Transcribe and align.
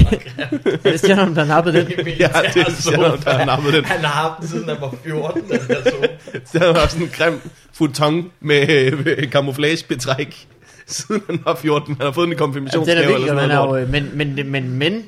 Det, 0.00 0.80
er 0.84 0.90
det 0.90 0.98
Stjernholm, 1.00 1.34
der 1.34 1.44
har 1.44 1.54
nappet 1.54 1.74
den? 1.74 1.86
Ja, 2.06 2.28
det 2.54 2.66
er 2.66 2.70
Stjernholm, 2.80 3.20
der 3.22 3.32
har 3.38 3.44
nappet 3.44 3.72
den. 3.74 3.84
Han 3.84 4.00
har 4.04 4.28
haft 4.28 4.40
den 4.40 4.48
siden 4.48 4.68
han 4.68 4.76
var 4.80 4.94
14, 5.04 5.42
den 5.42 5.50
der 5.50 5.90
sofa. 5.90 6.06
Så 6.52 6.58
han 6.58 6.62
har 6.74 6.80
haft 6.80 6.92
sådan 6.92 7.06
en 7.06 7.12
grim 7.12 7.40
futon 7.74 8.30
med, 8.40 8.90
med 8.92 9.30
camouflagebetræk, 9.30 10.46
siden 10.86 11.22
han 11.26 11.40
var 11.44 11.54
14. 11.54 11.94
Han 11.96 12.04
har 12.06 12.12
fået 12.12 12.24
den 12.24 12.32
i 12.32 12.34
Ja, 12.34 12.38
er 12.42 12.46
konfirmationsgave 12.46 13.14
eller 13.14 13.26
sådan 13.26 13.38
han 13.38 13.48
noget. 13.48 13.90
men, 13.90 14.10
men, 14.14 14.50
men, 14.50 14.70
men, 14.78 15.04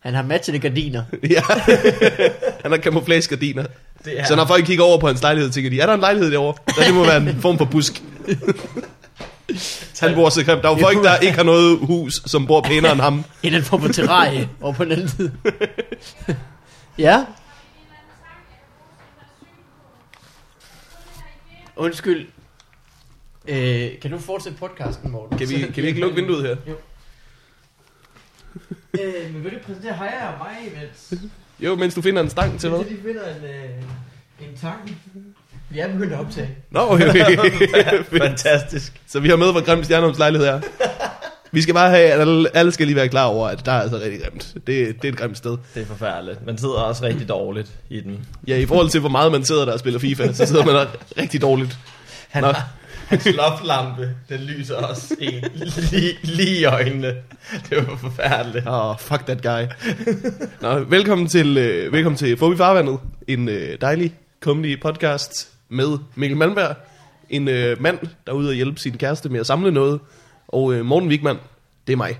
han 0.00 0.14
har 0.14 0.22
matchende 0.22 0.58
gardiner. 0.60 1.02
Ja, 1.30 1.40
han 2.62 2.70
har 2.70 2.78
camouflagegardiner. 2.78 3.64
Det 4.04 4.20
er, 4.20 4.24
Så 4.24 4.36
når 4.36 4.46
folk 4.46 4.64
kigger 4.64 4.84
over 4.84 4.98
på 4.98 5.06
hans 5.06 5.22
lejlighed, 5.22 5.50
tænker 5.50 5.70
de, 5.70 5.80
er 5.80 5.86
der 5.86 5.94
en 5.94 6.00
lejlighed 6.00 6.30
derovre? 6.30 6.54
Ja, 6.78 6.86
det 6.86 6.94
må 6.94 7.04
være 7.04 7.16
en 7.16 7.38
form 7.40 7.58
for 7.58 7.64
busk. 7.64 8.02
Han 10.00 10.14
bor 10.14 10.28
så 10.28 10.44
grimt. 10.44 10.62
Der 10.62 10.68
er 10.70 10.76
jo 10.76 10.80
folk, 10.82 11.04
der 11.04 11.16
ikke 11.18 11.36
har 11.36 11.42
noget 11.44 11.78
hus, 11.78 12.22
som 12.26 12.46
bor 12.46 12.60
pænere 12.60 12.92
end 12.92 13.00
ham. 13.00 13.14
En 13.14 13.24
anden 13.42 13.62
form 13.62 13.80
for 13.80 13.88
terrarie 13.92 14.48
over 14.60 14.72
på 14.72 14.84
den 14.84 14.92
anden 14.92 15.08
side. 15.08 15.32
ja? 16.98 17.24
Undskyld. 21.76 22.26
Øh, 23.48 23.90
kan 24.02 24.10
du 24.10 24.18
fortsætte 24.18 24.58
podcasten, 24.58 25.10
Morten? 25.10 25.38
Kan 25.38 25.48
vi, 25.48 25.54
kan 25.74 25.82
vi 25.82 25.88
ikke 25.88 26.00
lukke 26.00 26.16
vinduet 26.16 26.42
her? 26.46 26.56
Øh, 29.00 29.34
men 29.34 29.44
vil 29.44 29.52
du 29.52 29.58
præsentere 29.66 29.92
Haja 29.92 30.32
og 30.32 30.38
mig, 30.38 30.56
imens, 30.72 31.14
Jo, 31.60 31.74
mens 31.76 31.94
du 31.94 32.02
finder 32.02 32.22
en 32.22 32.30
stang 32.30 32.60
til 32.60 32.68
hvad? 32.70 32.78
de 32.78 32.96
finder 33.04 33.36
en, 33.36 33.44
øh, 33.44 34.48
en 34.48 34.56
tang? 34.56 34.96
Vi 35.70 35.78
er 35.78 35.92
begyndt 35.92 36.12
at 36.12 36.20
optage. 36.20 36.48
Nå, 36.70 36.80
okay. 36.80 37.36
Fantastisk. 38.22 38.92
Så 39.08 39.20
vi 39.20 39.28
har 39.28 39.36
med, 39.36 39.52
hvor 39.52 39.64
grim 39.64 39.84
Stjernholms 39.84 40.18
lejlighed 40.18 40.48
er. 40.48 40.60
Vi 41.52 41.62
skal 41.62 41.74
bare 41.74 41.90
have, 41.90 42.12
at 42.12 42.20
alle, 42.20 42.56
alle 42.56 42.72
skal 42.72 42.86
lige 42.86 42.96
være 42.96 43.08
klar 43.08 43.24
over, 43.24 43.48
at 43.48 43.66
der 43.66 43.72
er 43.72 43.80
altså 43.80 43.96
rigtig 43.96 44.20
grimt. 44.22 44.54
Det, 44.54 45.02
det 45.02 45.08
er 45.08 45.12
et 45.12 45.16
grimt 45.18 45.36
sted. 45.36 45.56
Det 45.74 45.82
er 45.82 45.86
forfærdeligt. 45.86 46.46
Man 46.46 46.58
sidder 46.58 46.74
også 46.74 47.04
rigtig 47.04 47.28
dårligt 47.28 47.70
i 47.90 48.00
den. 48.00 48.26
Ja, 48.46 48.56
i 48.56 48.66
forhold 48.66 48.90
til, 48.90 49.00
hvor 49.00 49.08
meget 49.08 49.32
man 49.32 49.44
sidder 49.44 49.64
der 49.64 49.72
og 49.72 49.78
spiller 49.78 50.00
FIFA, 50.00 50.32
så 50.32 50.46
sidder 50.46 50.64
man 50.64 50.74
der 50.74 50.86
rigtig 51.18 51.42
dårligt. 51.42 51.78
Han 52.28 52.42
Nå. 52.42 52.48
har, 52.48 52.68
hans 53.06 53.28
loflampe, 53.36 54.10
den 54.28 54.40
lyser 54.40 54.74
også 54.74 55.14
en 55.20 55.44
lige, 55.90 56.18
lige 56.22 56.60
i 56.60 56.64
øjnene. 56.64 57.14
Det 57.70 57.88
var 57.88 57.96
forfærdeligt. 57.96 58.66
Åh, 58.66 58.90
oh, 58.90 58.98
fuck 58.98 59.26
that 59.26 59.42
guy. 59.42 59.74
Nå, 60.60 60.78
velkommen 60.78 61.28
til, 61.28 61.58
øh, 61.58 61.92
velkommen 61.92 62.16
til 62.16 62.36
Fobi 62.36 62.56
Farvandet. 62.56 62.98
En 63.28 63.48
øh, 63.48 63.78
dejlig, 63.80 64.14
comedy 64.40 64.80
podcast 64.80 65.57
med 65.68 65.98
Mikkel 66.14 66.36
Malmberg. 66.36 66.76
En 67.30 67.48
øh, 67.48 67.82
mand, 67.82 67.98
der 68.00 68.32
er 68.32 68.36
ude 68.36 68.48
og 68.48 68.54
hjælpe 68.54 68.80
sin 68.80 68.98
kæreste 68.98 69.28
med 69.28 69.40
at 69.40 69.46
samle 69.46 69.72
noget. 69.72 70.00
Og 70.48 70.74
øh, 70.74 70.84
Morten 70.84 71.08
Wigman, 71.08 71.36
det 71.86 71.92
er 71.92 71.96
mig. 71.96 72.18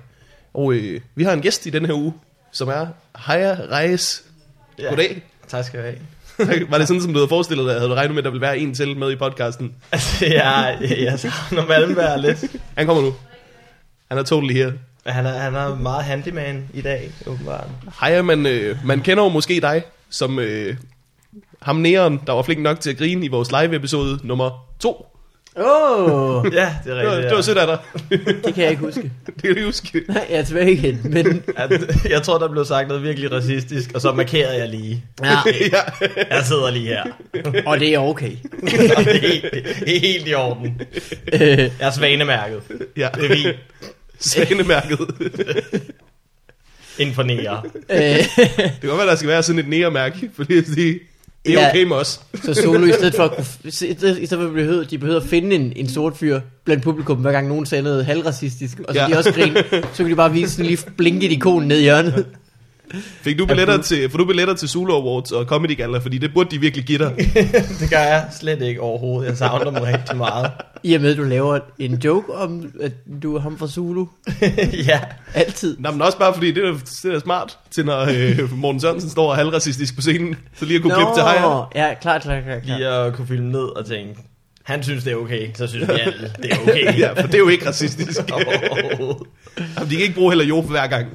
Og 0.55 0.73
øh, 0.73 1.01
vi 1.15 1.25
har 1.25 1.33
en 1.33 1.41
gæst 1.41 1.67
i 1.67 1.71
denne 1.71 1.89
her 1.89 1.95
uge, 1.95 2.15
som 2.53 2.69
er 2.69 2.87
Haya 3.15 3.57
Reis. 3.71 4.25
Ja. 4.79 4.89
Goddag. 4.89 5.23
Tak 5.49 5.65
skal 5.65 5.81
du 5.81 5.85
have. 5.85 5.99
Var 6.71 6.79
det 6.79 6.89
sådan, 6.89 7.03
som 7.03 7.13
du 7.13 7.19
havde 7.19 7.29
forestillet 7.29 7.67
dig? 7.67 7.75
Havde 7.75 7.89
du 7.89 7.95
regnet 7.95 8.15
med, 8.15 8.19
at 8.19 8.25
der 8.25 8.31
ville 8.31 8.41
være 8.41 8.59
en 8.59 8.75
til 8.75 8.97
med 8.97 9.13
i 9.13 9.17
podcasten? 9.17 9.75
Altså, 9.93 10.27
jeg, 10.27 10.79
jeg 10.99 11.19
savner 11.19 11.67
Malmberg 11.67 12.21
lidt. 12.21 12.57
Han 12.77 12.87
kommer 12.87 13.03
nu. 13.03 13.15
Han 14.09 14.19
er 14.19 14.23
totally 14.23 14.55
her. 14.55 14.73
Han 15.07 15.27
er, 15.27 15.39
han 15.39 15.55
er 15.55 15.75
meget 15.75 16.05
handyman 16.05 16.69
i 16.75 16.81
dag, 16.81 17.11
åbenbart. 17.27 17.69
Hej, 18.01 18.23
man, 18.23 18.47
øh, 18.47 18.77
man 18.85 19.01
kender 19.01 19.23
jo 19.23 19.29
måske 19.29 19.61
dig 19.61 19.83
som 20.11 20.39
øh, 20.39 20.77
ham 21.63 21.77
næren, 21.77 22.21
der 22.27 22.33
var 22.33 22.43
flink 22.43 22.61
nok 22.63 22.81
til 22.81 22.91
at 22.91 22.97
grine 22.99 23.25
i 23.25 23.29
vores 23.29 23.49
live-episode 23.53 24.19
nummer 24.25 24.67
2. 24.81 25.05
Åh, 25.57 25.65
oh, 25.65 26.47
Ja, 26.55 26.75
det 26.85 26.93
er 26.93 26.97
Det 26.97 27.07
var, 27.07 27.11
rigtigt. 27.13 27.29
det 27.29 27.37
var 27.37 27.43
sødt 27.43 27.59
af 27.59 27.67
dig. 27.67 27.79
det 28.45 28.55
kan 28.55 28.63
jeg 28.63 28.71
ikke 28.71 28.83
huske. 28.83 29.03
det 29.27 29.43
kan 29.43 29.55
du 29.57 29.65
huske. 29.65 30.03
Nej, 30.09 30.27
jeg 30.31 30.39
er 30.39 30.45
tilbage 30.45 30.73
igen, 30.73 31.01
men... 31.05 31.43
At, 31.57 31.71
jeg 32.11 32.23
tror, 32.23 32.39
der 32.39 32.49
blev 32.49 32.65
sagt 32.65 32.89
noget 32.89 33.03
virkelig 33.03 33.33
racistisk, 33.33 33.91
og 33.95 34.01
så 34.01 34.13
markerede 34.13 34.57
jeg 34.59 34.69
lige. 34.69 35.05
Ja, 35.23 35.29
ja. 35.73 35.81
Jeg 36.37 36.45
sidder 36.45 36.71
lige 36.71 36.87
her. 36.87 37.03
og 37.67 37.81
det 37.81 37.95
er 37.95 37.99
okay. 37.99 38.33
Og 38.63 38.71
det, 39.05 39.17
er, 39.17 39.29
helt- 39.29 39.51
det 39.85 39.97
er 39.97 40.01
helt 40.01 40.29
i 40.29 40.35
orden. 40.35 40.81
Øh, 41.33 41.41
Jeg 41.59 41.71
er 41.81 41.91
svanemærket. 41.91 42.61
ja. 42.97 43.09
Det 43.15 43.25
er 43.31 43.35
fint. 43.37 43.57
Svanemærket. 44.21 44.99
Inden 46.99 47.15
for 47.15 47.23
nære. 47.23 47.63
øh, 47.91 48.01
det 48.01 48.81
kan 48.81 48.89
godt 48.89 48.99
være, 48.99 49.07
der 49.07 49.17
skal 49.17 49.29
være 49.29 49.43
sådan 49.43 49.59
et 49.59 49.69
nærmærke, 49.69 50.31
for 50.37 50.45
lige 50.49 50.59
at 50.59 50.67
sige, 50.67 51.01
det 51.49 51.57
er 51.57 51.61
Ja. 51.61 51.69
okay 51.71 51.85
med 51.85 51.97
os. 51.97 52.21
så 52.45 52.55
Solo, 52.55 52.87
i 52.87 52.93
stedet 52.93 53.15
for 53.15 53.23
at, 53.23 53.31
kunne, 53.37 53.45
i 53.65 53.71
stedet 53.71 54.29
for 54.33 54.47
at 54.47 54.53
behøve, 54.53 54.85
de 54.85 54.99
behøver 54.99 55.21
at 55.21 55.27
finde 55.27 55.57
en, 55.57 55.73
en 55.77 55.89
sort 55.89 56.17
fyr 56.17 56.41
blandt 56.65 56.83
publikum, 56.83 57.17
hver 57.17 57.33
gang 57.33 57.49
nogen 57.49 57.67
sagde 57.67 57.83
noget 57.85 58.05
halvracistisk, 58.05 58.81
og 58.89 58.95
så 58.95 59.01
Ja. 59.01 59.07
de 59.07 59.19
også 59.19 59.33
grine, 59.33 59.65
så 59.71 59.97
kan 59.97 60.11
de 60.11 60.15
bare 60.17 60.33
vise 60.33 60.51
sådan 60.53 60.67
lige 60.67 60.79
blinke 60.97 61.27
et 61.27 61.33
ikon 61.33 61.63
ned 61.69 61.79
i 61.79 61.83
hjørnet. 61.83 62.27
Fik 63.23 63.39
du 63.39 63.47
billetter 63.47 63.83
til, 63.83 64.11
får 64.11 64.19
du 64.19 64.25
billetter 64.25 64.55
til 64.55 64.69
Zulu 64.69 64.93
Awards 64.93 65.33
og 65.33 65.45
Comedy 65.45 65.77
Gala, 65.77 65.99
fordi 65.99 66.19
det 66.19 66.31
burde 66.35 66.51
de 66.51 66.59
virkelig 66.61 66.85
give 66.85 66.99
dig. 66.99 67.15
Det 67.81 67.91
gør 67.91 67.99
jeg 67.99 68.29
slet 68.41 68.63
ikke 68.63 68.81
overhovedet. 68.81 69.29
Jeg 69.29 69.37
savner 69.37 69.71
dem 69.71 69.83
rigtig 69.83 70.17
meget. 70.17 70.51
I 70.83 70.95
og 70.95 71.01
med, 71.01 71.11
at 71.11 71.17
du 71.17 71.23
laver 71.23 71.59
en 71.79 71.95
joke 72.05 72.35
om, 72.35 72.73
at 72.81 72.93
du 73.23 73.37
er 73.37 73.41
ham 73.41 73.59
fra 73.59 73.67
Zulu. 73.69 74.07
ja. 74.89 75.01
Altid. 75.35 75.77
Nå, 75.79 75.91
men 75.91 76.03
også 76.03 76.19
bare 76.19 76.35
fordi, 76.35 76.51
det 76.51 76.65
er, 76.69 76.73
det 77.03 77.15
er 77.15 77.19
smart 77.19 77.59
til, 77.71 77.85
når 77.85 78.01
øh, 78.01 78.53
Morten 78.59 78.81
Sørensen 78.81 79.11
står 79.11 79.35
halvracistisk 79.35 79.95
på 79.95 80.01
scenen, 80.01 80.37
så 80.57 80.65
lige 80.65 80.77
at 80.77 80.83
kunne 80.83 80.95
klippe 80.95 81.13
til 81.15 81.23
hejre. 81.23 81.67
ja, 81.75 81.95
klart, 81.95 82.23
klart, 82.23 82.45
klart. 82.45 82.63
klart. 82.63 82.79
Lige 82.79 82.89
at 82.89 83.15
kunne 83.15 83.27
filme 83.27 83.53
ned 83.53 83.77
og 83.77 83.87
tænke, 83.87 84.21
han 84.69 84.83
synes 84.83 85.05
det 85.05 85.13
er 85.13 85.17
okay, 85.17 85.49
så 85.55 85.67
synes 85.67 85.89
vi 85.89 85.95
alle, 86.01 86.33
det 86.43 86.53
er 86.53 86.57
okay. 86.63 86.99
Ja, 86.99 87.13
for 87.13 87.27
det 87.27 87.35
er 87.35 87.39
jo 87.39 87.49
ikke 87.49 87.69
racistisk. 87.69 88.21
Overhovedet. 88.33 89.27
Jamen, 89.77 89.91
de 89.91 89.95
kan 89.97 90.03
ikke 90.03 90.15
bruge 90.15 90.31
heller 90.31 90.45
Jof 90.45 90.65
hver 90.65 90.87
gang. 90.87 91.07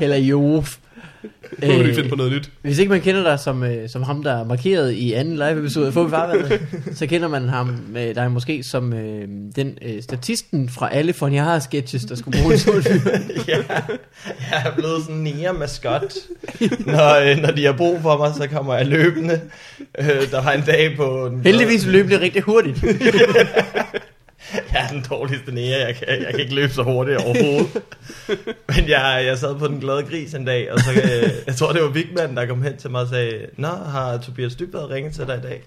Eller 0.00 0.16
Jof. 0.16 0.76
Nu 1.22 1.66
må 1.66 1.82
de 1.82 1.88
Øh, 1.88 1.94
finde 1.94 2.08
på 2.08 2.16
noget 2.16 2.32
nyt. 2.32 2.50
Hvis 2.62 2.78
ikke 2.78 2.90
man 2.90 3.00
kender 3.00 3.22
dig 3.22 3.38
som, 3.38 3.64
øh, 3.64 3.88
som 3.88 4.02
ham, 4.02 4.22
der 4.22 4.32
er 4.32 4.44
markeret 4.44 4.92
i 4.92 5.12
anden 5.12 5.34
live-episode 5.34 5.86
af 5.86 5.92
Få 5.92 6.04
vi 6.04 6.10
farvandet, 6.10 6.60
så 6.98 7.06
kender 7.06 7.28
man 7.28 7.48
ham 7.48 7.76
øh, 7.96 8.14
dig 8.14 8.30
måske 8.32 8.62
som 8.62 8.92
øh, 8.92 9.28
den 9.56 9.78
øh, 9.82 10.02
statisten 10.02 10.68
fra 10.68 10.94
alle 10.94 11.14
von 11.20 11.34
har 11.34 11.58
sketches 11.58 12.04
der 12.04 12.14
skulle 12.14 12.38
bruge 12.42 12.54
en 12.54 12.60
ja, 13.48 13.56
jeg 14.50 14.62
er 14.66 14.74
blevet 14.76 15.02
sådan 15.02 15.16
en 15.16 15.22
nære 15.22 15.52
maskot. 15.52 16.14
Når, 16.86 17.30
øh, 17.30 17.36
når 17.36 17.50
de 17.50 17.64
har 17.64 17.72
brug 17.72 18.00
for 18.02 18.18
mig, 18.18 18.32
så 18.36 18.46
kommer 18.46 18.74
jeg 18.74 18.86
løbende. 18.86 19.40
Øh, 19.98 20.30
der 20.30 20.42
var 20.42 20.52
en 20.52 20.62
dag 20.66 20.96
på... 20.96 21.28
Den 21.32 21.40
Heldigvis 21.44 21.86
løb 21.86 22.08
det 22.08 22.20
rigtig 22.20 22.42
hurtigt. 22.42 22.84
Den 24.90 25.04
dårligste 25.10 25.54
nære, 25.54 25.78
jeg 25.78 25.96
kan, 25.96 26.08
jeg 26.08 26.30
kan 26.30 26.40
ikke 26.40 26.54
løbe 26.54 26.72
så 26.72 26.82
hurtigt 26.82 27.18
overhovedet. 27.18 27.82
Men 28.68 28.88
jeg, 28.88 29.22
jeg 29.26 29.38
sad 29.38 29.54
på 29.54 29.66
den 29.66 29.80
glade 29.80 30.02
gris 30.02 30.34
en 30.34 30.44
dag, 30.44 30.72
og 30.72 30.80
så, 30.80 30.90
øh, 30.90 31.30
jeg 31.46 31.56
tror 31.56 31.72
det 31.72 31.82
var 31.82 31.88
Vigman, 31.88 32.36
der 32.36 32.46
kom 32.46 32.62
hen 32.62 32.76
til 32.76 32.90
mig 32.90 33.00
og 33.00 33.08
sagde, 33.08 33.46
Nå, 33.56 33.68
har 33.68 34.18
Tobias 34.18 34.54
Dybvad 34.54 34.90
ringet 34.90 35.14
til 35.14 35.26
dig 35.26 35.38
i 35.38 35.46
dag? 35.46 35.62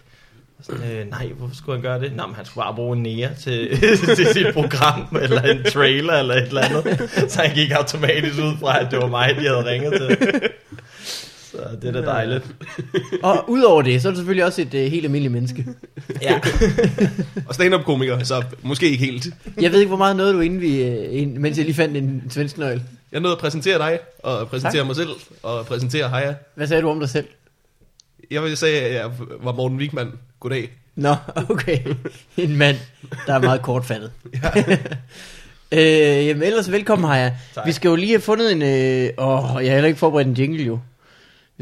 Så, 0.61 0.71
sådan, 0.71 0.91
øh, 0.91 1.09
nej, 1.09 1.27
hvorfor 1.27 1.55
skulle 1.55 1.75
han 1.75 1.83
gøre 1.83 1.99
det? 1.99 2.15
Nå, 2.15 2.25
men 2.25 2.35
han 2.35 2.45
skulle 2.45 2.63
bare 2.63 2.75
bruge 2.75 2.97
en 2.97 3.03
nære 3.03 3.29
til, 3.39 3.79
til 4.17 4.27
sit 4.33 4.53
program, 4.53 5.17
eller 5.21 5.41
en 5.41 5.63
trailer, 5.63 6.13
eller 6.13 6.35
et 6.35 6.47
eller 6.47 6.61
andet. 6.61 7.09
Så 7.31 7.41
han 7.41 7.55
gik 7.55 7.71
automatisk 7.71 8.39
ud 8.39 8.57
fra, 8.59 8.79
at 8.79 8.91
det 8.91 8.99
var 8.99 9.07
mig, 9.07 9.35
de 9.39 9.47
havde 9.47 9.65
ringet 9.65 9.93
til. 9.93 10.41
Så 11.53 11.77
det 11.81 11.87
er 11.95 12.01
da 12.01 12.07
dejligt. 12.07 12.55
Og 13.23 13.49
udover 13.49 13.81
det, 13.81 14.01
så 14.01 14.07
er 14.07 14.11
du 14.11 14.15
selvfølgelig 14.17 14.45
også 14.45 14.61
et 14.61 14.73
øh, 14.73 14.91
helt 14.91 15.05
almindeligt 15.05 15.31
menneske. 15.31 15.65
Ja. 16.21 16.39
Og 17.47 17.55
stand-up-komiker, 17.55 18.23
så 18.23 18.43
måske 18.61 18.89
ikke 18.89 19.05
helt. 19.05 19.27
Jeg 19.61 19.71
ved 19.71 19.79
ikke, 19.79 19.87
hvor 19.87 19.97
meget 19.97 20.15
noget 20.15 20.33
du 20.33 20.39
inden 20.39 20.61
vi, 20.61 20.83
øh, 20.83 21.21
ind, 21.21 21.37
mens 21.37 21.57
jeg 21.57 21.65
lige 21.65 21.75
fandt 21.75 21.97
en 21.97 22.23
svensk 22.29 22.57
nøgle. 22.57 22.83
Jeg 23.11 23.19
nåede 23.19 23.35
at 23.35 23.39
præsentere 23.39 23.77
dig, 23.77 23.99
og 24.23 24.47
præsentere 24.47 24.79
Tak. 24.79 24.87
mig 24.87 24.95
selv, 24.95 25.09
og 25.43 25.65
præsentere 25.65 26.09
Haja. 26.09 26.33
Hvad 26.55 26.67
sagde 26.67 26.81
du 26.81 26.89
om 26.89 26.99
dig 26.99 27.09
selv? 27.09 27.25
Jeg 28.31 28.43
vil 28.43 28.57
sige, 28.57 28.81
at 28.81 28.93
jeg 28.95 29.11
var 29.43 29.51
Morten 29.51 29.77
Wigman. 29.77 30.11
Goddag. 30.39 30.69
Nå, 30.95 31.15
okay. 31.49 31.79
En 32.37 32.55
mand, 32.57 32.77
der 33.27 33.33
er 33.33 33.39
meget 33.39 33.61
kortfattet. 33.61 34.11
øh, 35.71 36.27
jamen 36.27 36.43
ellers 36.43 36.71
velkommen, 36.71 37.09
Haja. 37.09 37.31
Tak. 37.55 37.67
Vi 37.67 37.71
skal 37.71 37.89
jo 37.89 37.95
lige 37.95 38.11
have 38.11 38.21
fundet 38.21 38.51
en... 38.51 38.61
Øh, 38.61 39.09
åh, 39.17 39.63
jeg 39.63 39.71
har 39.71 39.73
heller 39.73 39.87
ikke 39.87 39.99
forberedt 39.99 40.27
en 40.27 40.33
jingle 40.33 40.63
jo. 40.63 40.79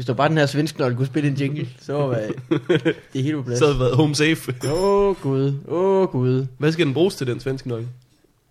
Hvis 0.02 0.06
der 0.06 0.14
bare 0.14 0.28
den 0.28 0.36
her 0.38 0.46
svensk 0.46 0.78
nøgle 0.78 0.96
kunne 0.96 1.06
spille 1.06 1.28
en 1.30 1.34
jingle, 1.34 1.68
så 1.86 1.92
var 1.92 2.14
det 2.14 3.18
er 3.18 3.22
helt 3.22 3.34
på 3.36 3.42
plads. 3.42 3.58
Så 3.58 3.66
havde 3.66 3.78
været 3.78 3.96
home 3.96 4.14
safe. 4.14 4.54
Åh 4.64 4.72
oh, 4.72 5.16
gud, 5.22 5.54
åh 5.68 6.02
oh, 6.02 6.08
gud. 6.08 6.46
Hvad 6.58 6.72
skal 6.72 6.86
den 6.86 6.94
bruges 6.94 7.14
til, 7.14 7.26
den 7.26 7.40
svenske 7.40 7.68
nøgle? 7.68 7.88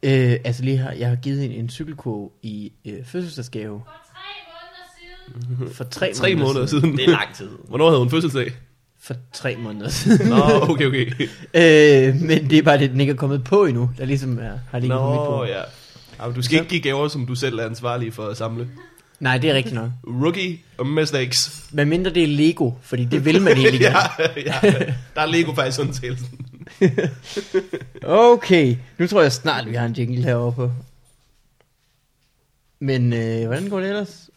Øh, 0.04 0.36
altså 0.44 0.64
lige 0.64 0.78
her, 0.78 0.92
jeg 0.92 1.10
har 1.10 1.16
givet 1.16 1.46
en, 1.46 1.52
en 1.52 1.70
cykelkurve 1.70 2.30
i 2.42 2.72
øh, 2.88 2.94
fødselsdagsgave 3.06 3.82
For 3.86 4.14
tre 4.14 4.36
måneder 4.48 5.54
siden. 5.58 5.74
for 5.78 5.84
tre, 5.84 6.14
Tre 6.14 6.36
måneder 6.36 6.66
siden. 6.66 6.98
Det 6.98 7.04
er 7.04 7.10
lang 7.10 7.36
tid. 7.36 7.50
Hvornår 7.70 7.90
havde 7.90 8.00
hun 8.00 8.10
fødselsdag? 8.10 8.54
For 9.02 9.14
tre 9.34 9.56
måneder 9.56 9.90
siden. 9.90 10.28
Nå, 10.30 10.42
okay, 10.62 10.86
okay. 10.86 11.06
øh, 11.54 12.16
men 12.22 12.50
det 12.50 12.58
er 12.58 12.64
bare 12.64 12.80
det, 12.80 12.90
den 12.90 13.02
ikke 13.02 13.12
er 13.12 13.18
kommet 13.18 13.44
på 13.44 13.66
endnu. 13.66 13.90
Der 13.98 14.06
ligesom 14.06 14.40
er, 14.40 14.44
har 14.44 14.60
på 14.72 14.80
mit 14.80 14.90
Nå, 14.90 15.26
bord. 15.26 15.48
ja. 15.48 15.62
Jamen, 16.22 16.36
du 16.36 16.42
skal 16.42 16.58
ikke 16.58 16.70
give 16.70 16.82
gaver, 16.82 17.08
som 17.08 17.26
du 17.26 17.36
selv 17.36 17.60
er 17.60 17.66
ansvarlig 17.66 18.14
for 18.14 18.24
at 18.24 18.38
samle. 18.38 18.68
Nej, 19.22 19.38
det 19.38 19.50
er 19.50 19.54
rigtigt 19.54 19.76
nok. 19.76 19.92
Rookie 20.04 20.60
mistakes. 20.86 21.66
Men 21.72 21.90
mindre 21.90 22.12
det 22.12 22.24
er 22.24 22.28
Lego, 22.28 22.72
fordi 22.82 23.06
det 23.06 23.26
vil 23.26 23.42
man 23.42 23.58
egentlig 23.58 23.82
ja, 23.92 23.94
ja, 24.36 24.60
der 25.16 25.22
er 25.22 25.26
Lego 25.26 25.54
faktisk 25.54 25.80
undtagelsen. 25.80 26.28
Okay, 28.04 28.76
nu 28.98 29.08
tror 29.08 29.22
jeg 29.22 29.32
snart, 29.32 29.70
vi 29.70 29.76
har 29.76 29.86
en 29.86 29.94
jingle 29.94 30.24
herovre 30.24 30.52
på. 30.52 30.72
Men 32.80 33.14
øh, 33.14 33.46
hvordan 33.46 33.70
går 33.70 33.80
det 33.80 33.90
ellers? 33.90 34.30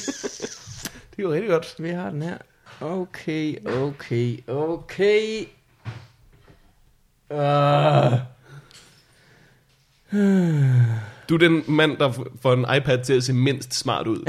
Det 1.16 1.22
jo 1.22 1.32
rigtig 1.32 1.50
godt. 1.50 1.74
Vi 1.78 1.88
har 1.88 2.10
den 2.10 2.22
her. 2.22 2.36
Okay, 2.80 3.66
okay, 3.66 4.48
okay. 4.48 5.44
Uh. 7.30 8.39
Du 11.28 11.34
er 11.34 11.38
den 11.38 11.62
mand, 11.68 11.96
der 11.96 12.12
får 12.42 12.52
en 12.52 12.66
iPad 12.76 12.98
til 13.04 13.12
at 13.12 13.24
se 13.24 13.32
mindst 13.32 13.78
smart 13.78 14.06
ud. 14.06 14.16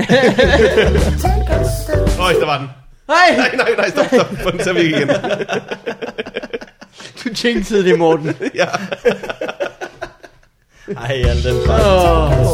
Øj, 2.25 2.33
der 2.33 2.45
var 2.45 2.57
den. 2.57 2.67
Hej! 3.07 3.37
Nej, 3.37 3.55
nej, 3.55 3.75
nej, 3.77 3.89
stop, 3.89 4.05
stop. 4.05 4.37
Få 4.43 4.51
den 4.51 4.59
til 4.59 4.75
væk 4.75 4.85
igen. 4.85 5.09
Du 7.23 7.29
jinxede 7.43 7.83
det, 7.83 7.99
Morten. 7.99 8.35
Ja. 8.55 8.65
Ej, 10.97 11.23
al 11.25 11.43
den 11.43 11.65
fejl. 11.65 11.81
Oh. 11.85 12.47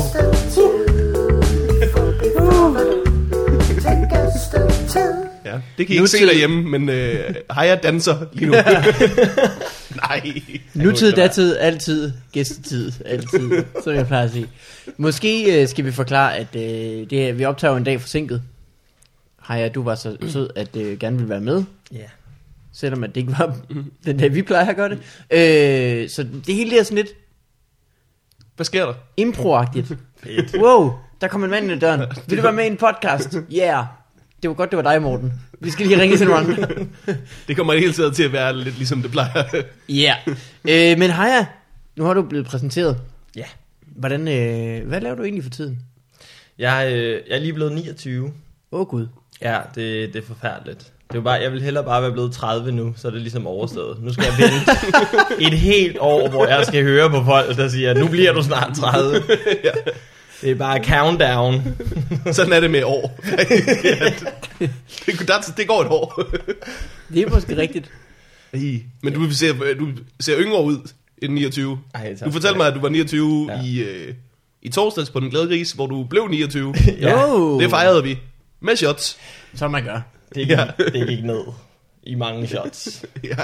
Ja. 5.54 5.60
Det 5.78 5.88
kan 5.88 5.94
I 5.94 5.98
ikke 5.98 6.08
se 6.08 6.26
derhjemme, 6.26 6.64
men 6.70 6.90
øh, 6.90 7.36
Haya 7.50 7.76
danser 7.76 8.26
lige 8.34 8.46
nu. 8.48 8.52
nej. 10.08 10.42
Nutid, 10.74 11.12
datid, 11.12 11.58
altid, 11.58 12.12
gæstetid, 12.32 12.92
altid, 13.06 13.64
som 13.84 13.94
jeg 13.94 14.08
plejer 14.08 14.24
at 14.26 14.32
sige. 14.32 14.48
Måske 14.98 15.62
øh, 15.62 15.68
skal 15.68 15.86
vi 15.86 15.92
forklare, 15.92 16.36
at 16.38 16.48
øh, 16.56 16.62
det, 17.10 17.14
er- 17.30 17.34
vi 17.34 17.46
optager 17.46 17.72
jo 17.72 17.78
en 17.78 17.84
dag 17.84 18.02
forsinket. 18.02 18.42
Hej, 19.48 19.70
du 19.70 19.84
var 19.84 19.96
så 19.96 20.18
sød, 20.28 20.50
at 20.56 20.76
øh, 20.76 20.98
gerne 21.00 21.16
ville 21.16 21.30
være 21.30 21.42
med, 21.42 21.64
Ja. 21.92 21.98
selvom 22.74 23.04
at 23.04 23.10
det 23.16 23.22
ikke 23.22 23.36
var 23.40 23.58
den 24.06 24.18
dag, 24.18 24.34
vi 24.36 24.42
plejer 24.42 24.66
at 24.70 24.76
gøre 24.76 24.90
det. 24.90 24.98
Øh, 26.04 26.10
så 26.10 26.24
det 26.48 26.56
hele 26.56 26.80
er 26.80 26.84
sådan 26.84 26.96
lidt 26.98 27.10
Hvad 28.56 28.66
sker 28.66 28.86
der? 28.86 28.94
improagtigt. 29.18 29.94
Wow, 30.60 30.92
der 31.22 31.28
kom 31.28 31.44
en 31.44 31.50
mand 31.50 31.64
ind 31.64 31.74
ad 31.74 31.80
døren. 31.80 32.02
Vil 32.28 32.38
du 32.38 32.44
være 32.44 32.54
med 32.54 32.64
i 32.64 32.68
en 32.68 32.78
podcast? 32.78 33.38
Yeah. 33.58 33.86
Det 34.42 34.50
var 34.50 34.54
godt, 34.54 34.72
det 34.72 34.78
var 34.78 34.92
dig, 34.92 35.02
Morten. 35.02 35.34
Vi 35.60 35.70
skal 35.70 35.88
lige 35.88 36.02
ringe 36.02 36.18
til 36.18 36.32
andre. 36.32 36.68
Det 37.48 37.56
kommer 37.56 37.74
hele 37.74 37.94
tiden 37.94 38.14
til 38.14 38.24
at 38.24 38.32
være 38.32 38.58
lidt 38.58 38.78
ligesom 38.78 39.02
det 39.02 39.12
plejer. 39.12 39.44
Ja. 39.90 40.16
Yeah. 40.68 40.92
Øh, 40.92 41.00
men 41.00 41.10
Haya, 41.10 41.46
nu 41.96 42.04
har 42.04 42.14
du 42.14 42.22
blevet 42.22 42.46
præsenteret. 42.46 42.98
Ja. 43.36 43.46
Hvordan, 43.82 44.28
øh, 44.28 44.88
hvad 44.88 45.02
laver 45.02 45.16
du 45.16 45.24
egentlig 45.24 45.44
for 45.44 45.50
tiden? 45.50 45.80
Jeg, 46.60 46.92
øh, 46.94 47.22
jeg 47.30 47.36
er 47.36 47.40
lige 47.40 47.54
blevet 47.54 47.72
29. 47.72 48.26
Åh 48.72 48.80
oh, 48.80 48.88
gud. 48.88 49.08
Ja, 49.42 49.60
det, 49.76 50.14
det 50.14 50.24
er 50.24 50.28
forfærdeligt. 50.28 50.92
Det 51.12 51.18
er 51.18 51.22
bare, 51.22 51.42
jeg 51.42 51.52
vil 51.52 51.62
hellere 51.62 51.84
bare 51.84 52.02
være 52.02 52.12
blevet 52.12 52.32
30 52.32 52.72
nu, 52.72 52.94
så 52.98 53.08
er 53.08 53.12
det 53.12 53.22
ligesom 53.22 53.48
overstået. 53.48 54.04
Nu 54.04 54.14
skal 54.14 54.26
jeg 54.26 54.34
vente 54.38 54.72
et 55.48 55.60
helt 55.60 55.98
år, 56.00 56.30
hvor 56.30 56.48
jeg 56.48 56.66
skal 56.66 56.84
høre 56.84 57.10
på 57.10 57.24
folk, 57.24 57.58
der 57.58 57.70
siger, 57.70 57.94
nu 57.94 58.08
bliver 58.08 58.34
du 58.34 58.44
snart 58.44 58.76
30. 58.76 59.24
ja. 59.64 59.72
Det 60.42 60.52
er 60.52 60.56
bare 60.56 60.84
countdown. 60.84 61.62
Sådan 62.34 62.54
er 62.54 62.60
det 62.60 62.72
med 62.72 62.84
år. 62.84 63.20
det, 65.06 65.28
der, 65.28 65.54
det 65.58 65.68
går 65.68 65.82
et 65.82 65.88
år. 65.88 66.24
Det 67.14 67.22
er 67.22 67.30
måske 67.30 67.58
rigtigt. 67.58 67.92
Ej, 68.54 68.82
Men 69.02 69.14
du 69.14 69.32
ser, 69.32 69.54
du 69.80 69.88
ser 70.20 70.40
yngre 70.40 70.64
ud 70.64 70.78
end 71.22 71.34
29. 71.34 71.80
Ej, 71.94 72.16
tak 72.16 72.26
Du 72.28 72.32
fortalte 72.32 72.58
mig, 72.58 72.68
at 72.68 72.74
du 72.74 72.80
var 72.80 72.90
29 72.90 73.50
Ja. 73.52 73.62
i, 73.64 73.80
øh, 73.80 74.14
i 74.62 74.70
torsdags 74.70 75.10
på 75.10 75.20
Den 75.20 75.30
Glade 75.30 75.48
Gris, 75.48 75.72
hvor 75.72 75.88
du 75.88 76.04
blev 76.04 76.28
29. 76.30 76.76
Ja, 77.02 77.34
Oh, 77.36 77.62
Det 77.62 77.70
fejrede 77.70 78.04
vi. 78.04 78.18
Med 78.60 78.76
shots. 78.76 79.18
Som 79.56 79.72
man 79.72 79.84
gør. 79.84 80.02
det 80.36 80.48
gik, 80.48 80.50
Ja. 80.50 80.68
det 80.78 81.08
gik 81.08 81.24
ned 81.24 81.44
i 82.04 82.16
mange 82.16 82.48
shots. 82.48 83.06
Ja. 83.24 83.36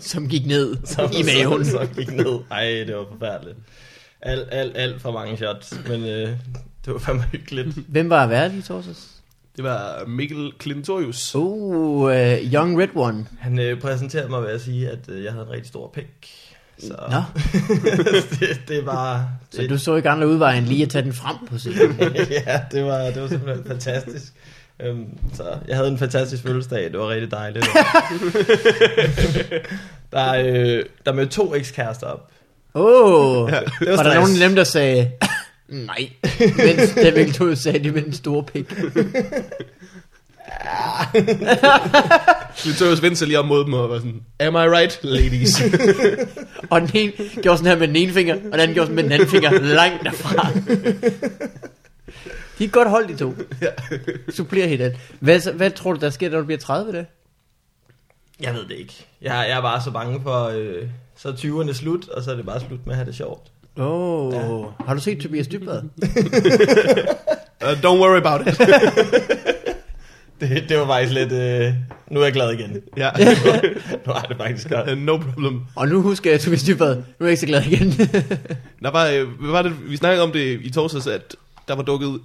Som 0.00 0.28
gik 0.28 0.46
ned 0.46 0.76
Så, 0.84 1.02
i 1.18 1.22
maven. 1.22 1.64
Så, 1.64 1.70
så 1.70 1.86
gik 1.96 2.12
ned. 2.12 2.38
Ej, 2.50 2.64
det 2.86 2.96
var 2.96 3.04
forfærdeligt. 3.12 3.56
Alt, 4.22 4.48
alt, 4.52 4.76
alt 4.76 5.02
for 5.02 5.12
mange 5.12 5.36
shots. 5.36 5.80
Men 5.88 6.04
øh, 6.04 6.28
det 6.84 6.92
var 6.92 6.98
fandme 6.98 7.22
hyggeligt. 7.22 7.68
Hvem 7.88 8.10
var 8.10 8.26
vært 8.26 8.52
i 8.52 8.62
torsdags? 8.62 9.08
Det 9.56 9.64
var 9.64 10.04
Mikkel 10.06 10.52
Klintorius. 10.58 11.34
Oh, 11.34 12.02
uh, 12.02 12.12
Young 12.52 12.82
Red 12.82 12.88
One. 12.94 13.26
Han 13.38 13.58
øh, 13.58 13.80
præsenterede 13.80 14.28
mig 14.28 14.42
ved 14.42 14.48
at 14.48 14.60
sige, 14.60 14.90
at 14.90 14.98
øh, 15.08 15.24
jeg 15.24 15.32
havde 15.32 15.46
en 15.46 15.52
rigtig 15.52 15.68
stor 15.68 15.90
pik. 15.94 16.32
Så 16.78 16.94
Nå, 17.10 17.22
det, 18.40 18.60
det 18.68 18.86
var... 18.86 19.28
så 19.50 19.66
du 19.66 19.78
så 19.78 19.96
ikke 19.96 20.10
andre 20.10 20.28
udveje 20.28 20.58
end 20.58 20.66
lige 20.66 20.82
at 20.82 20.90
tage 20.90 21.04
den 21.04 21.12
frem 21.12 21.36
på 21.46 21.58
scenen. 21.58 21.96
ja, 22.46 22.60
det 22.72 22.84
var, 22.84 22.98
det 22.98 23.22
var 23.22 23.28
simpelthen 23.28 23.64
fantastisk. 23.66 24.32
Øhm, 24.80 25.18
så 25.34 25.58
jeg 25.68 25.76
havde 25.76 25.88
en 25.88 25.98
fantastisk 25.98 26.42
fødselsdag. 26.42 26.92
Det 26.92 26.98
var 26.98 27.08
rigtig 27.08 27.30
dejligt. 27.30 27.64
der, 30.12 30.34
øh, 30.34 30.84
der 31.06 31.12
mødte 31.12 31.32
to 31.32 31.54
ekskærester 31.54 32.06
op. 32.06 32.30
Åh, 32.76 33.42
oh, 33.42 33.50
Ja, 33.50 33.60
Det 33.80 33.96
var 33.96 34.02
der 34.02 34.14
nogen 34.14 34.42
af 34.42 34.48
dem, 34.48 34.56
der 34.56 34.64
sagde, 34.64 35.10
nej, 35.68 36.08
mens 36.56 36.96
virkelig 36.96 37.34
tog 37.34 37.56
sagde 37.56 37.78
det 37.78 37.94
med 37.94 38.02
den 38.02 38.12
store 38.12 38.44
pik. 38.44 38.72
Klintorius 42.58 43.02
vendte 43.02 43.16
sig 43.16 43.28
lige 43.28 43.38
om 43.38 43.46
mod 43.46 43.64
dem 43.64 43.72
og 43.72 43.90
var 43.90 43.98
sådan, 43.98 44.20
Am 44.40 44.54
I 44.54 44.58
right, 44.58 44.98
ladies? 45.02 45.62
Og 46.70 46.80
den 46.80 46.90
ene 46.94 47.12
gjorde 47.42 47.58
sådan 47.58 47.72
her 47.72 47.78
med 47.78 47.88
den 47.88 47.96
ene 47.96 48.12
finger, 48.12 48.34
og 48.34 48.52
den 48.52 48.60
anden 48.60 48.74
gjorde 48.74 48.86
sådan 48.86 48.94
med 48.94 49.04
den 49.04 49.12
anden 49.12 49.28
finger 49.28 49.50
langt 49.60 50.04
derfra. 50.04 50.50
De 52.58 52.64
er 52.64 52.68
godt 52.68 52.90
hold, 52.90 53.08
de 53.08 53.16
to. 53.16 53.34
Supplerer 54.28 54.66
hinanden. 54.66 54.98
Hvad, 55.20 55.52
hvad 55.52 55.70
tror 55.70 55.92
du, 55.92 56.00
der 56.00 56.10
sker, 56.10 56.30
når 56.30 56.38
du 56.38 56.44
bliver 56.44 56.58
30 56.58 56.92
det? 56.92 57.06
Jeg 58.40 58.54
ved 58.54 58.64
det 58.68 58.76
ikke. 58.76 59.06
Jeg, 59.22 59.46
jeg 59.48 59.58
er 59.58 59.62
bare 59.62 59.82
så 59.82 59.90
bange 59.90 60.20
for... 60.22 60.44
Øh, 60.44 60.82
så 61.16 61.28
er 61.28 61.32
20'erne 61.32 61.72
slut, 61.72 62.08
og 62.08 62.22
så 62.22 62.30
er 62.30 62.36
det 62.36 62.46
bare 62.46 62.60
slut 62.60 62.86
med 62.86 62.92
at 62.92 62.96
have 62.96 63.06
det 63.06 63.14
sjovt. 63.14 63.50
Åh, 63.76 64.26
oh. 64.26 64.66
har 64.86 64.94
du 64.94 65.00
set 65.00 65.18
Tobias 65.18 65.46
Dybvad? 65.46 65.82
uh, 67.62 67.72
don't 67.82 68.00
worry 68.00 68.18
about 68.18 68.48
it. 68.48 68.60
Det, 70.40 70.64
det 70.68 70.78
var 70.78 70.86
faktisk 70.86 71.14
lidt... 71.14 71.32
Øh, 71.32 71.74
nu 72.10 72.20
er 72.20 72.24
jeg 72.24 72.32
glad 72.32 72.52
igen. 72.52 72.82
ja. 72.96 73.10
Nu 74.06 74.12
jeg 74.12 74.24
det 74.28 74.36
faktisk 74.36 74.68
godt. 74.68 74.90
Uh, 74.90 74.98
no 74.98 75.16
problem. 75.16 75.60
Og 75.74 75.88
nu 75.88 76.02
husker 76.02 76.30
jeg 76.30 76.40
Tobias 76.40 76.62
Dybvad. 76.62 76.96
Nu 76.96 77.02
er 77.02 77.04
jeg 77.20 77.30
ikke 77.30 77.40
så 77.40 77.46
glad 77.46 77.66
igen. 77.66 77.90
Der 78.82 78.90
var, 78.90 79.06
øh, 79.06 79.28
hvad 79.28 79.50
var 79.50 79.62
det, 79.62 79.90
vi 79.90 79.96
snakkede 79.96 80.22
om 80.22 80.32
det 80.32 80.60
i 80.62 80.70
torsdags, 80.70 81.06
at 81.06 81.36
der 81.68 81.74
var 81.74 81.82
dukket 81.82 82.20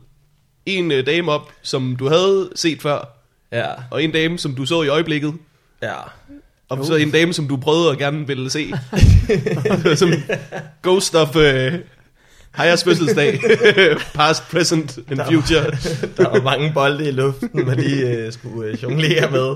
en 0.66 0.92
øh, 0.92 1.06
dame 1.06 1.32
op, 1.32 1.52
som 1.62 1.96
du 1.96 2.10
havde 2.10 2.50
set 2.56 2.82
før, 2.82 3.22
Ja, 3.52 3.68
og 3.92 4.04
en 4.04 4.12
dame, 4.12 4.38
som 4.38 4.56
du 4.56 4.66
så 4.66 4.84
i 4.84 4.88
øjeblikket, 4.88 5.34
ja. 5.82 5.94
og 6.70 6.80
Uh. 6.80 6.86
så 6.86 6.96
en 6.96 7.12
dame, 7.12 7.34
som 7.34 7.48
du 7.48 7.58
prøvede 7.58 7.90
og 7.90 7.98
gerne 7.98 8.28
ville 8.28 8.50
se. 8.50 8.72
som 9.96 10.10
Ghost 10.84 11.16
of 11.16 11.36
uh, 11.36 11.74
Hayas 12.52 12.84
fødselsdag. 12.84 13.40
Past, 14.16 14.50
present 14.52 15.00
and 15.12 15.20
future. 15.26 15.64
Der 16.18 16.30
var 16.30 16.42
mange 16.42 16.72
bolde 16.74 17.08
i 17.08 17.12
luften, 17.12 17.50
man 17.54 17.78
lige 17.78 18.08
øh, 18.10 18.32
skulle 18.34 18.68
øh, 18.70 18.84
jonglere 18.84 19.32
med. 19.32 19.56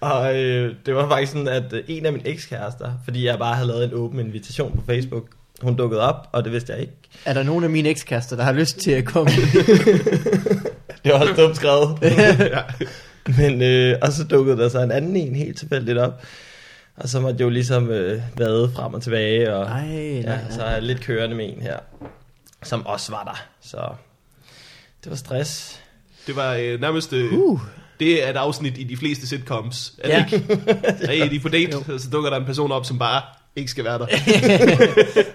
Og 0.00 0.36
øh, 0.42 0.74
det 0.86 0.94
var 0.94 1.08
faktisk 1.08 1.32
sådan, 1.32 1.48
at 1.48 1.72
øh, 1.72 1.82
en 1.88 2.06
af 2.06 2.12
mine 2.12 2.28
ekskærester, 2.28 2.92
fordi 3.04 3.26
jeg 3.26 3.38
bare 3.38 3.54
havde 3.54 3.68
lavet 3.68 3.84
en 3.84 3.90
åben 3.94 4.20
invitation 4.20 4.72
på 4.76 4.82
Facebook, 4.86 5.24
hun 5.62 5.76
dukkede 5.76 6.00
op, 6.00 6.28
og 6.32 6.44
det 6.44 6.52
vidste 6.52 6.72
jeg 6.72 6.80
ikke. 6.80 6.92
er 7.24 7.34
der 7.34 7.42
nogen 7.42 7.64
af 7.64 7.70
mine 7.70 7.88
ekskærester, 7.88 8.36
der 8.36 8.42
har 8.42 8.52
lyst 8.52 8.76
til 8.78 8.90
at 8.90 9.04
komme? 9.04 9.30
Det 11.04 11.12
var 11.12 11.18
også 11.18 11.34
dumt 11.36 11.56
skrevet. 11.56 11.98
ja. 12.02 12.62
Men, 13.38 13.62
øh, 13.62 13.98
og 14.02 14.12
så 14.12 14.24
dukkede 14.24 14.56
der 14.56 14.68
så 14.68 14.80
en 14.82 14.90
anden 14.90 15.16
en 15.16 15.34
helt 15.34 15.58
tilfældigt 15.58 15.98
op. 15.98 16.22
Og 16.96 17.08
så 17.08 17.20
måtte 17.20 17.34
jeg 17.38 17.44
jo 17.44 17.48
ligesom 17.50 17.90
øh, 17.90 18.22
vade 18.38 18.70
frem 18.74 18.94
og 18.94 19.02
tilbage, 19.02 19.54
og 19.54 19.64
Nej, 19.66 19.86
nej, 19.86 19.96
ja, 19.96 20.22
nej. 20.22 20.38
så 20.50 20.62
er 20.62 20.70
jeg 20.72 20.82
lidt 20.82 21.00
kørende 21.00 21.36
med 21.36 21.44
en 21.56 21.62
her, 21.62 21.78
som 22.62 22.86
også 22.86 23.12
var 23.12 23.24
der. 23.24 23.42
Så 23.62 23.76
det 25.04 25.10
var 25.10 25.16
stress. 25.16 25.80
Det 26.26 26.36
var 26.36 26.54
øh, 26.54 26.80
nærmest... 26.80 27.12
Øh, 27.12 27.32
Uh. 27.32 27.60
Det 28.00 28.24
er 28.26 28.30
et 28.30 28.36
afsnit 28.36 28.78
i 28.78 28.84
de 28.84 28.96
fleste 28.96 29.26
sitcoms. 29.26 29.94
Er 29.98 30.08
Ja. 30.18 30.26
det 30.30 30.32
ikke? 30.36 30.58
Hey, 31.12 31.30
de 31.30 31.36
er 31.36 31.40
på 31.40 31.48
date, 31.48 31.74
og 31.76 32.00
så 32.00 32.10
dukker 32.12 32.30
der 32.30 32.36
en 32.36 32.44
person 32.44 32.72
op, 32.72 32.86
som 32.86 32.98
bare 32.98 33.22
ikke 33.56 33.70
skal 33.70 33.84
være 33.84 33.98
der. 33.98 34.06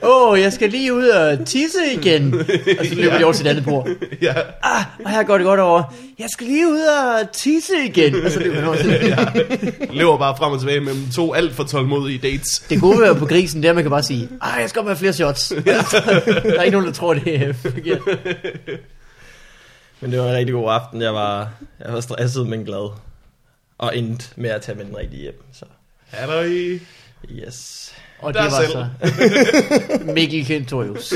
Åh, 0.10 0.32
oh, 0.32 0.40
jeg 0.40 0.54
skal 0.54 0.70
lige 0.70 0.94
ud 0.94 1.08
og 1.08 1.46
tisse 1.46 1.80
igen. 1.94 2.34
Og 2.80 2.86
så 2.86 2.96
løber 2.96 3.18
de 3.18 3.24
over 3.24 3.34
til 3.34 3.46
et 3.46 3.50
andet 3.50 3.64
bord. 3.64 3.88
ja. 4.22 4.34
Ah, 4.64 4.86
og 5.06 5.10
her 5.12 5.24
går 5.24 5.38
det 5.38 5.46
godt 5.46 5.60
over. 5.60 5.94
Jeg 6.20 6.28
skal 6.30 6.48
lige 6.48 6.68
ud 6.68 6.82
og 6.82 7.32
tisse 7.32 7.74
igen. 7.86 8.26
Og 8.26 8.32
så 8.32 8.40
løber 8.40 8.56
han 8.56 8.64
over 8.68 8.78
til 8.78 8.90
ja. 9.18 9.26
Lever 9.94 10.18
bare 10.18 10.38
frem 10.38 10.54
og 10.54 10.60
tilbage 10.60 10.80
mellem 10.80 11.10
to 11.16 11.34
alt 11.34 11.54
for 11.54 11.64
tålmodige 11.64 12.18
dates. 12.18 12.60
Det 12.70 12.82
gode 12.82 13.00
ved 13.00 13.16
på 13.16 13.26
grisen, 13.26 13.62
det 13.62 13.68
er, 13.68 13.72
at 13.72 13.76
man 13.76 13.84
kan 13.84 13.92
bare 13.92 14.04
sige, 14.04 14.30
ah, 14.42 14.62
jeg 14.62 14.70
skal 14.70 14.80
op 14.80 14.86
have 14.86 14.98
flere 14.98 15.14
shots. 15.14 15.48
der 15.50 15.74
er 16.58 16.62
ikke 16.64 16.78
nogen, 16.78 16.88
der 16.88 16.94
tror, 16.94 17.14
det 17.14 17.36
er 17.36 17.54
forkert. 17.54 18.00
Men 20.02 20.12
det 20.12 20.20
var 20.20 20.30
en 20.30 20.36
rigtig 20.36 20.54
god 20.54 20.72
aften. 20.72 21.02
Jeg 21.02 21.14
var, 21.14 21.50
jeg 21.86 21.94
var 21.94 22.02
stresset, 22.02 22.48
men 22.48 22.66
glad. 22.66 22.92
Og 23.78 23.98
endte 23.98 24.26
med 24.36 24.50
at 24.50 24.62
tage 24.62 24.76
med 24.78 24.86
den 24.86 24.98
rigtige 24.98 25.22
hjem. 25.22 25.44
Så 25.54 25.66
Er 26.12 26.26
der 26.28 26.42
i... 26.44 26.80
yes. 27.32 27.94
Og 28.22 28.34
Der 28.34 28.42
det 28.44 28.52
var 28.52 28.60
selv. 28.62 28.72
så 28.72 28.88
Mikkel 30.16 30.46
Kentorius. 30.46 31.14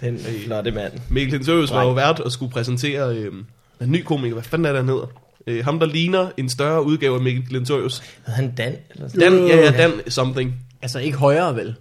Den 0.00 0.18
flotte 0.46 0.70
mand. 0.70 0.92
Mikkel 1.08 1.34
Hensøs 1.34 1.70
var 1.72 1.82
jo 1.82 1.92
vært 1.92 2.20
og 2.20 2.32
skulle 2.32 2.52
præsentere 2.52 3.16
øh, 3.16 3.32
en 3.80 3.90
ny 3.92 4.02
komiker. 4.02 4.34
Hvad 4.34 4.44
fanden 4.44 4.66
er 4.66 4.70
det, 4.70 4.78
han 4.78 4.88
hedder? 4.88 5.06
Øh, 5.46 5.64
ham, 5.64 5.78
der 5.78 5.86
ligner 5.86 6.28
en 6.36 6.48
større 6.48 6.84
udgave 6.84 7.14
af 7.16 7.20
Mikkel 7.22 7.46
Klintorius. 7.48 8.02
Hed 8.26 8.34
han 8.34 8.54
Dan? 8.54 8.76
Eller 8.94 9.08
sådan? 9.08 9.32
Dan, 9.32 9.46
ja, 9.46 9.56
ja, 9.56 9.70
Dan 9.70 9.92
something. 10.08 10.54
Altså 10.82 10.98
ikke 10.98 11.18
højere, 11.18 11.56
vel? 11.56 11.74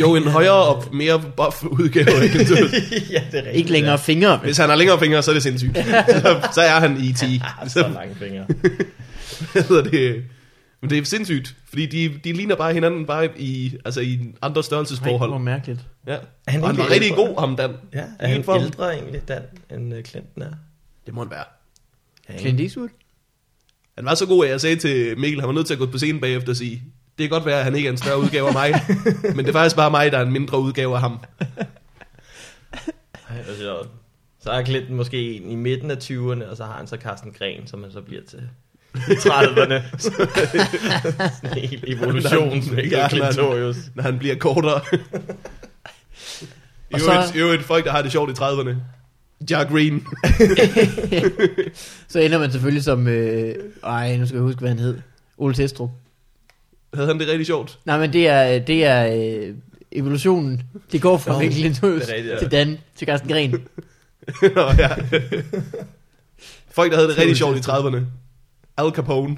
Jo, 0.00 0.14
en 0.14 0.22
højere 0.22 0.52
og 0.64 0.84
mere 0.92 1.22
buff 1.36 1.64
udgave 1.64 2.10
af 2.22 2.30
Glentoes. 2.30 2.72
ja, 3.10 3.20
det 3.32 3.34
er 3.34 3.36
rigtigt. 3.36 3.46
Ikke 3.56 3.70
længere 3.72 3.98
fingre. 3.98 4.36
Hvis 4.36 4.56
han 4.56 4.68
har 4.68 4.76
længere 4.76 4.98
fingre, 4.98 5.22
så 5.22 5.30
er 5.30 5.32
det 5.32 5.42
sindssygt. 5.42 5.76
så, 6.22 6.48
så 6.54 6.60
er 6.60 6.80
han 6.80 6.92
E.T. 6.96 7.22
Ja, 7.22 7.68
så 7.68 7.80
lange 7.94 8.14
fingre. 8.14 8.44
Hvad 9.52 9.62
hedder 9.62 9.82
det? 9.82 10.24
Men 10.86 10.90
det 10.90 10.98
er 10.98 11.04
sindssygt, 11.04 11.56
fordi 11.68 11.86
de, 11.86 12.20
de 12.24 12.32
ligner 12.32 12.56
bare 12.56 12.72
hinanden 12.72 13.06
bare 13.06 13.38
i, 13.40 13.76
altså 13.84 14.00
i 14.00 14.20
andre 14.42 14.64
størrelsesforhold. 14.64 15.30
hvor 15.30 15.38
mærkeligt. 15.38 15.80
Ja. 16.06 16.12
Er 16.12 16.18
Han, 16.18 16.26
han 16.48 16.62
og 16.62 16.68
han 16.68 16.76
var 16.78 16.84
egentlig 16.84 17.00
rigtig 17.10 17.26
god, 17.26 17.40
ham 17.40 17.56
Dan. 17.56 17.74
Ja, 17.94 18.04
er 18.18 18.28
han 18.28 18.44
for- 18.44 18.54
ældre 18.56 18.94
egentlig, 18.94 19.28
Dan, 19.28 19.42
end 19.70 19.94
uh, 19.94 20.02
Clinton 20.02 20.42
er? 20.42 20.52
Det 21.06 21.14
må 21.14 21.20
han 21.22 21.30
være. 21.30 21.44
Ja, 22.28 22.38
Clint 22.38 22.60
Eastwood? 22.60 22.88
Han 23.96 24.04
var 24.04 24.14
så 24.14 24.26
god, 24.26 24.44
at 24.44 24.50
jeg 24.50 24.60
sagde 24.60 24.76
til 24.76 25.18
Mikkel, 25.18 25.40
han 25.40 25.48
var 25.48 25.54
nødt 25.54 25.66
til 25.66 25.74
at 25.74 25.78
gå 25.80 25.86
på 25.86 25.98
scenen 25.98 26.20
bagefter 26.20 26.50
og 26.52 26.56
sige, 26.56 26.82
det 27.18 27.24
kan 27.24 27.30
godt 27.30 27.46
være, 27.46 27.58
at 27.58 27.64
han 27.64 27.74
ikke 27.76 27.86
er 27.88 27.92
en 27.92 27.98
større 27.98 28.18
udgave 28.20 28.46
af 28.48 28.52
mig, 28.52 28.72
men 29.36 29.38
det 29.38 29.48
er 29.48 29.52
faktisk 29.52 29.76
bare 29.76 29.90
mig, 29.90 30.12
der 30.12 30.18
er 30.18 30.22
en 30.22 30.32
mindre 30.32 30.60
udgave 30.60 30.94
af 30.94 31.00
ham. 31.00 31.18
Ej, 33.30 33.44
sjovt. 33.60 33.88
Så 34.40 34.50
er 34.50 34.64
Clinton 34.64 34.96
måske 34.96 35.36
en 35.36 35.50
i 35.50 35.54
midten 35.54 35.90
af 35.90 35.96
20'erne, 35.96 36.44
og 36.50 36.56
så 36.56 36.64
har 36.64 36.72
han 36.76 36.86
så 36.86 36.96
Carsten 36.96 37.32
Gren, 37.32 37.66
som 37.66 37.82
han 37.82 37.92
så 37.92 38.00
bliver 38.00 38.22
til 38.28 38.48
30'erne. 38.96 39.98
Sådan 39.98 41.58
en 41.58 41.68
hel 41.68 41.84
evolution, 41.86 42.58
Ja, 42.58 42.82
ikke? 42.82 42.96
han 42.96 43.10
Clintorius. 43.10 43.76
Når 43.94 44.02
han 44.02 44.18
bliver 44.18 44.34
kortere. 44.34 44.80
I 46.90 47.00
øvrigt, 47.00 47.36
øvrigt 47.36 47.62
folk, 47.62 47.84
der 47.84 47.90
har 47.90 48.02
det 48.02 48.12
sjovt 48.12 48.30
i 48.30 48.42
30'erne. 48.42 48.74
Jack 49.50 49.70
Green. 49.70 50.06
Så 52.08 52.20
ender 52.20 52.38
man 52.38 52.52
selvfølgelig 52.52 52.84
som... 52.84 53.08
Øh, 53.08 53.54
ej, 53.84 54.16
nu 54.16 54.26
skal 54.26 54.36
jeg 54.36 54.42
huske, 54.42 54.58
hvad 54.58 54.68
han 54.68 54.78
hed. 54.78 54.98
Ole 55.38 55.54
Testrup. 55.54 55.90
Havde 56.94 57.08
han 57.08 57.20
det 57.20 57.28
rigtig 57.28 57.46
sjovt? 57.46 57.78
Nej, 57.84 57.98
men 57.98 58.12
det 58.12 58.28
er, 58.28 58.58
det 58.58 58.84
er 58.84 59.16
øh, 59.16 59.54
evolutionen. 59.92 60.62
Det 60.92 61.02
går 61.02 61.16
fra 61.16 61.38
Mikkel 61.38 61.78
ja. 61.82 62.38
til 62.38 62.50
Dan, 62.50 62.78
til 62.96 63.06
Carsten 63.06 63.30
Gren. 63.30 63.50
Nå, 64.56 64.62
ja. 64.78 64.88
Folk, 66.70 66.92
der 66.92 66.96
havde 66.96 67.08
det 67.08 67.18
rigtig 67.18 67.36
sjovt 67.36 67.56
i 67.56 67.60
30'erne. 67.60 68.00
Al 68.78 68.90
Capone. 68.90 69.36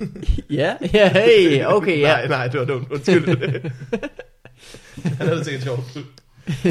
ja, 0.50 0.74
ja, 0.94 1.08
hey, 1.12 1.64
okay, 1.64 2.00
ja. 2.00 2.12
Nej, 2.12 2.28
nej, 2.28 2.46
det 2.48 2.60
var 2.60 2.66
dumt. 2.66 2.90
Undskyld. 2.90 3.26
han 5.04 5.16
havde 5.26 5.36
det 5.36 5.44
sikkert 5.44 5.62
sjovt. 5.64 5.82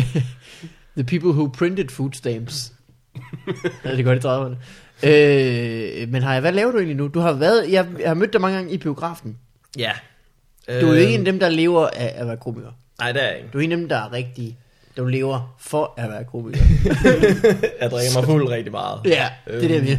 The 0.97 1.03
people 1.03 1.29
who 1.29 1.47
printed 1.47 1.89
food 1.89 2.11
stamps. 2.13 2.73
ja, 3.85 3.95
det 3.95 4.05
godt 4.05 4.23
i 4.23 4.27
30'erne. 4.27 4.55
Øh, 5.09 6.09
men 6.09 6.21
har 6.23 6.33
jeg, 6.33 6.41
hvad 6.41 6.51
laver 6.51 6.71
du 6.71 6.77
egentlig 6.77 6.97
nu? 6.97 7.07
Du 7.07 7.19
har 7.19 7.33
været, 7.33 7.71
jeg, 7.71 7.87
jeg 7.99 8.09
har 8.09 8.13
mødt 8.13 8.33
dig 8.33 8.41
mange 8.41 8.57
gange 8.57 8.71
i 8.73 8.77
biografen. 8.77 9.37
Ja. 9.77 9.91
Du 10.67 10.71
er 10.73 10.81
jo 10.81 10.93
ikke 10.93 11.13
en 11.13 11.19
af 11.19 11.25
dem, 11.25 11.39
der 11.39 11.49
lever 11.49 11.87
af 11.87 12.13
at 12.15 12.27
være 12.27 12.37
komiker. 12.37 12.71
Nej, 12.99 13.11
det 13.11 13.23
er 13.23 13.27
jeg 13.27 13.37
ikke. 13.37 13.49
Du 13.53 13.57
er 13.57 13.61
en 13.61 13.71
af 13.71 13.77
dem, 13.77 13.89
der 13.89 13.97
er 13.97 14.13
rigtig, 14.13 14.57
du 14.97 15.05
lever 15.05 15.55
for 15.59 15.93
at 15.97 16.09
være 16.09 16.23
komiker. 16.23 16.59
Jeg 17.81 17.91
drikker 17.91 18.15
mig 18.19 18.25
fuld 18.25 18.47
rigtig 18.49 18.71
meget. 18.71 18.99
ja, 19.05 19.29
det 19.47 19.55
er 19.55 19.59
det, 19.59 19.71
jeg 19.71 19.83
mener. 19.83 19.97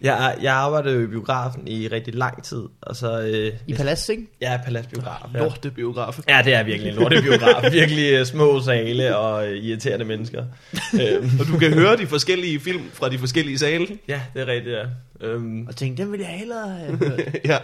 Jeg, 0.00 0.36
jeg 0.42 0.54
arbejdede 0.54 0.94
jo 0.94 1.02
i 1.02 1.06
biografen 1.06 1.68
i 1.68 1.88
rigtig 1.88 2.14
lang 2.14 2.42
tid, 2.42 2.62
og 2.82 2.96
så... 2.96 3.20
Øh, 3.20 3.52
I 3.66 3.74
Palads, 3.74 4.08
ikke? 4.08 4.26
Jeg 4.40 4.54
er 4.54 4.58
paladsbiograf. 4.62 5.18
Ja. 5.34 5.38
Lortebiograf. 5.38 6.18
ja, 6.28 6.42
det 6.44 6.54
er 6.54 6.62
virkelig 6.62 6.90
en 6.92 6.98
lortebiograf. 6.98 7.72
virkelig 7.72 8.20
uh, 8.20 8.26
små 8.26 8.60
sale 8.60 9.16
og 9.16 9.44
uh, 9.48 9.50
irriterende 9.56 10.04
mennesker. 10.04 10.44
øhm, 11.02 11.30
Og 11.40 11.46
du 11.46 11.58
kan 11.58 11.72
høre 11.74 11.96
de 11.96 12.06
forskellige 12.06 12.60
film 12.60 12.82
fra 12.92 13.08
de 13.08 13.18
forskellige 13.18 13.58
sale. 13.58 13.86
ja, 14.08 14.20
det 14.34 14.42
er 14.42 14.46
rigtigt, 14.46 14.76
ja. 14.76 14.84
Øhm, 15.20 15.66
Og 15.66 15.76
tænkte, 15.76 16.02
den 16.02 16.12
vil 16.12 16.20
jeg 16.20 16.28
hellere 16.28 16.68
have 16.68 16.98
ja. 17.44 17.58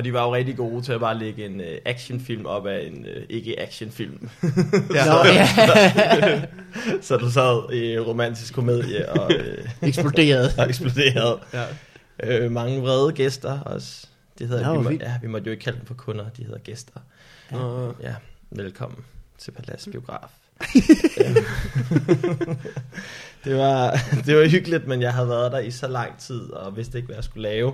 Og 0.00 0.04
de 0.04 0.12
var 0.12 0.24
jo 0.24 0.34
rigtig 0.34 0.56
gode 0.56 0.82
til 0.82 0.92
at 0.92 1.00
bare 1.00 1.18
lægge 1.18 1.46
en 1.46 1.60
uh, 1.60 1.66
actionfilm 1.84 2.46
op 2.46 2.66
af 2.66 2.86
en 2.86 3.06
uh, 3.16 3.22
ikke-actionfilm. 3.28 4.28
ja. 4.94 5.04
Nå, 5.10 5.24
ja. 5.26 6.42
så 7.06 7.16
du 7.16 7.30
sad 7.30 7.72
i 7.72 7.98
romantisk 7.98 8.54
komedie 8.54 9.08
og, 9.08 9.30
uh, 9.30 9.88
Eksploderet. 9.88 10.54
og 10.58 10.68
eksploderede. 10.68 11.40
ja. 11.52 11.64
Øh, 12.22 12.50
mange 12.50 12.80
vrede 12.80 13.12
gæster 13.12 13.60
også. 13.60 14.06
Det 14.38 14.48
hedder, 14.48 14.74
Nå, 14.74 14.78
vi, 14.78 14.84
må, 14.84 14.90
ja, 14.90 15.18
vi 15.22 15.28
måtte 15.28 15.46
jo 15.46 15.50
ikke 15.50 15.64
kalde 15.64 15.78
dem 15.78 15.86
for 15.86 15.94
kunder, 15.94 16.28
de 16.28 16.44
hedder 16.44 16.58
gæster. 16.58 17.00
Og, 17.50 17.96
Ja, 18.02 18.14
velkommen 18.50 19.04
til 19.38 19.50
Palads 19.50 19.88
Biograf. 19.92 20.28
det, 23.44 23.56
var, 23.56 23.98
det 24.26 24.36
var 24.36 24.48
hyggeligt, 24.48 24.86
men 24.86 25.02
jeg 25.02 25.14
havde 25.14 25.28
været 25.28 25.52
der 25.52 25.58
i 25.58 25.70
så 25.70 25.88
lang 25.88 26.18
tid, 26.18 26.50
og 26.50 26.76
vidste 26.76 26.98
ikke, 26.98 27.06
hvad 27.06 27.16
jeg 27.16 27.24
skulle 27.24 27.48
lave. 27.48 27.72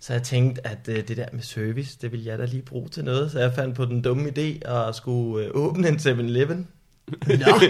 Så 0.00 0.12
jeg 0.12 0.22
tænkte, 0.22 0.66
at 0.66 0.78
øh, 0.88 0.96
det 1.08 1.16
der 1.16 1.26
med 1.32 1.42
service, 1.42 1.98
det 2.02 2.12
ville 2.12 2.26
jeg 2.26 2.38
da 2.38 2.44
lige 2.44 2.62
bruge 2.62 2.88
til 2.88 3.04
noget. 3.04 3.32
Så 3.32 3.38
jeg 3.38 3.52
fandt 3.54 3.76
på 3.76 3.84
den 3.84 4.02
dumme 4.02 4.28
idé 4.38 4.70
at 4.72 4.96
skulle 4.96 5.46
øh, 5.46 5.50
åbne 5.54 5.88
en 5.88 5.96
7-Eleven. 5.96 6.66
Nå, 7.26 7.34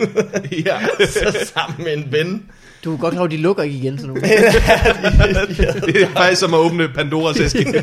ja. 0.67 0.81
så 1.07 1.51
sammen 1.55 1.85
med 1.85 1.97
en 1.97 2.13
ven. 2.13 2.51
du 2.85 2.93
er 2.95 2.99
godt 2.99 3.13
klar, 3.13 3.21
over, 3.21 3.29
de 3.29 3.37
lukker 3.37 3.63
ikke 3.63 3.77
igen 3.77 3.99
sådan 3.99 4.09
nogle. 4.09 4.23
det 5.87 6.03
er 6.03 6.09
faktisk 6.09 6.41
som 6.41 6.55
at 6.55 6.59
åbne 6.59 6.89
Pandoras 6.89 7.41
æske. 7.41 7.65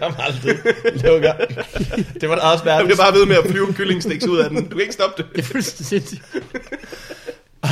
som 0.00 0.14
aldrig 0.18 0.56
lukker. 1.04 1.32
Det 2.20 2.28
var 2.28 2.34
da 2.34 2.40
også 2.40 2.64
Der 2.64 2.70
være, 2.76 2.84
bliver 2.84 2.96
bare 2.96 3.14
ved 3.14 3.26
med 3.26 3.36
at 3.36 3.50
flyve 3.50 3.72
kyllingstiks 3.74 4.26
ud 4.26 4.38
af 4.38 4.50
den. 4.50 4.64
Du 4.64 4.68
kan 4.68 4.80
ikke 4.80 4.92
stoppe 4.92 5.22
det. 5.22 5.32
Det 5.32 5.38
er 5.38 5.46
fuldstændig 5.46 5.86
sindssygt. 5.86 6.22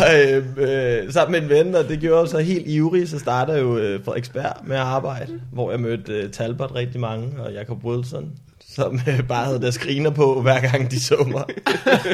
Og, 0.01 0.31
øh, 0.31 0.45
øh, 0.57 1.13
sammen 1.13 1.33
med 1.33 1.43
en 1.43 1.49
ven, 1.67 1.75
og 1.75 1.89
det 1.89 2.01
gjorde 2.01 2.21
jeg 2.21 2.29
så 2.29 2.39
helt 2.39 2.67
ivrig, 2.69 3.09
så 3.09 3.19
startede 3.19 3.57
jeg 3.57 3.63
jo 3.65 3.79
øh, 3.79 4.05
Frederiksberg 4.05 4.53
med 4.65 4.77
at 4.77 4.83
arbejde, 4.83 5.41
hvor 5.53 5.71
jeg 5.71 5.81
mødte 5.81 6.13
øh, 6.13 6.31
Talbot 6.31 6.75
rigtig 6.75 7.01
mange, 7.01 7.43
og 7.43 7.53
Jacob 7.53 7.85
Wilson, 7.85 8.33
som 8.69 9.01
øh, 9.09 9.23
bare 9.29 9.45
havde 9.45 9.61
deres 9.61 9.79
griner 9.79 10.11
på, 10.11 10.43
hver 10.43 10.61
gang 10.61 10.91
de 10.91 11.01
så 11.01 11.25
mig. 11.27 11.45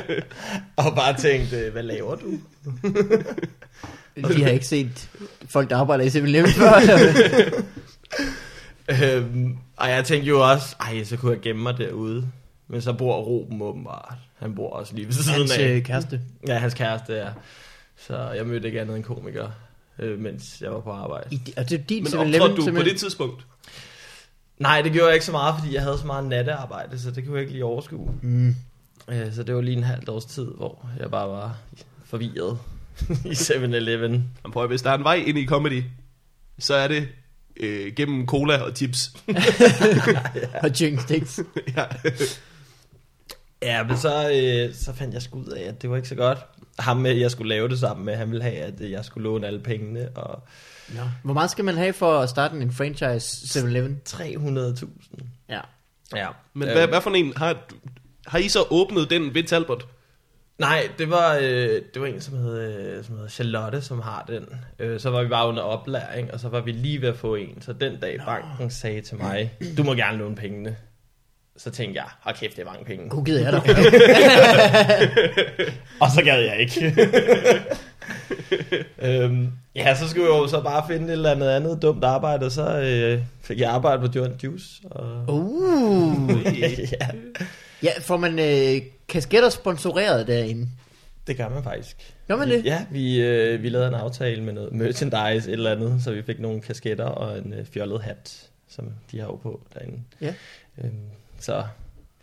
og 0.86 0.94
bare 0.96 1.16
tænkte, 1.16 1.56
øh, 1.56 1.72
hvad 1.72 1.82
laver 1.82 2.14
du? 2.14 2.30
De 4.28 4.42
har 4.42 4.50
ikke 4.50 4.66
set 4.66 5.08
folk, 5.48 5.70
der 5.70 5.76
arbejder 5.76 6.04
i 6.04 6.08
7-Eleven 6.08 6.50
før. 6.50 6.72
Øhm, 9.02 9.56
og 9.76 9.88
jeg 9.90 10.04
tænkte 10.04 10.28
jo 10.28 10.50
også, 10.50 10.76
ej, 10.80 11.04
så 11.04 11.16
kunne 11.16 11.32
jeg 11.32 11.40
gemme 11.40 11.62
mig 11.62 11.78
derude. 11.78 12.26
Men 12.68 12.82
så 12.82 12.92
bor 12.92 13.16
Ruben 13.22 13.62
åbenbart. 13.62 14.14
Han 14.38 14.54
bor 14.54 14.70
også 14.70 14.94
lige 14.94 15.06
ved 15.06 15.12
siden 15.12 15.38
Hans 15.38 15.52
af. 15.58 15.68
øh, 15.68 15.82
kæreste. 15.82 16.20
Ja, 16.46 16.58
hans 16.58 16.74
kæreste, 16.74 17.14
ja. 17.14 17.28
Så 18.06 18.30
jeg 18.30 18.46
mødte 18.46 18.66
ikke 18.68 18.80
andet 18.80 18.96
end 18.96 19.04
komikere, 19.04 19.52
øh, 19.98 20.18
mens 20.18 20.60
jeg 20.60 20.70
var 20.72 20.80
på 20.80 20.90
arbejde. 20.90 21.28
I, 21.34 21.40
og 21.56 21.70
det 21.70 21.80
er 21.80 21.84
din 21.84 22.02
Men 22.02 22.12
7-Eleven 22.12 22.34
optrådte 22.34 22.50
du 22.52 22.56
på 22.56 22.62
simpelthen. 22.64 22.92
det 22.94 23.00
tidspunkt? 23.00 23.46
Nej, 24.58 24.82
det 24.82 24.92
gjorde 24.92 25.06
jeg 25.06 25.14
ikke 25.14 25.26
så 25.26 25.32
meget, 25.32 25.54
fordi 25.60 25.74
jeg 25.74 25.82
havde 25.82 25.98
så 25.98 26.06
meget 26.06 26.24
nattearbejde, 26.24 26.98
så 26.98 27.10
det 27.10 27.24
kunne 27.24 27.34
jeg 27.34 27.40
ikke 27.40 27.52
lige 27.52 27.64
overskue. 27.64 28.14
Mm. 28.22 28.54
Øh, 29.08 29.34
Så 29.34 29.42
det 29.42 29.54
var 29.54 29.60
lige 29.60 29.76
en 29.76 29.82
halv 29.82 30.10
års 30.10 30.24
tid, 30.24 30.44
hvor 30.44 30.88
jeg 31.00 31.10
bare 31.10 31.28
var 31.28 31.56
forvirret 32.04 32.58
i 33.24 33.28
7-Eleven. 33.32 34.12
Jamen, 34.12 34.52
prøv, 34.52 34.66
hvis 34.68 34.82
der 34.82 34.90
er 34.90 34.94
en 34.94 35.04
vej 35.04 35.14
ind 35.26 35.38
i 35.38 35.46
comedy, 35.46 35.82
så 36.58 36.74
er 36.74 36.88
det 36.88 37.08
øh, 37.60 37.92
gennem 37.94 38.26
cola 38.26 38.62
og 38.62 38.76
chips. 38.76 39.12
Og 40.62 40.70
chicken 40.74 41.00
sticks. 41.00 41.40
ja. 41.76 41.84
Ja, 43.62 43.82
men 43.82 43.96
så, 43.98 44.30
øh, 44.30 44.74
så 44.74 44.92
fandt 44.94 45.14
jeg 45.14 45.22
sgu 45.22 45.38
ud 45.38 45.46
af, 45.46 45.62
at 45.62 45.82
det 45.82 45.90
var 45.90 45.96
ikke 45.96 46.08
så 46.08 46.14
godt. 46.14 46.38
Ham, 46.78 46.96
med, 46.96 47.12
jeg 47.16 47.30
skulle 47.30 47.48
lave 47.48 47.68
det 47.68 47.78
sammen 47.78 48.06
med, 48.06 48.16
han 48.16 48.30
ville 48.30 48.42
have, 48.42 48.56
at 48.56 48.90
jeg 48.90 49.04
skulle 49.04 49.24
låne 49.24 49.46
alle 49.46 49.60
pengene, 49.60 50.08
og 50.14 50.42
Nå. 50.88 51.00
Hvor 51.24 51.34
meget 51.34 51.50
skal 51.50 51.64
man 51.64 51.74
have 51.74 51.92
for 51.92 52.18
at 52.18 52.28
starte 52.28 52.56
en 52.56 52.72
franchise 52.72 53.60
7-Eleven? 53.60 54.00
300.000. 54.08 54.86
Ja. 55.48 55.60
Ja. 56.16 56.28
Men 56.54 56.68
Øh, 56.68 56.74
hvad, 56.74 56.88
hvad 56.88 57.00
for 57.00 57.10
en 57.10 57.32
har, 57.36 57.56
har 58.26 58.38
I 58.38 58.48
så 58.48 58.58
åbnet 58.70 59.10
den 59.10 59.34
ved 59.34 59.42
Talbot? 59.44 59.86
Nej, 60.58 60.88
det 60.98 61.10
var, 61.10 61.34
øh, 61.34 61.82
det 61.94 62.02
var 62.02 62.06
en, 62.06 62.20
som 62.20 62.36
hed, 62.36 62.60
øh, 62.60 63.04
som 63.04 63.14
hedder 63.14 63.28
Charlotte, 63.28 63.82
som 63.82 64.00
har 64.00 64.24
den. 64.28 64.46
Øh, 64.78 65.00
så 65.00 65.10
var 65.10 65.22
vi 65.22 65.28
bare 65.28 65.48
under 65.48 65.62
oplæring, 65.62 66.32
og 66.32 66.40
så 66.40 66.48
var 66.48 66.60
vi 66.60 66.72
lige 66.72 67.02
ved 67.02 67.08
at 67.08 67.16
få 67.16 67.34
en. 67.34 67.62
Så 67.62 67.72
den 67.72 68.00
dag 68.00 68.18
banken 68.26 68.70
sagde 68.70 69.00
til 69.00 69.16
mig, 69.16 69.52
du 69.76 69.82
må 69.82 69.94
gerne 69.94 70.18
låne 70.18 70.36
pengene. 70.36 70.76
Så 71.58 71.70
tænkte 71.70 72.00
jeg, 72.00 72.08
hold 72.20 72.34
kæft, 72.36 72.56
det 72.56 72.62
er 72.62 72.66
mange 72.66 72.84
penge. 72.84 73.08
God 73.08 73.24
gider 73.24 73.40
jeg 73.40 73.52
dig. 73.52 73.62
Og 76.02 76.10
så 76.10 76.22
gad 76.22 76.40
jeg 76.40 76.60
ikke. 76.60 76.94
øhm, 79.22 79.48
ja, 79.74 79.94
så 79.94 80.08
skulle 80.08 80.24
jeg 80.24 80.30
jo 80.30 80.48
så 80.48 80.62
bare 80.62 80.84
finde 80.88 81.04
et 81.06 81.12
eller 81.12 81.30
andet 81.30 81.48
andet 81.48 81.82
dumt 81.82 82.04
arbejde, 82.04 82.46
og 82.46 82.52
så 82.52 82.80
øh, 82.80 83.22
fik 83.42 83.60
jeg 83.60 83.70
arbejde 83.70 84.00
på 84.00 84.08
Jordan 84.16 84.36
Juice. 84.44 84.66
Og, 84.90 85.34
Uh. 85.34 86.30
ja, 86.60 86.76
Ja, 87.82 87.90
får 88.00 88.16
man 88.16 88.38
øh, 88.38 88.82
kasketter 89.08 89.48
sponsoreret 89.48 90.26
derinde? 90.26 90.68
det 91.26 91.36
gør 91.36 91.48
man 91.48 91.62
faktisk. 91.62 92.14
Gør 92.28 92.36
man 92.36 92.48
det? 92.48 92.64
Ja, 92.64 92.84
vi, 92.90 93.20
øh, 93.20 93.62
vi 93.62 93.68
lavede 93.68 93.88
en 93.88 93.94
aftale 93.94 94.42
med 94.42 94.52
noget 94.52 94.72
merchandise, 94.72 95.48
et 95.48 95.52
eller 95.52 95.72
andet, 95.72 96.02
så 96.02 96.12
vi 96.12 96.22
fik 96.22 96.40
nogle 96.40 96.60
kasketter 96.60 97.04
og 97.04 97.38
en 97.38 97.52
øh, 97.52 97.66
fjollet 97.66 98.02
hat, 98.02 98.48
som 98.68 98.92
de 99.12 99.18
har 99.18 99.26
jo 99.26 99.36
på 99.36 99.60
derinde. 99.74 99.98
Ja. 100.20 100.34
Øhm, 100.84 100.92
så, 101.40 101.62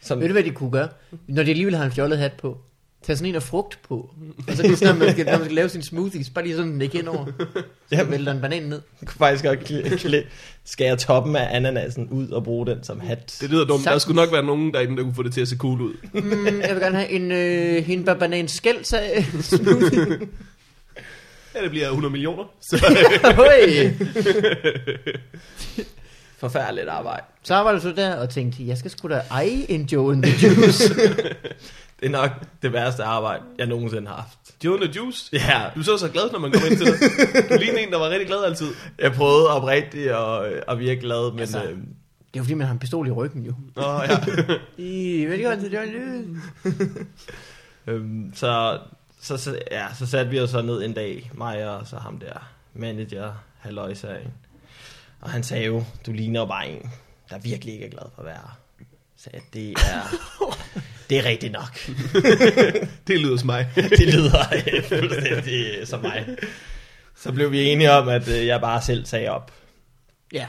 som, 0.01 0.19
Ved 0.19 0.27
du, 0.27 0.31
hvad 0.33 0.43
de 0.43 0.51
kunne 0.51 0.71
gøre? 0.71 0.87
Når 1.27 1.43
de 1.43 1.49
alligevel 1.49 1.75
har 1.75 1.85
en 1.85 1.91
fjollet 1.91 2.19
hat 2.19 2.33
på, 2.33 2.57
tage 3.03 3.17
sådan 3.17 3.29
en 3.29 3.35
af 3.35 3.43
frugt 3.43 3.79
på. 3.87 4.09
Og 4.47 4.55
så 4.55 4.61
lige 4.63 4.75
sådan, 4.75 4.95
når 4.95 5.05
man 5.05 5.13
skal, 5.13 5.25
når 5.25 5.31
man 5.31 5.41
skal 5.43 5.55
lave 5.55 5.69
sin 5.69 5.83
smoothies, 5.83 6.29
bare 6.29 6.45
lige 6.45 6.55
sådan 6.55 6.79
lægge 6.79 6.97
ind 6.99 7.07
over. 7.07 7.25
Så 7.25 7.55
Jamen. 7.91 8.11
vælter 8.11 8.31
en 8.31 8.41
banan 8.41 8.63
ned. 8.63 8.81
Jeg 9.01 9.07
kunne 9.07 9.17
faktisk 9.17 9.43
godt 9.43 9.59
kli- 9.59 10.07
kli- 10.07 10.25
skære 10.65 10.95
toppen 10.95 11.35
af 11.35 11.55
ananasen 11.55 12.09
ud 12.09 12.29
og 12.29 12.43
bruge 12.43 12.67
den 12.67 12.83
som 12.83 12.99
hat. 12.99 13.37
Det 13.41 13.49
lyder 13.49 13.65
dumt. 13.65 13.79
Der 13.79 13.83
Sagtens. 13.83 14.03
skulle 14.03 14.15
nok 14.15 14.31
være 14.31 14.43
nogen 14.43 14.73
derinde, 14.73 14.97
der 14.97 15.03
kunne 15.03 15.15
få 15.15 15.23
det 15.23 15.33
til 15.33 15.41
at 15.41 15.47
se 15.47 15.57
cool 15.57 15.81
ud. 15.81 15.93
Mm, 16.13 16.61
jeg 16.61 16.75
vil 16.75 16.83
gerne 16.83 16.95
have 16.97 17.09
en 17.09 17.31
øh, 17.31 17.83
hindbær 17.83 18.13
banan 18.13 18.47
skæld 18.47 18.83
smoothie. 19.41 20.19
Ja, 21.55 21.61
det 21.63 21.69
bliver 21.69 21.87
100 21.87 22.11
millioner. 22.11 22.43
Så. 22.61 22.75
Forfærdeligt 26.37 26.87
arbejde. 26.87 27.23
Så 27.43 27.55
var 27.55 27.71
du 27.71 27.79
så 27.79 27.91
der 27.91 28.15
og 28.15 28.29
tænkte, 28.29 28.67
jeg 28.67 28.77
skal 28.77 28.91
sgu 28.91 29.07
da 29.09 29.21
eje 29.31 29.65
en 29.71 29.81
Joe 29.85 30.13
in 30.13 30.21
the 30.21 30.47
Juice. 30.47 30.93
Det 31.99 32.05
er 32.05 32.09
nok 32.09 32.31
det 32.61 32.73
værste 32.73 33.03
arbejde, 33.03 33.43
jeg 33.57 33.67
nogensinde 33.67 34.07
har 34.07 34.15
haft. 34.15 34.37
Joe 34.63 34.73
and 34.73 34.83
the 34.83 34.93
Juice. 35.01 35.29
Ja, 35.33 35.63
Du 35.75 35.83
så 35.83 35.97
så 35.97 36.09
glad, 36.09 36.31
når 36.31 36.39
man 36.39 36.51
kommer 36.51 36.67
ind 36.67 36.77
til 36.77 36.85
det. 36.85 37.49
Du 37.49 37.55
ligner 37.59 37.77
en, 37.77 37.91
der 37.91 37.97
var 37.99 38.09
rigtig 38.09 38.27
glad 38.27 38.43
altid. 38.43 38.67
jeg 38.99 39.11
prøvede 39.13 39.49
oprigtigt 39.49 40.11
at, 40.11 40.63
at 40.67 40.79
virke 40.79 41.01
glad, 41.01 41.31
men 41.31 41.39
Altså, 41.39 41.57
altså, 41.59 41.73
Det 41.75 41.79
er 42.33 42.37
jo 42.37 42.43
fordi, 42.43 42.53
man 42.53 42.67
har 42.67 42.73
en 42.73 42.79
pistol 42.79 43.07
i 43.07 43.11
ryggen 43.11 43.43
jo. 43.43 43.53
Nå, 43.75 43.83
ja. 43.83 44.17
I, 44.83 45.25
velkommen 45.25 45.59
til 45.59 45.73
Joe 45.73 45.85
in 45.85 45.91
the 45.91 45.99
Juice. 46.01 47.05
øhm, 47.87 48.31
så, 48.35 48.79
så, 49.21 49.37
så, 49.37 49.59
ja, 49.71 49.85
så 49.99 50.05
satte 50.05 50.31
vi 50.31 50.39
os 50.39 50.49
så 50.49 50.61
ned 50.61 50.83
en 50.83 50.93
dag, 50.93 51.31
mig 51.33 51.69
og 51.69 51.87
så 51.87 51.95
ham 51.95 52.17
der, 52.19 52.49
manager, 52.73 53.31
halløjsagen. 53.59 54.31
Og 55.25 55.31
han 55.31 55.43
sagde 55.43 55.65
jo, 55.65 55.83
du 56.05 56.11
ligner 56.11 56.39
jo 56.39 56.45
bare 56.45 56.69
en, 56.69 56.91
der 57.29 57.39
virkelig 57.39 57.73
ikke 57.73 57.85
er 57.85 57.89
glad 57.89 58.03
for 58.15 58.21
at 58.21 58.25
være 58.25 58.35
her. 58.35 58.59
Så 59.17 59.29
det 59.53 59.69
er, 59.69 60.15
det 61.09 61.17
er 61.17 61.25
rigtigt 61.25 61.53
nok. 61.53 61.79
Det 63.07 63.19
lyder 63.19 63.37
som 63.37 63.45
mig. 63.45 63.69
det 63.99 64.13
lyder 64.13 64.39
øh, 64.55 64.83
fuldstændig 64.83 65.87
som 65.87 66.01
mig. 66.01 66.37
Så 67.15 67.31
blev 67.31 67.51
vi 67.51 67.63
enige 67.63 67.91
om, 67.91 68.07
at 68.07 68.27
øh, 68.27 68.45
jeg 68.45 68.61
bare 68.61 68.81
selv 68.81 69.05
sagde 69.05 69.29
op. 69.29 69.51
Ja. 70.33 70.47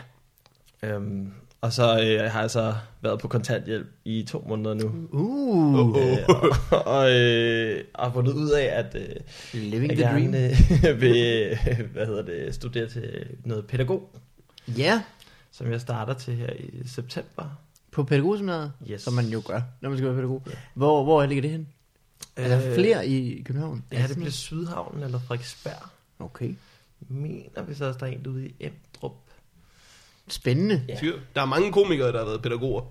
Øhm, 0.82 1.32
og 1.60 1.72
så 1.72 2.00
øh, 2.00 2.30
har 2.30 2.40
jeg 2.40 2.50
så 2.50 2.74
været 3.02 3.20
på 3.20 3.28
kontanthjælp 3.28 3.86
i 4.04 4.26
to 4.28 4.44
måneder 4.48 4.74
nu. 4.74 4.92
Uh, 5.10 5.74
oh. 5.74 6.02
Øh, 6.02 6.18
og, 6.70 6.86
og, 6.86 7.10
øh, 7.12 7.84
og 7.94 8.12
fundet 8.12 8.32
ud 8.32 8.50
af, 8.50 8.64
at 8.64 8.94
øh, 8.94 9.16
living 9.52 9.90
jeg 9.90 9.98
the 9.98 10.12
dream. 10.12 10.32
gerne 10.32 10.50
øh, 10.88 11.00
vil 11.00 11.16
øh, 11.68 11.92
hvad 11.92 12.06
hedder 12.06 12.22
det, 12.22 12.54
studere 12.54 12.88
til 12.88 13.26
noget 13.44 13.66
pædagog, 13.66 14.10
Ja, 14.68 15.02
som 15.52 15.70
jeg 15.70 15.80
starter 15.80 16.14
til 16.14 16.34
her 16.34 16.50
i 16.58 16.88
september. 16.88 17.44
på 17.90 18.04
pædagogseminaret, 18.04 18.72
Yes. 18.90 19.02
som 19.02 19.12
man 19.14 19.24
jo 19.26 19.42
gør, 19.46 19.60
når 19.80 19.88
man 19.88 19.98
skal 19.98 20.06
være 20.06 20.14
pædagog. 20.16 20.42
Hvor, 20.74 21.04
hvor 21.04 21.26
ligger 21.26 21.42
det 21.42 21.50
hen? 21.50 21.68
Er 22.36 22.48
der 22.48 22.74
flere 22.74 23.06
i 23.08 23.42
København? 23.42 23.84
Øh, 23.92 23.98
Ja, 23.98 24.06
det 24.06 24.16
bliver 24.16 24.30
Sydhavn 24.30 25.02
eller 25.02 25.18
Frederiksberg. 25.18 25.88
Okay. 26.18 26.54
Mener 27.08 27.62
vi 27.68 27.74
så, 27.74 27.84
at 27.84 28.00
der 28.00 28.06
er 28.06 28.10
en 28.10 28.26
ude 28.26 28.46
i 28.48 28.54
Emdrup. 28.60 29.12
Spændende. 30.28 30.82
Ja. 30.88 30.94
Der 31.34 31.40
er 31.42 31.44
mange 31.46 31.72
komikere, 31.72 32.12
der 32.12 32.18
har 32.18 32.24
været 32.24 32.42
pædagoger. 32.42 32.82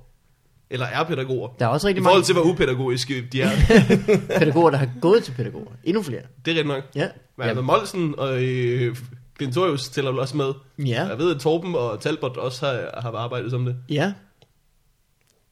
Eller 0.69 0.85
er 0.85 1.03
pædagoger. 1.03 1.49
Der 1.59 1.65
er 1.65 1.69
også 1.69 1.87
I 1.87 1.89
rigtig 1.89 2.03
forhold 2.03 2.17
mange 2.17 2.25
til, 2.25 2.33
hvor 2.35 2.43
upædagogiske 2.43 3.27
de 3.31 3.41
er. 3.41 3.49
pædagoger, 4.39 4.69
der 4.69 4.77
har 4.77 4.89
gået 5.01 5.23
til 5.23 5.31
pædagoger. 5.31 5.71
Endnu 5.83 6.01
flere. 6.03 6.21
Det 6.45 6.51
er 6.51 6.55
rigtig 6.55 6.65
nok. 6.75 6.83
Ja. 6.95 7.09
Men 7.37 7.47
ja. 7.47 7.61
Molsen 7.61 8.15
og 8.19 8.43
øh, 8.43 8.95
Pintorius 9.39 9.89
tæller 9.89 10.11
vel 10.11 10.19
også 10.19 10.37
med. 10.37 10.53
Ja. 10.85 11.03
Jeg 11.07 11.17
ved, 11.17 11.35
at 11.35 11.41
Torben 11.41 11.75
og 11.75 12.01
Talbot 12.01 12.37
også 12.37 12.65
har, 12.65 13.01
har 13.01 13.11
arbejdet 13.11 13.51
som 13.51 13.65
det. 13.65 13.75
Ja. 13.89 14.13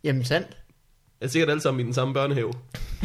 Jamen 0.03 0.25
sandt. 0.25 0.47
Jeg 1.21 1.25
er 1.27 1.29
sikkert 1.31 1.49
alle 1.49 1.61
sammen 1.61 1.81
i 1.81 1.83
den 1.83 1.93
samme 1.93 2.13
børnehave. 2.13 2.53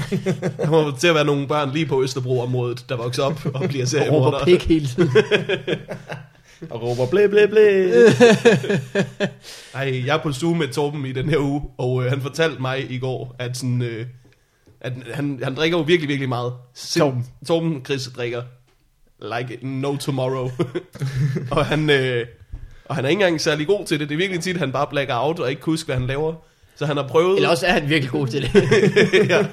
Der 0.59 0.70
må 0.70 0.96
til 0.98 1.09
at 1.09 1.14
være 1.14 1.24
nogle 1.24 1.48
børn 1.48 1.70
lige 1.70 1.87
på 1.87 2.03
Østerbro-området, 2.03 2.85
der 2.88 2.96
vokser 2.96 3.22
op 3.22 3.46
og 3.55 3.68
bliver 3.68 3.85
Råber 3.85 3.87
seriemordere. 3.87 4.44
pik 4.44 4.62
hele 4.62 4.87
tiden. 4.87 5.11
Og 6.70 6.83
råber 6.83 7.07
blæ 7.11 7.26
blæ 7.26 7.46
blæ. 7.46 7.90
Ej, 9.74 10.03
jeg 10.07 10.16
er 10.16 10.22
på 10.22 10.33
stue 10.33 10.57
med 10.57 10.68
Torben 10.68 11.07
i 11.07 11.12
den 11.12 11.29
her 11.29 11.38
uge, 11.38 11.62
og 11.79 12.05
øh, 12.05 12.11
han 12.11 12.20
fortalte 12.20 12.61
mig 12.62 12.90
i 12.90 12.98
går, 12.98 13.37
at, 13.38 13.57
sådan, 13.57 13.83
øh, 13.83 14.07
at 14.81 14.92
han, 15.14 15.40
han 15.42 15.55
drikker 15.55 15.79
jo 15.79 15.85
virkelig, 15.85 16.09
virkelig 16.09 16.29
meget. 16.29 16.53
Sim- 16.74 16.98
Torben. 16.98 17.26
Torben 17.46 17.85
Chris 17.85 18.09
drikker 18.16 18.42
like 19.22 19.59
no 19.62 19.96
tomorrow. 19.96 20.50
og, 21.50 21.66
han, 21.66 21.90
øh, 21.90 22.26
og 22.85 22.96
han 22.96 23.04
er 23.04 23.09
ikke 23.09 23.20
engang 23.20 23.40
særlig 23.40 23.66
god 23.66 23.87
til 23.87 24.00
det. 24.00 24.09
Det 24.09 24.14
er 24.14 24.18
virkelig 24.18 24.42
tit, 24.42 24.54
at 24.54 24.61
han 24.61 24.72
bare 24.72 24.87
blacker 24.87 25.14
out 25.24 25.38
og 25.38 25.50
ikke 25.50 25.62
kan 25.62 25.70
huske, 25.70 25.87
hvad 25.87 25.96
han 25.96 26.07
laver. 26.07 26.35
Så 26.76 26.87
han 26.87 26.96
har 26.96 27.09
prøvet... 27.09 27.37
Eller 27.37 27.48
også 27.48 27.66
er 27.66 27.72
han 27.72 27.88
virkelig 27.88 28.11
god 28.11 28.26
til 28.26 28.42
det. 28.42 28.54
ja. 29.31 29.46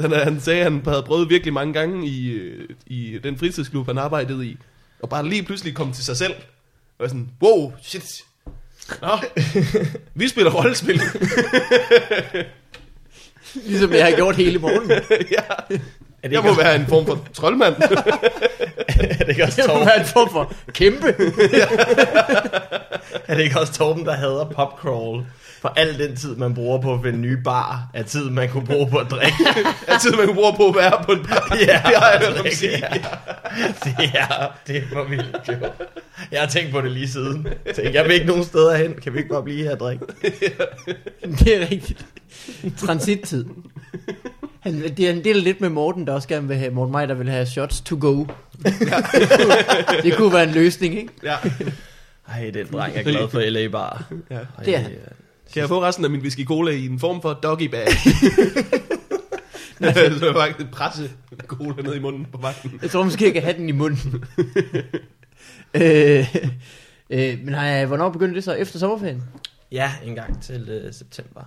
Han, 0.00 0.12
han 0.12 0.40
sagde, 0.40 0.58
at 0.58 0.72
han 0.72 0.82
havde 0.86 1.02
prøvet 1.02 1.30
virkelig 1.30 1.52
mange 1.52 1.72
gange 1.72 2.06
i, 2.06 2.30
øh, 2.30 2.68
i 2.86 3.18
den 3.22 3.38
fritidsklub, 3.38 3.86
han 3.86 3.98
arbejdede 3.98 4.46
i. 4.46 4.56
Og 5.02 5.08
bare 5.08 5.28
lige 5.28 5.42
pludselig 5.42 5.74
kom 5.74 5.92
til 5.92 6.04
sig 6.04 6.16
selv. 6.16 6.34
Og 6.34 7.02
var 7.02 7.08
sådan, 7.08 7.30
wow, 7.42 7.72
shit. 7.82 8.24
Nå, 9.02 9.18
vi 10.14 10.28
spiller 10.28 10.52
rollespil. 10.52 11.00
ligesom 13.54 13.92
jeg 13.92 14.04
har 14.04 14.16
gjort 14.16 14.36
hele 14.36 14.58
morgenen. 14.58 14.90
ja. 15.38 15.76
Er 16.28 16.30
det 16.30 16.36
Jeg 16.36 16.42
må 16.42 16.48
også, 16.48 16.62
være 16.62 16.76
en 16.76 16.86
form 16.86 17.06
for 17.06 17.18
troldmand. 17.32 17.74
er 18.88 19.18
det 19.18 19.28
ikke 19.28 19.44
også 19.44 19.62
Det 19.62 19.68
må 19.68 19.72
Torben, 19.74 19.86
være 19.86 20.00
en 20.00 20.06
form 20.06 20.30
for 20.30 20.52
kæmpe. 20.72 21.06
er 23.28 23.34
det 23.34 23.42
ikke 23.42 23.60
også 23.60 23.72
Torben, 23.72 24.04
der 24.04 24.12
hader 24.12 24.44
popcrawl? 24.44 25.24
For 25.60 25.72
al 25.76 25.98
den 25.98 26.16
tid, 26.16 26.36
man 26.36 26.54
bruger 26.54 26.80
på 26.80 26.94
at 26.94 27.00
finde 27.04 27.18
nye 27.18 27.36
bar, 27.44 27.88
er 27.94 28.02
tid, 28.02 28.30
man 28.30 28.48
kunne 28.48 28.66
bruge 28.66 28.90
på 28.90 28.96
at 28.96 29.10
drikke. 29.10 29.36
Altid 29.88 30.10
man 30.10 30.26
kunne 30.26 30.34
bruge 30.36 30.54
på 30.56 30.68
at 30.68 30.74
være 30.74 31.04
på 31.04 31.12
en 31.12 31.26
bar. 31.26 31.56
Ja, 31.60 31.66
det 31.66 31.74
har 31.96 32.10
jeg 32.10 32.18
hørt 32.20 32.32
ham 32.36 32.42
drikke, 32.42 32.56
sige. 32.56 32.70
ja. 32.76 32.88
Det 33.86 34.10
er, 34.14 34.52
det 34.66 34.84
var 34.92 35.04
vildt 35.04 35.36
gjort. 35.44 35.72
Jeg 36.32 36.40
har 36.40 36.46
tænkt 36.46 36.72
på 36.72 36.80
det 36.80 36.90
lige 36.90 37.08
siden. 37.08 37.46
Jeg 37.66 37.74
tænkte, 37.74 37.94
jeg 37.94 38.04
vil 38.04 38.12
ikke 38.12 38.26
nogen 38.26 38.44
steder 38.44 38.76
hen. 38.76 38.94
Kan 38.94 39.12
vi 39.12 39.18
ikke 39.18 39.30
bare 39.30 39.42
blive 39.42 39.64
her 39.64 39.72
og 39.72 39.80
drikke? 39.80 40.04
Det 41.22 41.56
er 41.56 41.60
rigtigt. 41.70 42.06
Transittid. 42.78 43.44
Han, 44.60 44.82
det 44.82 45.00
er 45.00 45.10
en 45.10 45.24
del 45.24 45.36
lidt 45.36 45.60
med 45.60 45.68
Morten, 45.68 46.06
der 46.06 46.12
også 46.12 46.28
gerne 46.28 46.48
vil 46.48 46.56
have, 46.56 46.70
Morten 46.70 46.92
mig, 46.92 47.08
der 47.08 47.14
vil 47.14 47.28
have 47.28 47.46
shots 47.46 47.80
to 47.80 47.96
go. 48.00 48.16
det, 48.16 48.74
kunne, 48.78 50.02
det 50.02 50.16
kunne 50.16 50.32
være 50.32 50.44
en 50.44 50.50
løsning, 50.54 50.94
ikke? 50.98 51.12
Ja. 51.22 51.36
Ej, 52.28 52.50
den 52.54 52.66
dreng 52.72 52.96
er 52.96 53.02
glad 53.02 53.28
for 53.28 53.40
LA 53.40 53.68
Bar. 53.68 54.04
ja. 54.30 54.34
Ej, 54.34 54.64
Det 54.64 54.74
er 54.74 54.78
han. 54.78 54.90
Kan 55.52 55.60
jeg 55.60 55.68
få 55.68 55.82
resten 55.82 56.04
af 56.04 56.10
min 56.10 56.20
whisky 56.20 56.44
cola 56.46 56.70
i 56.70 56.86
en 56.86 56.98
form 56.98 57.22
for 57.22 57.32
doggy 57.32 57.64
bag? 57.64 57.86
så 60.18 60.26
jeg 60.26 60.34
faktisk 60.34 60.70
presse 60.70 61.10
cola 61.46 61.82
ned 61.82 61.94
i 61.94 61.98
munden 61.98 62.26
på 62.32 62.38
vagten. 62.38 62.78
Jeg 62.82 62.90
tror 62.90 63.04
måske, 63.04 63.24
jeg 63.24 63.32
kan 63.32 63.42
have 63.42 63.56
den 63.56 63.68
i 63.68 63.72
munden. 63.72 64.24
øh, 65.74 66.34
øh, 67.10 67.38
men 67.44 67.54
har 67.54 67.66
jeg, 67.66 67.86
hvornår 67.86 68.10
begyndte 68.10 68.34
det 68.34 68.44
så? 68.44 68.52
Efter 68.52 68.78
sommerferien? 68.78 69.22
Ja, 69.72 69.92
en 70.04 70.14
gang 70.14 70.42
til 70.42 70.84
uh, 70.86 70.94
september. 70.94 71.40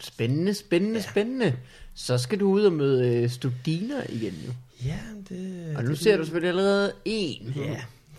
Spændende, 0.00 0.54
spændende, 0.54 1.02
spændende. 1.02 1.56
Så 2.04 2.18
skal 2.18 2.40
du 2.40 2.50
ud 2.50 2.64
og 2.64 2.72
møde 2.72 3.08
øh, 3.08 3.30
studiner 3.30 4.02
igen 4.08 4.34
nu. 4.46 4.52
Ja, 4.86 4.98
det... 5.28 5.76
Og 5.76 5.84
nu 5.84 5.94
ser 5.94 6.16
du 6.16 6.24
selvfølgelig 6.24 6.48
allerede 6.48 6.92
en. 7.04 7.54
Ja. 7.56 7.76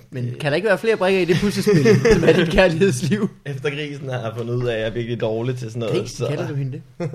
Men 0.09 0.35
kan 0.39 0.51
der 0.51 0.55
ikke 0.55 0.67
være 0.67 0.77
flere 0.77 0.97
brikker 0.97 1.21
i 1.21 1.25
det 1.25 1.37
puslespil, 1.41 1.87
er 2.29 2.33
dit 2.33 2.49
kærlighedsliv? 2.49 3.29
Efter 3.45 3.69
grisen 3.69 4.09
har 4.09 4.19
jeg 4.19 4.33
fundet 4.37 4.53
ud 4.53 4.67
af, 4.67 4.73
at 4.73 4.79
jeg 4.79 4.87
er 4.87 4.93
virkelig 4.93 5.21
dårlig 5.21 5.57
til 5.57 5.71
sådan 5.71 5.79
noget. 5.79 6.01
Grisen, 6.01 6.27
kalder 6.27 6.47
du 6.47 6.53
hende 6.53 6.71
det? 6.71 7.11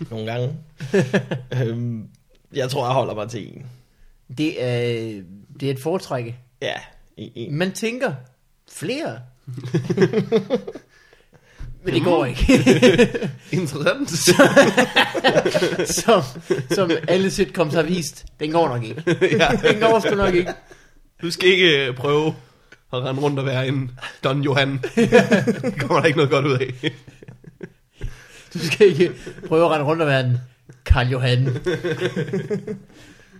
Nogle 0.10 0.32
gange. 0.32 0.56
øhm, 1.62 2.08
jeg 2.54 2.70
tror, 2.70 2.86
jeg 2.86 2.94
holder 2.94 3.14
mig 3.14 3.30
til 3.30 3.48
en. 3.48 3.66
Det 4.38 4.64
er, 4.64 5.22
det 5.60 5.68
er 5.68 5.72
et 5.72 5.80
foretrække. 5.80 6.36
Ja, 6.62 6.74
en. 7.16 7.32
en. 7.34 7.54
Man 7.54 7.72
tænker, 7.72 8.14
flere. 8.70 9.18
Men 11.84 11.94
det 11.94 12.04
går 12.04 12.24
ikke. 12.24 12.62
Interessant. 13.50 14.10
som, 16.04 16.22
som 16.70 16.90
alle 17.08 17.30
sitcoms 17.30 17.74
har 17.74 17.82
vist. 17.82 18.24
Den 18.40 18.52
går 18.52 18.68
nok 18.68 18.82
ikke. 18.84 19.02
Den 19.68 19.80
går 19.80 20.00
sgu 20.00 20.14
nok 20.14 20.34
ikke. 20.34 20.54
Du 21.22 21.30
skal 21.30 21.48
ikke 21.48 21.86
øh, 21.86 21.96
prøve 21.96 22.34
at 22.92 23.02
rende 23.02 23.20
rundt 23.20 23.38
og 23.38 23.46
være 23.46 23.68
en 23.68 23.90
Don 24.24 24.42
Johan. 24.42 24.80
det 24.94 25.74
kommer 25.78 26.00
der 26.00 26.04
ikke 26.04 26.16
noget 26.16 26.30
godt 26.30 26.46
ud 26.46 26.58
af. 26.58 26.92
Du 28.54 28.58
skal 28.58 28.86
ikke 28.86 29.12
prøve 29.48 29.64
at 29.64 29.70
rende 29.70 29.86
rundt 29.86 30.02
og 30.02 30.08
være 30.08 30.20
en 30.20 30.38
Karl 30.84 31.08
Johan. 31.08 31.46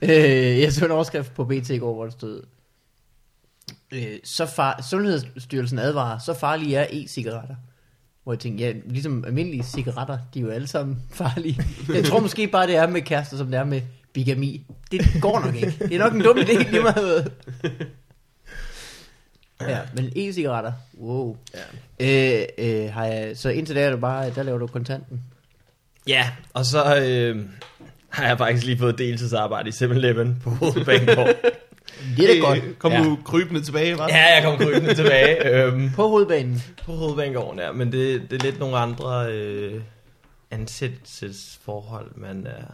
øh, 0.03 0.61
jeg 0.61 0.73
så 0.73 0.85
en 0.85 0.91
overskrift 0.91 1.35
på 1.35 1.45
BT 1.45 1.71
i 1.71 1.79
går, 1.79 1.95
hvor 1.95 2.05
der 2.05 2.11
stod, 2.11 2.43
øh, 3.93 4.19
så 4.25 4.47
far, 4.47 4.83
Sundhedsstyrelsen 4.91 5.79
advarer, 5.79 6.19
så 6.19 6.35
farlige 6.35 6.77
er 6.77 6.87
e-cigaretter. 6.91 7.55
Hvor 8.25 8.33
jeg 8.33 8.41
tænkte, 8.41 8.65
ja, 8.65 8.73
ligesom 8.87 9.25
almindelige 9.27 9.63
cigaretter, 9.63 10.19
de 10.35 10.39
er 10.39 10.43
jo 10.43 10.51
alle 10.51 10.67
sammen 10.67 11.03
farlige. 11.11 11.63
Jeg 11.95 12.05
tror 12.05 12.21
måske 12.21 12.47
bare, 12.47 12.67
det 12.67 12.77
er 12.77 12.87
med 12.87 13.03
kærester, 13.03 13.37
som 13.37 13.47
det 13.47 13.59
er 13.59 13.65
med 13.65 13.81
bigami. 14.13 14.67
Det 14.91 15.01
går 15.21 15.41
nok 15.41 15.55
ikke. 15.55 15.75
Det 15.79 15.95
er 15.95 15.99
nok 15.99 16.15
en 16.15 16.21
dum 16.23 16.39
idé, 16.39 16.71
lige 16.71 16.83
meget. 16.83 17.33
Ja, 19.61 19.79
men 19.95 20.13
e-cigaretter, 20.17 20.73
wow. 21.01 21.37
Ja. 22.01 22.41
Øh, 22.41 22.47
øh, 22.59 22.93
har 22.93 23.05
jeg, 23.05 23.37
så 23.37 23.49
indtil 23.49 23.75
da 23.77 23.81
er 23.81 23.91
det 23.91 24.01
bare, 24.01 24.31
der 24.31 24.43
laver 24.43 24.59
du 24.59 24.67
kontanten. 24.67 25.21
Ja, 26.09 26.31
og 26.55 26.65
så 26.65 26.97
øh, 26.97 27.43
har 28.09 28.27
jeg 28.27 28.39
faktisk 28.39 28.67
lige 28.67 28.79
fået 28.79 28.99
deltidsarbejde 28.99 29.69
i 29.69 29.73
7-Eleven 29.73 30.37
på 30.43 30.51
Hovedbanegård. 30.51 31.35
Det 32.17 32.31
er 32.31 32.35
da 32.35 32.49
godt. 32.49 32.59
Øh, 32.65 32.75
Kom 32.75 32.93
Ja. 32.93 33.05
du 33.05 33.19
krybende 33.25 33.63
tilbage, 33.63 33.95
hva'? 33.95 34.09
ja, 34.09 34.35
jeg 34.35 34.43
kom 34.45 34.59
krybende 34.59 34.95
tilbage 34.95 35.49
øhm, 35.65 35.91
På 35.97 36.09
hovedbanen. 36.09 36.63
på 36.85 36.93
Hovedbanegården, 36.93 37.59
ja. 37.61 37.73
Men 37.73 37.93
det, 37.93 38.31
det 38.31 38.41
er 38.41 38.45
lidt 38.45 38.59
nogle 38.59 38.77
andre 38.77 39.33
øh, 39.33 39.81
ansættelsesforhold, 40.51 42.11
man 42.17 42.47
er, 42.47 42.65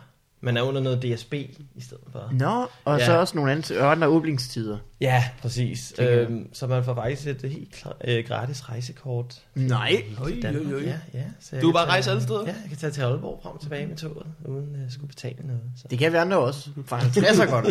man 0.41 0.57
er 0.57 0.63
under 0.63 0.81
noget 0.81 1.03
DSB 1.03 1.35
i 1.35 1.81
stedet 1.81 2.05
for. 2.13 2.29
Nå, 2.33 2.67
og 2.85 2.99
Ja. 2.99 3.07
så 3.07 3.19
også 3.19 3.37
nogle 3.37 3.63
andre, 3.81 4.09
åbningstider. 4.09 4.79
Ja, 5.01 5.25
præcis. 5.43 5.95
Øhm, 5.99 6.55
så 6.55 6.67
man 6.67 6.85
får 6.85 6.95
faktisk 6.95 7.27
et 7.27 7.51
helt 7.51 7.73
klar, 7.73 7.97
øh, 8.05 8.25
gratis 8.29 8.69
rejsekort. 8.69 9.35
Nej. 9.55 10.03
Danmark. 10.43 10.67
oj, 10.67 10.75
oj. 10.75 10.81
Ja, 10.83 10.95
ja, 11.15 11.25
så 11.41 11.49
jeg 11.57 11.63
Du 11.63 11.69
kan 11.69 11.73
bare 11.73 11.85
tage- 11.85 11.91
rejse 11.93 12.11
alle 12.11 12.23
steder? 12.23 12.41
Ja, 12.41 12.47
jeg 12.47 12.69
kan 12.69 12.77
tage 12.79 12.91
til 12.91 13.01
Aalborg 13.03 13.41
frem 13.43 13.53
og 13.55 13.61
tilbage 13.61 13.87
med 13.87 13.97
toget, 13.97 14.27
uden 14.45 14.83
at 14.87 14.93
skulle 14.93 15.09
betale 15.09 15.37
noget. 15.45 15.61
Så. 15.77 15.85
Det 15.91 15.99
kan 15.99 16.13
vi 16.13 16.17
andre 16.17 16.39
også. 16.39 16.69
For 16.87 16.97
50 16.97 17.39
er 17.39 17.47
godt. 17.47 17.67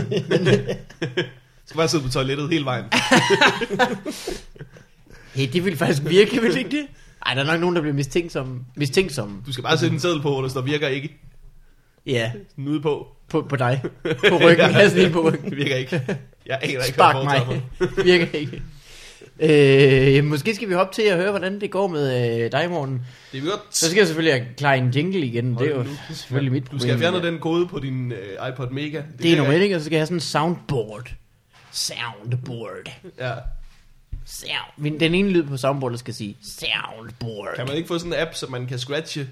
Skal 1.69 1.77
bare 1.77 1.88
sidde 1.88 2.03
på 2.03 2.10
toilettet 2.10 2.49
hele 2.49 2.65
vejen. 2.65 2.86
hey, 5.36 5.47
det 5.53 5.65
vil 5.65 5.77
faktisk 5.77 6.10
virke, 6.10 6.41
vil 6.41 6.51
det 6.51 6.58
ikke 6.58 6.69
det? 6.77 6.88
Ej, 7.25 7.34
der 7.34 7.41
er 7.41 7.45
nok 7.45 7.60
nogen, 7.60 7.75
der 7.75 7.82
bliver 7.82 7.95
mistænksomme. 7.95 8.60
mistænksomme. 8.75 9.38
Du 9.45 9.53
skal 9.53 9.63
bare 9.63 9.77
sætte 9.77 9.93
en 9.93 9.99
seddel 9.99 10.21
på, 10.21 10.29
hvor 10.29 10.41
der 10.41 10.49
står 10.49 10.62
virker 10.62 10.88
ikke. 10.88 11.17
Ja, 12.05 12.32
Sådan 12.51 12.67
ude 12.67 12.82
på. 12.82 13.08
på, 13.29 13.41
på 13.49 13.55
dig. 13.55 13.82
På 14.29 14.36
ryggen. 14.38 14.71
Ja. 14.71 15.05
en 15.05 15.12
på 15.12 15.21
ryggen. 15.29 15.49
Det 15.49 15.58
virker 15.58 15.75
ikke. 15.75 16.01
Jeg 16.45 16.60
aner 16.62 16.71
ikke, 16.71 16.84
Spark 16.84 17.15
mig. 17.23 17.62
mig. 17.79 17.89
Virker 18.05 18.27
ikke. 18.34 18.62
Øh, 20.17 20.23
måske 20.23 20.55
skal 20.55 20.69
vi 20.69 20.73
hoppe 20.73 20.93
til 20.93 21.01
at 21.01 21.17
høre, 21.17 21.29
hvordan 21.29 21.62
det 21.62 21.71
går 21.71 21.88
med 21.88 22.39
øh, 22.45 22.51
dig, 22.51 22.69
Morten. 22.69 23.01
Det 23.32 23.38
er 23.38 23.41
godt. 23.49 23.60
Så 23.71 23.86
skal 23.86 23.97
jeg 23.97 24.08
selvfølgelig 24.08 24.47
klare 24.58 24.77
en 24.77 24.89
jingle 24.89 25.19
igen. 25.25 25.55
Det 25.55 25.62
er 25.62 25.69
jo 25.69 25.75
Hold 25.75 25.88
nu. 25.88 25.93
selvfølgelig 26.10 26.51
mit 26.51 26.71
Du 26.71 26.79
skal 26.79 26.93
problem. 26.93 26.99
den 27.21 27.39
kode 27.39 27.67
på 27.67 27.79
din 27.79 28.12
uh, 28.41 28.49
iPod 28.49 28.69
Mega. 28.71 28.88
Det 29.17 29.25
er 29.25 29.29
kan 29.29 29.38
nummer 29.38 29.53
et, 29.53 29.62
ikke? 29.62 29.75
Og 29.75 29.82
så 29.82 29.86
skal 29.86 29.95
jeg 29.95 29.99
have 29.99 30.05
sådan 30.05 30.17
en 30.17 30.21
soundboard. 30.21 31.12
Soundboard. 31.71 32.89
Ja. 33.19 33.34
Sound. 34.25 34.71
Min- 34.77 34.99
Den 34.99 35.15
ene 35.15 35.29
lyd 35.29 35.43
på 35.43 35.58
soundboardet 35.58 35.99
skal 35.99 36.13
sige 36.13 36.38
soundboard. 36.43 37.55
Kan 37.55 37.67
man 37.67 37.75
ikke 37.75 37.88
få 37.88 37.97
sådan 37.99 38.13
en 38.13 38.19
app, 38.19 38.34
så 38.36 38.47
man 38.47 38.67
kan 38.67 38.79
scratche 38.79 39.27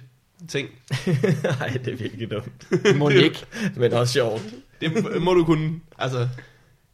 ting? 0.50 0.70
Nej, 1.60 1.68
det 1.86 1.88
er 1.94 1.96
virkelig 1.98 2.32
dumt. 2.32 2.68
Må 2.98 3.10
det 3.10 3.24
ikke? 3.24 3.46
Men 3.80 3.94
også 3.94 4.14
sjovt. 4.14 4.42
Det 4.82 5.22
må- 5.24 5.34
du 5.34 5.46
kunne. 5.46 5.80
Altså, 5.98 6.30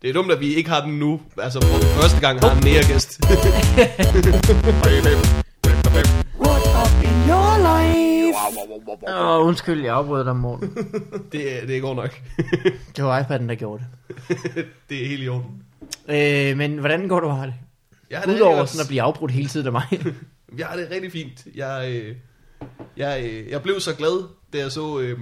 det 0.02 0.10
er 0.10 0.14
dumt, 0.14 0.32
at 0.32 0.40
vi 0.40 0.56
ikke 0.56 0.70
har 0.70 0.86
den 0.86 1.00
nu. 1.00 1.22
Altså, 1.38 1.60
vi 1.60 1.66
første 2.02 2.20
gang 2.20 2.40
har 2.40 2.56
en 2.58 2.64
nære 2.64 2.84
Åh, 9.08 9.40
oh, 9.40 9.48
undskyld, 9.48 9.82
jeg 9.84 9.94
afbrød 9.96 10.26
dig, 10.26 10.36
Morten. 10.36 10.78
det, 11.32 11.62
er- 11.62 11.66
det 11.68 11.82
går 11.82 11.94
nok. 11.96 12.22
Det 12.96 13.04
var 13.04 13.22
iPad'en, 13.24 13.48
der 13.50 13.56
gjorde 13.56 13.84
det. 13.84 14.66
det 14.90 15.04
er 15.04 15.08
helt 15.08 15.24
i 15.24 15.28
orden. 15.28 15.64
Øh, 16.10 16.58
men 16.58 16.78
hvordan 16.78 17.08
går 17.08 17.20
du 17.20 17.28
har 17.28 17.46
det? 17.46 17.54
Jeg 18.10 18.20
har 18.20 18.26
det 18.26 18.36
Udover 18.36 18.66
sådan 18.66 18.82
at 18.82 18.88
blive 18.88 19.02
afbrudt 19.02 19.32
hele 19.32 19.48
tiden 19.48 19.66
af 19.66 19.72
mig. 19.72 19.84
Jeg 20.58 20.68
har 20.68 20.76
det 20.78 20.88
rigtig 20.92 21.12
fint. 21.12 21.46
Jeg, 21.56 21.92
øh, 21.92 22.16
jeg, 22.98 23.24
øh, 23.26 23.50
jeg 23.50 23.62
blev 23.62 23.80
så 23.80 23.96
glad, 23.96 24.28
da 24.54 24.58
jeg 24.58 24.72
så, 24.72 25.00
øh, 25.00 25.18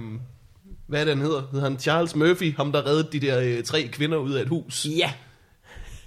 hvad 0.86 1.00
er 1.00 1.04
det, 1.04 1.16
han 1.16 1.24
hedder? 1.26 1.42
Hedder 1.52 1.68
han 1.68 1.78
Charles 1.78 2.16
Murphy, 2.16 2.56
ham 2.56 2.72
der 2.72 2.86
reddede 2.86 3.08
de 3.12 3.26
der 3.26 3.40
øh, 3.40 3.62
tre 3.64 3.88
kvinder 3.92 4.18
ud 4.18 4.32
af 4.32 4.42
et 4.42 4.48
hus. 4.48 4.86
ja. 4.98 5.12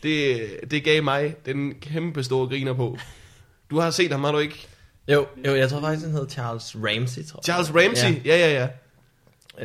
Det, 0.03 0.39
det 0.71 0.83
gav 0.83 1.03
mig 1.03 1.35
den 1.45 1.73
kæmpe 1.81 2.23
store 2.23 2.47
griner 2.47 2.73
på. 2.73 2.97
Du 3.69 3.79
har 3.79 3.89
set 3.89 4.11
ham, 4.11 4.23
har 4.23 4.31
du 4.31 4.37
ikke? 4.37 4.67
Jo, 5.07 5.25
jo, 5.47 5.55
jeg 5.55 5.69
tror 5.69 5.81
faktisk, 5.81 6.03
han 6.05 6.11
hedder 6.13 6.27
Charles 6.27 6.75
Ramsey, 6.75 7.25
tror 7.25 7.39
jeg. 7.39 7.43
Charles 7.43 7.71
Ramsey, 7.75 8.25
ja, 8.25 8.37
ja, 8.37 8.53
ja. 8.53 8.67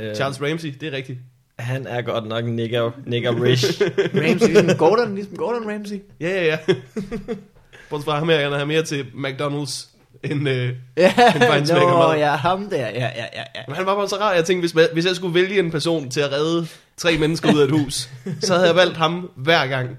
Øh, 0.08 0.14
Charles 0.16 0.42
Ramsey, 0.42 0.74
det 0.80 0.88
er 0.88 0.92
rigtigt. 0.96 1.18
Han 1.58 1.86
er 1.86 2.02
godt 2.02 2.26
nok 2.26 2.44
nigger, 2.44 2.90
nigger 3.06 3.42
rich. 3.42 3.82
Ramsey, 4.14 4.46
ligesom 4.48 4.76
Gordon, 4.76 5.14
ligesom 5.14 5.36
Gordon 5.36 5.70
Ramsay. 5.72 6.02
Ja, 6.20 6.28
ja, 6.28 6.44
ja. 6.44 6.58
Bortset 7.90 8.04
fra 8.04 8.18
ham 8.18 8.28
her, 8.28 8.50
han 8.50 8.52
er 8.60 8.64
mere 8.64 8.82
til 8.82 9.06
McDonald's 9.14 9.86
end... 10.24 10.48
Øh, 10.48 10.72
Ja, 10.96 11.12
fejnsmækker 11.48 11.88
nå, 11.90 12.08
mad. 12.08 12.18
ja, 12.18 12.30
ham 12.36 12.70
der, 12.70 12.76
ja, 12.76 12.90
ja, 12.90 13.06
ja, 13.34 13.42
ja. 13.54 13.60
men 13.68 13.76
han 13.76 13.86
var 13.86 13.94
bare 13.94 14.08
så 14.08 14.16
rar, 14.16 14.32
jeg 14.34 14.44
tænkte, 14.44 14.72
hvis, 14.72 14.88
hvis 14.92 15.06
jeg 15.06 15.16
skulle 15.16 15.34
vælge 15.34 15.58
en 15.58 15.70
person 15.70 16.10
til 16.10 16.20
at 16.20 16.32
redde 16.32 16.66
tre 16.96 17.18
mennesker 17.18 17.54
ud 17.54 17.60
af 17.60 17.64
et 17.64 17.70
hus, 17.70 18.08
så 18.42 18.54
havde 18.54 18.66
jeg 18.66 18.76
valgt 18.76 18.96
ham 18.96 19.30
hver 19.36 19.66
gang. 19.66 19.96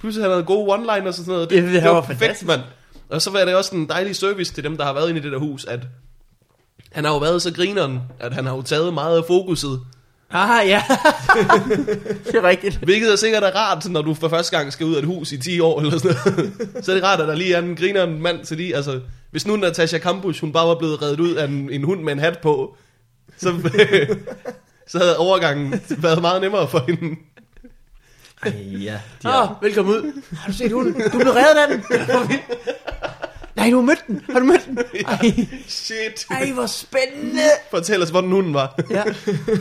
Pludselig 0.00 0.24
han 0.24 0.30
havde 0.32 0.44
gode 0.44 0.74
one-liners 0.74 1.06
og 1.08 1.14
sådan 1.14 1.32
noget. 1.32 1.50
Det- 1.50 1.62
det 1.62 1.84
var 1.84 1.90
var 1.90 2.00
perfekt, 2.00 2.18
fantastisk. 2.20 2.46
mand. 2.46 2.60
Og 3.10 3.22
så 3.22 3.30
var 3.30 3.44
det 3.44 3.54
også 3.54 3.76
en 3.76 3.88
dejlig 3.88 4.16
service 4.16 4.54
til 4.54 4.64
dem, 4.64 4.76
der 4.76 4.84
har 4.84 4.92
været 4.92 5.08
inde 5.08 5.20
i 5.20 5.22
det 5.22 5.32
der 5.32 5.38
hus, 5.38 5.64
at 5.64 5.80
han 6.92 7.04
har 7.04 7.12
jo 7.12 7.18
været 7.18 7.42
så 7.42 7.52
grineren, 7.52 8.00
at 8.20 8.34
han 8.34 8.46
har 8.46 8.56
jo 8.56 8.62
taget 8.62 8.94
meget 8.94 9.16
af 9.16 9.24
fokuset. 9.26 9.80
Ah, 10.30 10.68
ja. 10.68 10.82
det 12.26 12.34
er 12.34 12.42
rigtigt. 12.42 12.76
Hvilket 12.76 13.12
er 13.12 13.16
sikkert 13.16 13.42
er 13.42 13.56
rart, 13.56 13.88
når 13.90 14.02
du 14.02 14.14
for 14.14 14.28
første 14.28 14.56
gang 14.56 14.72
skal 14.72 14.86
ud 14.86 14.94
af 14.94 14.98
et 14.98 15.04
hus 15.04 15.32
i 15.32 15.38
10 15.38 15.60
år 15.60 15.80
eller 15.80 15.98
sådan 15.98 16.16
noget. 16.26 16.52
Så 16.84 16.90
er 16.90 16.94
det 16.94 17.04
rart, 17.04 17.20
at 17.20 17.28
der 17.28 17.34
lige 17.34 17.54
er 17.54 17.62
en 17.62 17.76
grineren 17.76 18.22
mand 18.22 18.44
til 18.44 18.56
lige. 18.56 18.76
Altså, 18.76 19.00
hvis 19.30 19.46
nu 19.46 19.56
Natasha 19.56 19.98
Kampusch, 19.98 20.40
hun 20.40 20.52
bare 20.52 20.68
var 20.68 20.78
blevet 20.78 21.02
reddet 21.02 21.20
ud 21.20 21.34
af 21.34 21.44
en, 21.44 21.70
en 21.70 21.84
hund 21.84 22.02
med 22.02 22.12
en 22.12 22.18
hat 22.18 22.38
på, 22.42 22.76
så, 23.36 23.54
så 24.90 24.98
havde 24.98 25.18
overgangen 25.18 25.80
været 25.98 26.20
meget 26.20 26.40
nemmere 26.40 26.68
for 26.68 26.84
hende. 26.88 27.16
Ej, 28.42 28.52
ja. 28.82 29.00
De 29.22 29.28
Åh, 29.28 29.34
er, 29.34 29.42
oh, 29.50 29.62
velkommen 29.62 29.94
ud. 29.94 30.22
Har 30.36 30.50
du 30.52 30.56
set 30.56 30.72
hunden? 30.72 30.94
Du 30.94 31.18
blev 31.18 31.32
reddet 31.32 31.60
af 31.60 31.68
den. 31.68 31.82
Nej, 33.56 33.70
du 33.70 33.76
har 33.76 33.82
mødt 33.82 34.04
den. 34.06 34.22
Har 34.30 34.38
du 34.38 34.44
mødt 34.44 34.66
den? 34.66 34.78
Ej, 35.06 35.30
Shit. 35.68 36.26
ej 36.30 36.50
hvor 36.52 36.66
spændende. 36.66 37.42
Fortæl 37.70 38.02
os, 38.02 38.10
hvordan 38.10 38.30
hunden 38.30 38.54
var. 38.54 38.80
Ja. 38.90 39.02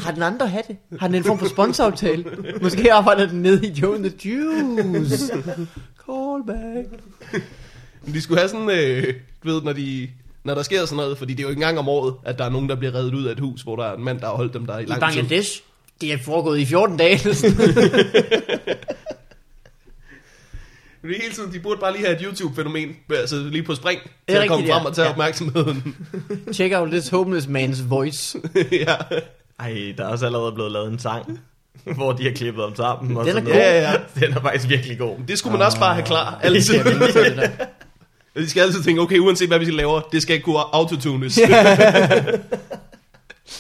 Har 0.02 0.12
den 0.12 0.24
andre 0.24 0.48
hatte? 0.48 0.78
Har 1.00 1.08
den 1.08 1.16
en 1.16 1.24
form 1.24 1.40
for 1.40 1.48
sponsoraftale? 1.48 2.26
Måske 2.62 2.94
arbejder 2.94 3.28
den 3.28 3.42
nede 3.42 3.68
i 3.68 3.72
Joe 3.72 3.96
and 3.96 4.04
the 4.04 4.30
Juice. 4.30 5.28
Callback. 6.06 6.88
Men 8.06 8.14
De 8.14 8.22
skulle 8.22 8.40
have 8.40 8.50
sådan, 8.50 8.70
øh, 8.70 9.14
du 9.44 9.52
ved, 9.54 9.62
når, 9.62 9.74
de, 9.74 10.10
når 10.44 10.56
der 10.56 10.64
sker 10.64 10.86
sådan 10.86 10.96
noget, 10.96 11.18
fordi 11.18 11.34
det 11.34 11.40
er 11.40 11.44
jo 11.44 11.50
ikke 11.50 11.60
engang 11.60 11.80
om 11.80 11.90
året, 11.90 12.14
at 12.26 12.38
der 12.38 12.46
er 12.46 12.50
nogen, 12.50 12.70
der 12.70 12.76
bliver 12.76 12.94
reddet 12.96 13.14
ud 13.14 13.26
af 13.26 13.32
et 13.32 13.40
hus, 13.40 13.62
hvor 13.62 13.76
der 13.76 13.84
er 13.86 13.96
en 13.96 14.04
mand, 14.04 14.20
der 14.20 14.26
har 14.28 14.34
holdt 14.36 14.54
dem 14.54 14.66
der 14.66 14.78
i 14.80 14.84
I 14.84 14.86
lang 14.86 15.02
tid. 15.02 15.22
Bangladesh. 15.22 15.62
Det 16.02 16.14
er 16.14 16.18
foregået 16.26 16.60
i 16.60 16.66
14 16.66 16.98
dage. 16.98 17.20
er 21.16 21.22
hele 21.22 21.34
tiden, 21.34 21.54
de 21.54 21.60
burde 21.60 21.80
bare 21.80 21.94
lige 21.94 22.06
have 22.06 22.16
et 22.16 22.22
YouTube-fænomen, 22.26 22.96
altså 23.10 23.36
lige 23.36 23.64
på 23.64 23.76
spring, 23.76 24.00
til 24.02 24.38
er 24.38 24.42
at 24.42 24.48
komme 24.48 24.62
rigtigt, 24.62 24.74
frem 24.74 24.84
ja. 24.84 24.90
og 24.90 24.96
tage 24.96 25.06
Ja. 25.06 25.12
opmærksomheden. 25.12 25.96
Check 26.54 26.74
out 26.76 26.92
this 26.92 27.08
homeless 27.10 27.48
man's 27.48 27.84
voice. 27.88 28.40
ja. 28.72 28.96
ej, 29.60 29.94
der 29.98 30.04
er 30.04 30.08
også 30.08 30.26
allerede 30.26 30.52
blevet 30.52 30.72
lavet 30.72 30.92
en 30.92 31.00
sang, 31.00 31.40
hvor 31.98 32.12
de 32.12 32.24
har 32.24 32.32
klippet 32.32 32.64
dem 32.68 32.76
sammen. 32.76 33.18
Og 33.18 33.26
Den 33.26 33.30
er 33.30 33.34
sådan 33.34 33.46
god. 33.46 33.54
noget. 33.54 33.66
Ja, 33.66 33.92
ja, 33.92 33.98
Den 34.20 34.34
er 34.34 34.42
faktisk 34.42 34.70
virkelig 34.70 34.98
god. 35.00 35.16
Det 35.28 35.38
skulle 35.40 35.58
man 35.58 35.66
også 35.66 35.80
bare 35.80 35.94
have 35.94 36.06
klar, 36.06 36.40
altid. 36.44 36.76
Ja, 36.76 36.82
er 36.82 37.34
det. 37.36 37.52
De 38.44 38.50
skal 38.50 38.62
altid 38.62 38.84
tænke, 38.84 39.02
okay, 39.02 39.18
uanset 39.18 39.48
hvad 39.48 39.60
vi 39.60 39.66
laver, 39.66 40.02
det 40.12 40.22
skal 40.22 40.34
ikke 40.34 40.44
kunne 40.46 40.60
autotunes. 40.74 41.40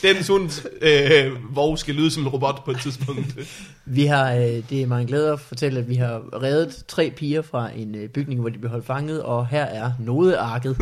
Den 0.02 0.23
sunds 0.23 0.65
øh, 0.82 1.56
vov 1.56 1.78
skal 1.78 1.95
lyde 1.95 2.12
som 2.12 2.23
en 2.23 2.30
robot 2.30 2.65
på 2.65 2.71
et 2.71 2.80
tidspunkt. 2.80 3.38
Vi 3.86 4.06
har, 4.06 4.34
øh, 4.34 4.41
det 4.41 4.82
er 4.82 4.88
mig 4.88 5.02
en 5.02 5.08
glæde 5.08 5.32
at 5.32 5.39
fortælle, 5.39 5.80
at 5.80 5.89
vi 5.89 5.95
har 5.95 6.41
reddet 6.43 6.84
tre 6.88 7.13
piger 7.17 7.41
fra 7.41 7.69
en 7.76 7.95
øh, 7.95 8.10
bygning, 8.10 8.39
hvor 8.39 8.50
de 8.50 8.58
blev 8.58 8.71
holdt 8.71 8.86
fanget, 8.86 9.23
og 9.23 9.47
her 9.47 9.63
er 9.63 9.91
nodearket. 10.00 10.78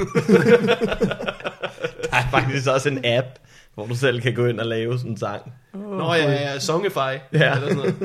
Der 2.11 2.21
er 2.21 2.29
faktisk 2.31 2.67
også 2.67 2.89
en 2.89 3.05
app, 3.05 3.27
hvor 3.73 3.85
du 3.85 3.95
selv 3.95 4.21
kan 4.21 4.33
gå 4.33 4.45
ind 4.45 4.59
og 4.59 4.65
lave 4.65 4.97
sådan 4.97 5.11
en 5.11 5.17
sang. 5.17 5.53
Nå 5.73 6.13
ja, 6.13 6.31
ja, 6.31 6.59
Songify. 6.59 6.95
Ja. 6.97 7.19
Eller 7.31 7.55
sådan 7.55 7.75
noget. 7.75 7.95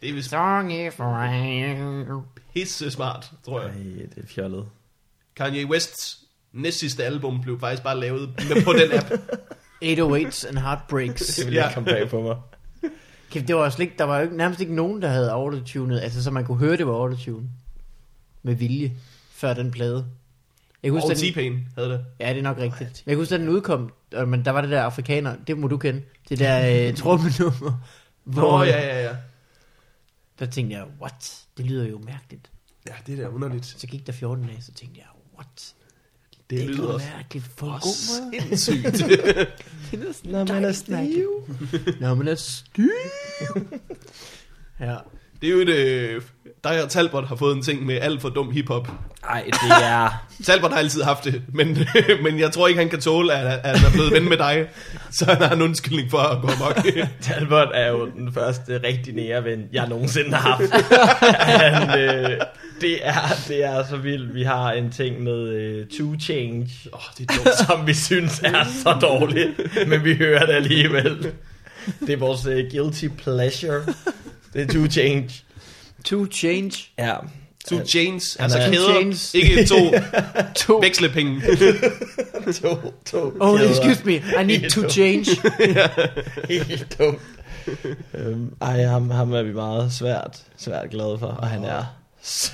Det 0.00 0.08
er 0.08 0.14
vist 0.14 0.30
Song 0.30 0.72
is 0.72 0.94
for 0.94 2.24
pisse 2.54 2.90
smart, 2.90 3.30
tror 3.44 3.60
jeg. 3.60 3.70
Ej, 3.70 4.06
det 4.14 4.24
er 4.24 4.26
fjollet. 4.26 4.66
Kanye 5.36 5.66
Wests 5.66 6.18
næst 6.52 6.78
sidste 6.78 7.04
album 7.04 7.40
blev 7.42 7.60
faktisk 7.60 7.82
bare 7.82 8.00
lavet 8.00 8.28
med 8.48 8.64
på 8.64 8.72
den 8.72 8.92
app. 8.92 9.10
808s 9.84 10.48
and 10.48 10.58
Heartbreaks. 10.58 11.36
Det 11.36 11.46
vil 11.46 11.54
Ja. 11.54 11.64
ikke 11.64 11.74
komme 11.74 11.90
bag 11.90 12.08
på 12.08 12.20
mig. 12.22 12.36
Kæft, 13.30 13.48
det 13.48 13.56
var 13.56 13.70
slet 13.70 13.84
ikke, 13.84 13.98
der 13.98 14.04
var 14.04 14.16
jo 14.16 14.22
ikke, 14.22 14.36
nærmest 14.36 14.60
ikke 14.60 14.74
nogen, 14.74 15.02
der 15.02 15.08
havde 15.08 15.30
autotunet, 15.30 16.00
altså 16.00 16.22
så 16.22 16.30
man 16.30 16.44
kunne 16.44 16.58
høre, 16.58 16.76
det 16.76 16.86
var 16.86 16.92
autotune. 16.92 17.48
Med 18.42 18.54
vilje, 18.54 18.92
før 19.30 19.54
den 19.54 19.70
plade. 19.70 20.06
Jeg 20.82 20.92
kan 20.92 21.00
Og 21.00 21.10
T-Pain 21.12 21.54
havde 21.74 21.88
det. 21.90 22.04
ja, 22.20 22.28
det 22.28 22.38
er 22.38 22.42
nok 22.42 22.58
rigtigt. 22.58 23.02
Jeg 23.06 23.12
kan 23.12 23.16
huske, 23.16 23.34
da 23.34 23.38
den 23.40 23.48
udkom, 23.48 23.92
men 24.26 24.44
der 24.44 24.50
var 24.50 24.60
det 24.60 24.70
der 24.70 24.82
afrikaner, 24.82 25.36
det 25.46 25.58
må 25.58 25.68
du 25.68 25.76
kende, 25.78 26.02
det 26.28 26.38
der 26.38 26.88
øh, 26.88 26.94
trommenummer. 27.02 27.80
Hvor, 28.24 28.58
Nå, 28.58 28.62
ja, 28.64 28.86
ja, 28.86 29.02
ja. 29.04 29.16
Der 30.38 30.46
tænkte 30.46 30.76
jeg, 30.76 30.84
what? 31.00 31.44
Det 31.56 31.66
lyder 31.66 31.86
jo 31.88 31.98
mærkeligt. 31.98 32.50
Ja, 32.88 32.92
det 33.06 33.18
er 33.18 33.22
da 33.22 33.28
underligt. 33.28 33.66
Så 33.66 33.86
gik 33.86 34.06
der 34.06 34.12
14 34.12 34.46
dage, 34.46 34.62
så 34.62 34.72
tænkte 34.72 34.98
jeg, 35.00 35.06
what? 35.36 35.74
Det, 36.50 36.58
Det 36.58 36.66
lyder 36.66 36.76
lyder 36.76 36.98
mærkeligt 37.16 37.50
på 37.56 37.66
en 37.66 37.72
god 37.72 38.30
måde. 38.32 38.56
sindssygt. 38.56 39.08
Det 39.90 40.02
er 40.24 40.30
Når 40.30 40.44
man 40.44 40.64
er 40.64 40.72
stiv. 40.72 41.48
Når 42.00 42.14
man 42.14 42.28
er 42.28 42.34
stiv. 42.34 42.90
ja. 44.80 44.96
Det 45.40 45.48
er 45.48 45.52
jo 45.52 45.60
et... 45.60 45.68
Øh, 45.68 46.22
dig 46.64 46.82
og 46.84 46.90
Talbot 46.90 47.28
har 47.28 47.36
fået 47.36 47.56
en 47.56 47.62
ting 47.62 47.86
med 47.86 47.98
alt 48.00 48.20
for 48.20 48.28
dum 48.28 48.50
hiphop. 48.50 48.88
Ej, 49.28 49.44
det 49.44 49.70
er... 49.82 50.24
Talbot 50.46 50.70
har 50.70 50.78
altid 50.78 51.02
haft 51.02 51.24
det, 51.24 51.42
men, 51.54 51.78
men 52.24 52.38
jeg 52.38 52.52
tror 52.52 52.68
ikke, 52.68 52.80
han 52.80 52.88
kan 52.88 53.00
tåle, 53.00 53.32
at, 53.32 53.60
at 53.64 53.78
han 53.78 53.86
er 53.86 53.92
blevet 53.92 54.12
ven 54.12 54.28
med 54.28 54.36
dig. 54.36 54.66
Så 55.10 55.24
han 55.24 55.36
har 55.42 55.54
en 55.54 55.62
undskyldning 55.62 56.10
for 56.10 56.18
at 56.18 56.42
gå 56.42 56.48
amok. 56.48 56.86
Talbot 57.20 57.68
er 57.74 57.88
jo 57.88 58.10
den 58.10 58.32
første 58.32 58.80
rigtig 58.84 59.14
nære 59.14 59.44
ven, 59.44 59.64
jeg 59.72 59.88
nogensinde 59.88 60.30
har 60.30 60.56
haft. 60.56 60.92
Han, 61.36 62.00
øh, 62.00 62.40
det, 62.80 63.06
er, 63.06 63.12
det 63.48 63.64
er 63.64 63.84
så 63.84 63.96
vildt. 63.96 64.34
Vi 64.34 64.42
har 64.42 64.72
en 64.72 64.90
ting 64.90 65.22
med 65.22 65.48
øh, 65.48 65.86
Two 65.86 66.14
Change, 66.20 66.68
oh, 66.92 67.00
det 67.18 67.30
er 67.30 67.34
dumt. 67.34 67.56
som 67.66 67.86
vi 67.86 67.94
synes 67.94 68.40
er 68.44 68.64
så 68.82 68.98
dårligt, 69.00 69.50
men 69.88 70.04
vi 70.04 70.14
hører 70.14 70.46
det 70.46 70.52
alligevel. 70.52 71.32
Det 72.00 72.10
er 72.10 72.16
vores 72.16 72.46
øh, 72.46 72.64
guilty 72.70 73.06
pleasure. 73.22 73.82
Det 74.52 74.62
er 74.62 74.66
Two 74.72 74.86
Change. 74.90 75.28
To 76.04 76.26
change. 76.32 76.72
Ja. 76.98 77.14
Two 77.68 77.84
chains, 77.86 78.34
Han 78.40 78.44
altså 78.44 78.58
er- 78.58 78.70
kæder, 78.70 78.88
chains. 78.90 79.34
ikke 79.34 79.64
to 79.66 79.74
To. 80.66 80.78
vekselepenge. 80.78 81.42
To, 82.62 82.92
to 83.06 83.32
Oh, 83.40 83.58
kæder. 83.58 83.70
excuse 83.70 84.04
me. 84.04 84.14
I 84.14 84.44
need 84.44 84.70
to 84.70 84.88
change. 84.88 85.26
Helt 86.48 86.96
dumt. 86.98 87.18
øhm, 88.14 88.54
ej, 88.60 88.82
ham, 88.82 89.10
ham 89.10 89.32
er 89.32 89.42
vi 89.42 89.52
meget 89.52 89.92
svært, 89.92 90.42
svært 90.56 90.90
glade 90.90 91.16
for, 91.18 91.26
og 91.26 91.46
han 91.48 91.64
er, 91.64 91.84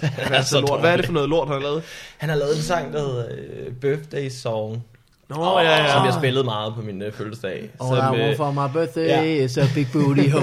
han 0.02 0.34
er 0.34 0.42
så 0.42 0.60
lort. 0.60 0.80
Hvad 0.80 0.92
er 0.92 0.96
det 0.96 1.06
for 1.06 1.12
noget 1.12 1.28
lort, 1.28 1.48
han 1.48 1.54
har 1.56 1.62
lavet? 1.62 1.82
Han 2.18 2.28
har 2.28 2.36
lavet 2.36 2.56
en 2.56 2.62
sang, 2.62 2.92
der 2.92 3.00
hedder 3.06 3.26
øh, 3.30 3.72
Birthday 3.72 4.28
Song, 4.28 4.82
Nå, 5.28 5.58
ja, 5.60 5.82
ja. 5.82 5.92
som 5.92 6.04
jeg 6.04 6.14
spillede 6.14 6.44
meget 6.44 6.74
på 6.74 6.82
min 6.82 7.02
øh, 7.02 7.12
fødselsdag. 7.12 7.70
All 7.80 7.96
som, 7.96 8.14
I 8.14 8.20
øh, 8.20 8.36
for 8.36 8.50
my 8.50 8.72
birthday 8.72 9.06
ja. 9.06 9.22
is 9.22 9.58
a 9.58 9.64
big 9.74 9.86
booty 9.92 10.28
ho. 10.30 10.40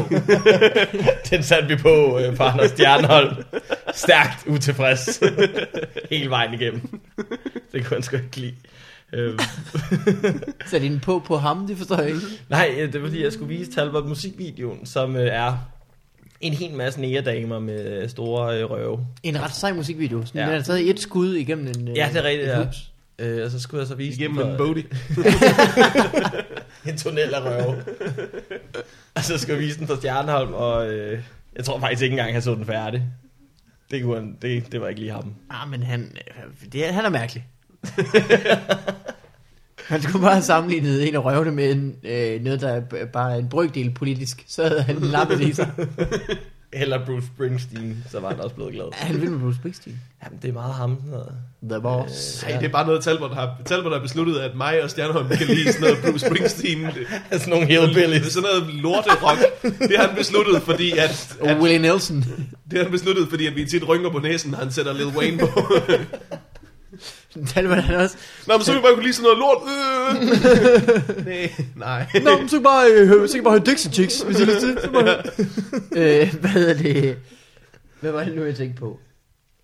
den 1.29 1.43
satte 1.43 1.67
vi 1.67 1.75
på 1.75 2.19
øh, 2.19 2.35
på 2.35 2.43
Anders 2.43 2.69
Stjernhold. 2.71 3.43
Stærkt 3.93 4.47
utilfreds. 4.47 5.19
Hele 6.11 6.29
vejen 6.29 6.53
igennem. 6.53 6.99
Det 7.71 7.85
kunne 7.85 7.95
han 7.95 8.03
sgu 8.03 8.15
ikke 8.15 8.37
lide. 8.37 8.53
Øhm, 9.13 9.39
Så 10.69 10.79
den 10.79 10.99
på 10.99 11.19
på 11.27 11.37
ham, 11.37 11.67
det 11.67 11.77
forstår 11.77 11.97
jeg 11.97 12.07
ikke. 12.07 12.21
nej, 12.49 12.75
øh, 12.77 12.93
det 12.93 13.01
var 13.01 13.07
fordi, 13.07 13.23
jeg 13.23 13.33
skulle 13.33 13.57
vise 13.57 13.71
Talbot 13.71 14.05
musikvideoen, 14.05 14.85
som 14.85 15.15
øh, 15.15 15.27
er 15.27 15.57
en 16.41 16.53
hel 16.53 16.73
masse 16.73 17.01
næredamer 17.01 17.59
med 17.59 18.09
store 18.09 18.59
øh, 18.59 18.71
røve. 18.71 18.99
En 19.23 19.41
ret 19.41 19.55
sej 19.55 19.73
musikvideo. 19.73 20.25
Sådan, 20.25 20.41
Ja. 20.41 20.47
Den 20.47 20.55
er 20.59 20.63
taget 20.63 20.89
et 20.89 20.99
skud 20.99 21.33
igennem 21.33 21.67
en, 21.67 21.87
øh, 21.87 21.97
Ja, 21.97 22.09
det 22.13 22.19
er 22.19 22.23
rigtigt, 22.23 22.49
et 22.49 22.53
ja. 22.53 22.65
hus. 22.65 22.75
Øh, 23.23 23.45
og 23.45 23.51
så 23.51 23.59
skulle 23.59 23.79
jeg 23.81 23.87
så 23.87 23.95
vise 23.95 24.19
Igennem 24.19 24.37
den 24.37 24.47
en 24.47 24.57
for- 24.57 24.65
booty. 24.65 24.81
en 26.89 26.97
tunnel 26.97 27.33
af 27.33 27.41
røve. 27.41 27.83
og 29.15 29.23
så 29.23 29.37
skulle 29.37 29.53
jeg 29.55 29.63
vise 29.63 29.79
den 29.79 29.87
for 29.87 29.95
Stjernholm, 29.95 30.53
og 30.53 30.93
øh, 30.93 31.19
jeg 31.55 31.65
tror 31.65 31.79
faktisk 31.79 32.01
ikke 32.03 32.13
engang, 32.13 32.33
han 32.33 32.41
så 32.41 32.55
den 32.55 32.65
færdig. 32.65 33.03
Det, 33.91 34.03
kunne 34.03 34.15
han, 34.15 34.37
det, 34.41 34.71
det 34.71 34.81
var 34.81 34.87
ikke 34.87 35.01
lige 35.01 35.11
ham. 35.11 35.33
Ah, 35.49 35.69
men 35.69 35.83
han, 35.83 36.17
det 36.73 36.87
er, 36.87 36.91
han 36.91 37.05
er 37.05 37.09
mærkelig. 37.09 37.45
han 39.87 40.01
skulle 40.01 40.21
bare 40.23 40.33
have 40.33 40.43
sammenlignet 40.43 41.07
en 41.07 41.15
af 41.15 41.25
røvene 41.25 41.51
med 41.51 41.71
en, 41.71 41.95
øh, 42.03 42.41
noget, 42.41 42.61
der 42.61 42.69
er 42.69 43.05
bare 43.05 43.33
er 43.33 43.37
en 43.39 43.49
brøkdel 43.49 43.91
politisk. 43.91 44.43
Så 44.47 44.67
havde 44.67 44.83
han 44.83 44.95
lappet 44.95 45.39
det 45.39 45.47
i 45.47 45.53
sig. 45.53 45.71
Eller 46.73 47.05
Bruce 47.05 47.27
Springsteen, 47.35 48.03
så 48.11 48.19
var 48.19 48.29
han 48.29 48.39
også 48.39 48.55
blevet 48.55 48.73
glad. 48.73 48.85
Er 49.01 49.05
han 49.05 49.21
vild 49.21 49.29
med 49.29 49.39
Bruce 49.39 49.57
Springsteen? 49.59 50.01
Jamen, 50.23 50.39
det 50.41 50.49
er 50.49 50.53
meget 50.53 50.73
ham. 50.73 50.97
Sådan 51.05 51.11
noget. 51.11 51.31
The 51.69 51.81
Boss. 51.81 52.43
Øh, 52.43 52.49
Nej, 52.49 52.59
det 52.59 52.67
er 52.67 52.71
bare 52.71 52.85
noget, 52.85 53.03
Talbot 53.03 53.33
har, 53.33 53.55
Talbot 53.65 53.91
har 53.93 53.99
besluttet, 53.99 54.39
at 54.39 54.55
mig 54.55 54.83
og 54.83 54.89
Stjernholm 54.89 55.27
kan 55.27 55.47
lide 55.47 55.73
sådan 55.73 55.81
noget 55.81 55.97
Bruce 56.11 56.25
Springsteen. 56.25 56.87
Sådan 57.31 57.49
nogle 57.49 57.67
det 57.67 57.75
er 57.75 57.81
hillbillies. 57.81 58.25
sådan 58.33 58.49
noget 58.49 58.75
lorterock. 58.75 59.39
Det 59.63 59.97
har 59.97 60.07
han 60.07 60.15
besluttet, 60.15 60.61
fordi 60.61 60.91
at, 60.91 61.37
at 61.41 61.57
Willie 61.57 61.79
Nelson. 61.79 62.17
det 62.71 62.77
har 62.77 62.83
han 62.83 62.91
besluttet, 62.91 63.27
fordi 63.29 63.47
at 63.47 63.55
vi 63.55 63.65
tit 63.65 63.87
rynker 63.87 64.09
på 64.09 64.19
næsen, 64.19 64.51
når 64.51 64.57
han 64.57 64.71
sætter 64.71 64.93
Lil 64.93 65.05
Wayne 65.07 65.37
på. 65.37 65.47
Talbot 67.47 67.77
han 67.77 67.95
også. 67.95 68.17
Nå, 68.47 68.57
men 68.57 68.63
så 68.63 68.71
vil 68.71 68.77
vi 68.77 68.81
bare 68.81 68.93
kunne 68.93 69.03
lide 69.03 69.13
sådan 69.13 69.23
noget 69.23 69.39
lort. 69.39 69.61
Øh. 69.67 71.25
Nej, 71.33 71.51
nej. 71.75 72.21
Nå, 72.23 72.37
men 72.39 72.49
så 72.49 72.55
kan 72.55 72.63
bare, 72.63 72.91
øh, 72.91 73.27
så 73.27 73.33
kan 73.33 73.43
bare 73.43 73.53
høre 73.53 73.65
Dixie 73.65 73.91
Chicks, 73.91 74.21
hvis 74.21 74.39
I 74.39 74.43
lyst 74.43 74.59
til. 74.59 74.77
Så 74.83 74.91
bare, 74.91 75.17
øh, 76.21 76.35
hvad 76.39 76.49
hedder 76.49 76.73
det? 76.73 77.17
Hvad 77.99 78.11
var 78.11 78.23
det 78.23 78.35
nu, 78.35 78.43
jeg 78.43 78.55
tænkte 78.55 78.79
på? 78.79 78.99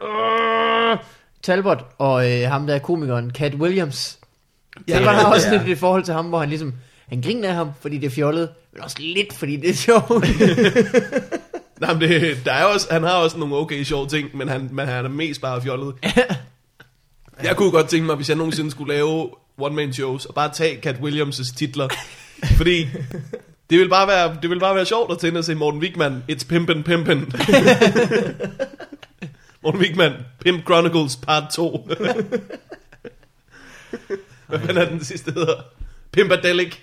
Uh, 0.01 0.97
Talbot 1.41 1.85
og 1.97 2.31
øh, 2.31 2.49
ham 2.49 2.67
der 2.67 2.75
er 2.75 2.79
komikeren, 2.79 3.31
Cat 3.31 3.55
Williams. 3.55 4.19
Ja, 4.87 4.93
Talbot 4.93 5.15
har 5.15 5.33
også 5.33 5.47
ja. 5.47 5.57
lidt 5.57 5.69
et 5.69 5.77
forhold 5.77 6.03
til 6.03 6.13
ham, 6.13 6.25
hvor 6.25 6.39
han 6.39 6.49
ligesom, 6.49 6.73
han 7.07 7.21
griner 7.21 7.49
af 7.49 7.55
ham, 7.55 7.69
fordi 7.81 7.97
det 7.97 8.05
er 8.05 8.11
fjollet, 8.11 8.49
men 8.73 8.83
også 8.83 8.97
lidt, 8.99 9.33
fordi 9.33 9.55
det 9.55 9.69
er 9.69 9.73
sjovt. 9.73 10.09
Nej, 11.81 11.93
men 11.93 12.01
det, 12.01 12.37
der 12.45 12.53
er 12.53 12.63
også, 12.63 12.87
han 12.91 13.03
har 13.03 13.13
også 13.13 13.37
nogle 13.37 13.55
okay 13.55 13.83
sjove 13.83 14.07
ting, 14.07 14.37
men 14.37 14.47
han, 14.47 14.69
men 14.71 14.87
han 14.87 15.05
er 15.05 15.09
mest 15.09 15.41
bare 15.41 15.61
fjollet. 15.61 15.95
Jeg 17.43 17.55
kunne 17.55 17.71
godt 17.71 17.89
tænke 17.89 18.05
mig, 18.05 18.15
hvis 18.15 18.29
jeg 18.29 18.37
nogensinde 18.37 18.71
skulle 18.71 18.93
lave 18.93 19.29
one-man 19.57 19.93
shows, 19.93 20.25
og 20.25 20.33
bare 20.35 20.53
tage 20.53 20.81
Cat 20.81 20.95
Williams' 20.95 21.55
titler. 21.55 21.87
Fordi 22.57 22.87
det 23.69 23.79
vil 23.79 23.89
bare 23.89 24.07
være, 24.07 24.37
det 24.41 24.49
vil 24.49 24.59
bare 24.59 24.75
være 24.75 24.85
sjovt 24.85 25.11
at 25.11 25.19
tænde 25.19 25.37
og 25.37 25.43
se 25.43 25.55
Morten 25.55 25.79
Wigman, 25.79 26.23
It's 26.31 26.45
Pimpin' 26.53 26.83
Pimpin'. 26.89 27.37
Morten 29.63 29.81
Wigman, 29.81 30.13
Pimp 30.45 30.63
Chronicles 30.65 31.15
Part 31.15 31.43
2. 31.53 31.89
Hvad 34.47 34.59
fanden 34.59 34.77
er 34.77 34.89
den 34.89 35.03
sidste 35.03 35.31
hedder? 35.31 35.55
Pimpadelic. 36.11 36.75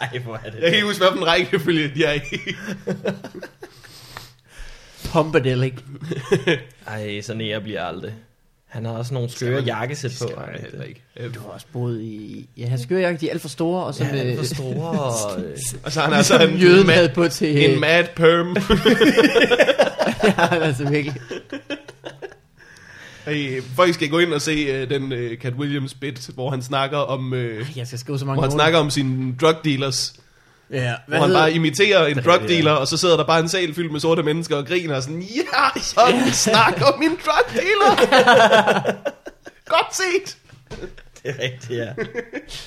Ej, 0.00 0.18
hvor 0.24 0.40
er 0.44 0.50
det. 0.50 0.60
Jeg 0.60 0.62
kan 0.62 0.74
ikke 0.74 0.86
huske, 0.86 1.02
hvad 1.02 1.10
for 1.12 1.18
en 1.18 1.26
rækkefølge 1.26 1.92
de 1.94 2.04
er 2.04 2.12
i. 2.12 2.20
Pumpadelic. 5.14 5.72
Ej, 6.86 7.20
så 7.20 7.34
nære 7.34 7.60
bliver 7.60 7.78
jeg 7.80 7.88
aldrig. 7.88 8.12
Han 8.66 8.84
har 8.84 8.92
også 8.92 9.14
nogle 9.14 9.30
skøre 9.30 9.62
jakkesæt 9.62 10.10
på. 10.10 10.16
Skal 10.28 10.36
man 10.36 10.60
heller 10.70 10.84
ikke. 10.84 11.02
Du 11.34 11.40
har 11.40 11.48
også 11.48 11.66
boet 11.72 12.00
i... 12.00 12.48
Ja, 12.56 12.66
han 12.66 12.78
skørjakke, 12.78 13.20
de 13.20 13.26
er 13.28 13.32
alt 13.32 13.40
for 13.42 13.48
store, 13.48 13.84
og 13.84 13.94
så 13.94 14.04
Ja, 14.04 14.12
med... 14.12 14.20
alt 14.20 14.38
for 14.38 14.54
store. 14.54 14.90
Og, 15.00 15.40
øh, 15.44 15.56
Og 15.84 15.92
så 15.92 16.00
har 16.00 16.06
han 16.08 16.16
altså 16.16 16.38
en, 16.42 16.56
jøden 16.58 16.80
en, 16.80 16.90
havde 16.90 17.06
mad, 17.06 17.14
på 17.14 17.28
til... 17.28 17.70
en 17.74 17.80
mad 17.80 18.04
perm. 18.16 18.56
ja, 20.58 20.64
altså 20.64 20.88
virkelig. 20.90 21.14
Hey, 23.26 23.62
folk 23.62 23.94
skal 23.94 24.08
gå 24.08 24.18
ind 24.18 24.32
og 24.32 24.40
se 24.42 24.82
uh, 24.82 24.88
den 24.90 25.12
uh, 25.12 25.34
Cat 25.42 25.52
Williams 25.54 25.94
bit, 25.94 26.30
hvor 26.34 26.50
han 26.50 26.62
snakker 26.62 26.98
om, 26.98 27.32
uh, 27.32 27.38
Jeg 27.78 27.86
skal 27.86 27.98
skrive 27.98 28.18
så 28.18 28.24
mange 28.24 28.34
hvor 28.36 28.42
han 28.42 28.50
noter. 28.50 28.64
snakker 28.64 28.78
om 28.78 28.90
sine 28.90 29.34
drug 29.40 29.54
dealers. 29.64 30.14
Ja, 30.74 30.94
Hvor 31.08 31.16
han 31.18 31.32
bare 31.32 31.52
imiterer 31.52 32.06
en 32.06 32.16
drug 32.24 32.40
ja. 32.40 32.46
dealer, 32.46 32.72
og 32.72 32.88
så 32.88 32.96
sidder 32.96 33.16
der 33.16 33.24
bare 33.24 33.40
en 33.40 33.48
sal 33.48 33.74
fyldt 33.74 33.92
med 33.92 34.00
sorte 34.00 34.22
mennesker 34.22 34.56
og 34.56 34.66
griner 34.66 35.00
sådan, 35.00 35.22
ja, 35.22 35.80
sådan 35.82 36.32
snakker 36.32 36.96
min 36.98 37.10
drug 37.10 37.54
dealer. 37.54 37.96
Godt 39.74 39.96
set. 39.96 40.36
det 41.22 41.30
er 41.38 41.42
rigtigt, 41.42 41.70
ja. 41.70 41.88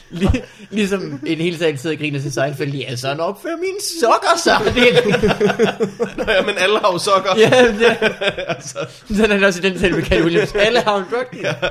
Lig, 0.10 0.44
ligesom 0.70 1.20
en 1.26 1.38
hel 1.38 1.58
sal 1.58 1.78
sidder 1.80 1.96
og 1.96 2.00
griner 2.00 2.20
til 2.20 2.34
Seinfeld. 2.34 2.74
Ja, 2.74 2.96
sådan 2.96 3.20
opfører 3.20 3.58
mine 3.58 3.78
sokker 4.02 4.38
sig. 4.44 4.60
Det, 4.76 6.18
Nå 6.18 6.32
ja, 6.32 6.42
men 6.42 6.56
alle 6.58 6.80
har 6.80 6.92
jo 6.92 6.98
sokker. 6.98 7.30
ja, 7.38 7.68
det, 7.68 7.98
altså, 8.56 8.78
sådan 9.08 9.32
er 9.32 9.36
det 9.38 9.46
også 9.46 9.60
i 9.60 9.70
den 9.70 9.80
sal 9.80 9.96
med 9.96 10.04
Cat 10.04 10.22
Williams. 10.24 10.56
Alle 10.56 10.80
har 10.82 10.96
en 10.98 11.04
drug 11.12 11.26
dealer. 11.34 11.54
ja. 11.64 11.68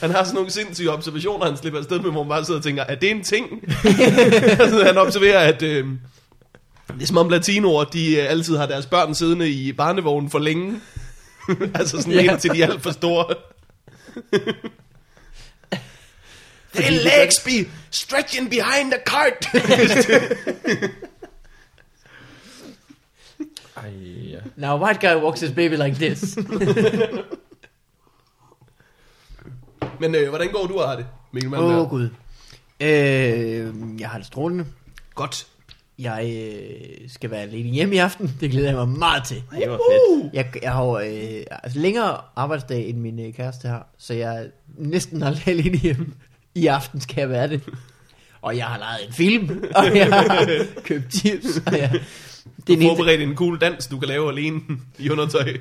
Han 0.00 0.10
har 0.10 0.24
sådan 0.24 0.34
nogle 0.34 0.50
sindssyge 0.50 0.90
observationer, 0.90 1.46
han 1.46 1.56
slipper 1.56 1.78
afsted 1.80 1.98
med, 2.00 2.10
hvor 2.10 2.22
man 2.22 2.28
bare 2.28 2.44
sidder 2.44 2.60
og 2.60 2.64
tænker, 2.64 2.82
er 2.82 2.94
det 2.94 3.10
en 3.10 3.24
ting? 3.24 3.46
altså, 4.60 4.82
han 4.86 4.98
observerer, 4.98 5.38
at 5.38 5.62
øh, 5.62 5.86
det 6.94 7.02
er 7.02 7.06
som 7.06 7.16
om 7.16 7.28
latinoer, 7.28 7.84
de 7.84 8.16
øh, 8.16 8.30
altid 8.30 8.56
har 8.56 8.66
deres 8.66 8.86
børn 8.86 9.14
siddende 9.14 9.48
i 9.50 9.72
barnevognen 9.72 10.30
for 10.30 10.38
længe. 10.38 10.80
altså 11.74 11.98
sådan 11.98 12.12
Ja. 12.12 12.22
ja. 12.22 12.32
indtil 12.32 12.50
de 12.50 12.62
er 12.62 12.66
alt 12.66 12.82
for 12.82 12.90
store. 12.90 13.34
The 16.74 16.90
legs 16.90 17.40
be 17.44 17.70
stretching 17.90 18.50
behind 18.50 18.92
the 18.92 19.00
cart. 19.06 19.46
Ej, 23.76 23.90
ja. 24.30 24.38
Now 24.56 24.84
white 24.84 25.00
guy 25.00 25.22
walks 25.22 25.40
his 25.40 25.50
baby 25.50 25.76
like 25.76 25.94
this. 25.96 26.38
Men 30.00 30.14
øh, 30.14 30.28
hvordan 30.28 30.52
går 30.52 30.66
du 30.66 30.78
har 30.78 30.96
det, 30.96 31.06
Mikkel 31.32 31.54
Åh 31.54 31.78
oh, 31.78 31.88
gud. 31.88 32.08
Øh, 32.80 34.00
jeg 34.00 34.08
har 34.08 34.18
det 34.18 34.26
strålende. 34.26 34.64
Godt. 35.14 35.46
Jeg 35.98 36.52
øh, 36.52 37.08
skal 37.08 37.30
være 37.30 37.40
alene 37.40 37.68
hjemme 37.68 37.94
i 37.94 37.98
aften. 37.98 38.36
Det 38.40 38.50
glæder 38.50 38.68
jeg 38.68 38.76
mig 38.76 38.88
meget 38.88 39.24
til. 39.24 39.36
Det 39.36 39.70
var 39.70 39.76
fedt. 39.76 40.34
Jeg, 40.34 40.46
jeg 40.62 40.72
har 40.72 40.84
øh, 40.84 41.42
altså 41.62 41.78
længere 41.78 42.20
arbejdsdag, 42.36 42.88
end 42.88 42.98
min 42.98 43.18
øh, 43.18 43.34
kæreste 43.34 43.68
har, 43.68 43.86
så 43.98 44.14
jeg 44.14 44.42
er 44.42 44.46
næsten 44.76 45.22
aldrig 45.22 45.48
alene 45.48 45.78
hjemme. 45.78 46.06
I 46.54 46.66
aften 46.66 47.00
skal 47.00 47.20
jeg 47.20 47.30
være 47.30 47.48
det. 47.48 47.62
Og 48.42 48.56
jeg 48.56 48.66
har 48.66 48.78
lejet 48.78 49.06
en 49.06 49.12
film, 49.12 49.64
og 49.74 49.96
jeg 49.96 50.06
har 50.06 50.46
købt 50.84 51.14
chips. 51.14 51.62
Og 51.66 51.78
jeg, 51.78 52.00
det 52.66 52.82
er 52.82 52.88
forberedt 52.88 53.20
en 53.22 53.34
cool 53.36 53.60
dans, 53.60 53.86
du 53.86 53.98
kan 53.98 54.08
lave 54.08 54.30
alene 54.32 54.60
i 54.98 55.10
undertøj. 55.10 55.44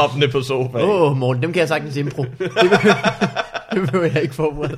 Hoppende 0.00 0.28
på 0.28 0.42
sofaen. 0.42 0.84
Åh, 0.88 1.10
oh, 1.10 1.16
Morten, 1.16 1.42
dem 1.42 1.52
kan 1.52 1.60
jeg 1.60 1.68
sagtens 1.68 1.96
impro. 1.96 2.22
Det, 2.22 2.50
behøver- 3.72 4.04
jeg 4.14 4.22
ikke 4.22 4.34
forberede. 4.34 4.76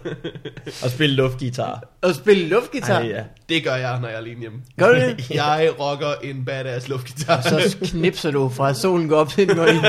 Og 0.85 0.91
spille 0.91 1.17
luftgitar. 1.17 1.83
Og 2.03 2.15
spille 2.15 2.49
luftgitar. 2.49 2.99
Ej, 3.01 3.07
ja. 3.09 3.23
Det 3.49 3.65
gør 3.65 3.75
jeg, 3.75 4.01
når 4.01 4.09
jeg 4.09 4.15
er 4.15 4.19
alene 4.21 4.41
hjemme. 4.41 4.59
Gør 4.79 4.89
du 4.89 4.95
det? 4.95 5.31
Jeg 5.41 5.71
rocker 5.81 6.15
en 6.23 6.45
badass 6.45 6.89
luftgitar. 6.89 7.41
Så 7.41 7.77
knipser 7.83 8.31
du 8.31 8.49
fra 8.49 8.75
solen 8.75 9.09
går 9.09 9.17
op 9.17 9.29
til 9.29 9.49
den 9.49 9.57
går 9.57 9.67
ind. 9.67 9.85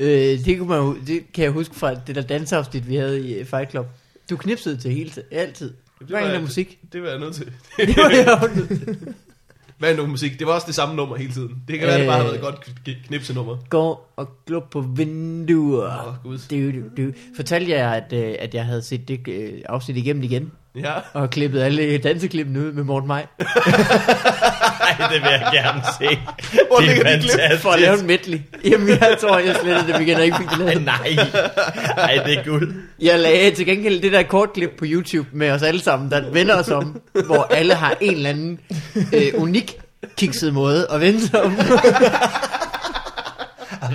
øh, 0.00 0.44
det, 0.44 0.58
kunne 0.58 0.68
man, 0.68 1.06
det 1.06 1.32
kan 1.34 1.44
jeg 1.44 1.52
huske 1.52 1.74
fra 1.74 1.94
det 1.94 2.14
der 2.14 2.22
danseafsnit, 2.22 2.88
vi 2.88 2.96
havde 2.96 3.28
i 3.40 3.44
Fight 3.44 3.70
Club. 3.70 3.86
Du 4.30 4.36
knipsede 4.36 4.76
til 4.76 4.90
hele 4.90 5.10
tiden, 5.10 5.28
altid. 5.32 5.72
Det 6.08 6.12
var 6.12 6.18
af 6.18 6.40
musik. 6.40 6.78
Det 6.92 7.02
var 7.02 7.08
jeg 7.08 7.18
nødt 7.18 7.34
til. 7.34 7.44
Det 7.76 7.96
var 7.96 8.10
jeg 8.10 8.50
nødt 8.56 8.68
til. 8.68 9.96
Nu 9.96 10.06
musik? 10.06 10.38
Det 10.38 10.46
var 10.46 10.52
også 10.52 10.66
det 10.66 10.74
samme 10.74 10.94
nummer 10.94 11.16
hele 11.16 11.32
tiden. 11.32 11.62
Det 11.68 11.78
kan 11.78 11.88
være, 11.88 11.98
det 11.98 12.06
bare 12.06 12.16
har 12.16 12.24
været 12.24 12.34
et 12.34 12.38
Øh. 12.38 12.44
godt 12.44 12.54
kn- 12.88 13.06
knipsenummer. 13.06 13.56
Gå 13.68 14.00
og 14.16 14.28
glub 14.46 14.70
på 14.70 14.80
vinduer. 14.80 16.08
Åh, 16.08 16.14
Gud. 16.22 16.38
Du, 16.50 16.80
du, 16.80 17.06
du. 17.08 17.12
Fortalte 17.36 17.70
jeg, 17.72 17.94
at, 17.96 18.12
øh, 18.12 18.34
at 18.38 18.54
jeg 18.54 18.64
havde 18.64 18.82
set 18.82 19.08
det 19.08 19.28
øh, 19.28 19.52
afsnit 19.68 19.96
igennem 19.96 20.22
igen, 20.22 20.52
Ja. 20.76 20.92
og 21.12 21.30
klippet 21.30 21.62
alle 21.62 21.98
danseklippene 21.98 22.60
ud 22.60 22.72
med 22.72 22.84
Morten 22.84 23.08
Maj, 23.08 23.26
Ej, 24.82 25.08
det 25.12 25.22
vil 25.22 25.30
jeg 25.30 25.48
gerne 25.52 25.82
se. 26.00 26.18
Hvor 26.70 26.76
det 26.78 26.90
er 26.90 26.96
fantastisk. 26.96 27.62
for 27.62 27.70
at 27.70 27.80
lave 27.80 28.00
en 28.00 28.06
medley. 28.06 28.38
Jamen, 28.64 28.88
jeg 28.88 29.16
tror, 29.20 29.38
jeg 29.38 29.56
slettede 29.62 29.92
dem 29.92 30.02
igen, 30.02 30.16
og 30.16 30.24
ikke 30.24 30.36
fik 30.36 30.48
det 30.50 30.58
lavet. 30.58 30.84
nej. 30.84 31.16
Ej, 31.96 32.22
det 32.26 32.38
er 32.38 32.44
guld. 32.44 32.74
Jeg 33.00 33.18
lagde 33.18 33.50
til 33.50 33.66
gengæld 33.66 34.02
det 34.02 34.12
der 34.12 34.22
kortklip 34.22 34.70
på 34.78 34.84
YouTube 34.88 35.28
med 35.32 35.50
os 35.50 35.62
alle 35.62 35.80
sammen, 35.82 36.10
der 36.10 36.30
vender 36.30 36.54
os 36.56 36.68
om, 36.68 37.00
hvor 37.26 37.42
alle 37.50 37.74
har 37.74 37.94
en 38.00 38.14
eller 38.14 38.30
anden 38.30 38.60
øh, 39.12 39.32
unik 39.34 39.78
kikset 40.16 40.54
måde 40.54 40.86
at 40.90 41.00
vende 41.00 41.26
sig 41.26 41.42
om. 41.42 41.56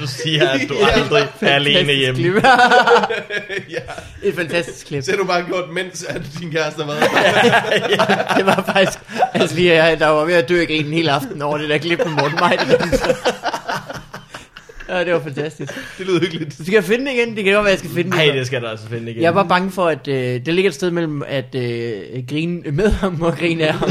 Du 0.01 0.07
siger, 0.07 0.49
at 0.49 0.61
du 0.69 0.75
aldrig 0.95 1.27
er 1.41 1.47
alene 1.55 1.77
Fantastisk 1.77 1.99
hjemme. 1.99 2.21
Klip. 2.21 2.43
ja. 3.75 4.27
Et 4.29 4.35
fantastisk 4.35 4.87
klip. 4.87 5.03
Så 5.03 5.11
har 5.11 5.17
du 5.17 5.23
bare 5.25 5.43
gjort, 5.43 5.69
mens 5.73 6.03
at 6.03 6.21
din 6.39 6.51
kæreste 6.51 6.83
har 6.83 6.91
været 6.91 7.01
der. 7.01 8.33
Det 8.37 8.45
var 8.45 8.63
faktisk, 8.73 8.99
altså 9.33 9.55
lige 9.55 9.73
jeg, 9.83 9.99
der 9.99 10.07
var 10.07 10.25
ved 10.25 10.33
at 10.33 10.49
dø 10.49 10.61
af 10.61 10.67
grinen 10.67 10.93
hele 10.93 11.11
aften 11.11 11.41
over 11.41 11.57
det 11.57 11.69
der 11.69 11.77
klip 11.77 11.99
med 11.99 12.11
Morten 12.11 12.37
danser. 12.79 13.15
Ja, 14.89 15.03
det 15.03 15.13
var 15.13 15.19
fantastisk. 15.19 15.73
Det 15.97 16.05
lyder 16.07 16.19
hyggeligt. 16.19 16.53
Så 16.53 16.63
skal 16.63 16.73
jeg 16.73 16.83
finde 16.83 17.05
det 17.05 17.11
igen? 17.11 17.35
Det 17.35 17.43
kan 17.43 17.53
godt 17.53 17.63
være, 17.63 17.71
jeg 17.71 17.79
skal 17.79 17.91
finde 17.91 18.11
det. 18.11 18.17
Nej, 18.19 18.35
det 18.35 18.47
skal 18.47 18.61
du 18.61 18.67
altså 18.67 18.87
finde 18.89 19.11
igen. 19.11 19.23
Jeg 19.23 19.35
var 19.35 19.43
bange 19.43 19.71
for, 19.71 19.87
at 19.87 20.07
øh, 20.07 20.45
det 20.45 20.53
ligger 20.53 20.71
et 20.71 20.75
sted 20.75 20.91
mellem 20.91 21.23
at 21.27 21.55
øh, 21.55 22.01
grine 22.29 22.71
med 22.71 22.89
ham 22.89 23.21
og 23.21 23.37
grine 23.37 23.67
af 23.67 23.73
ham. 23.73 23.89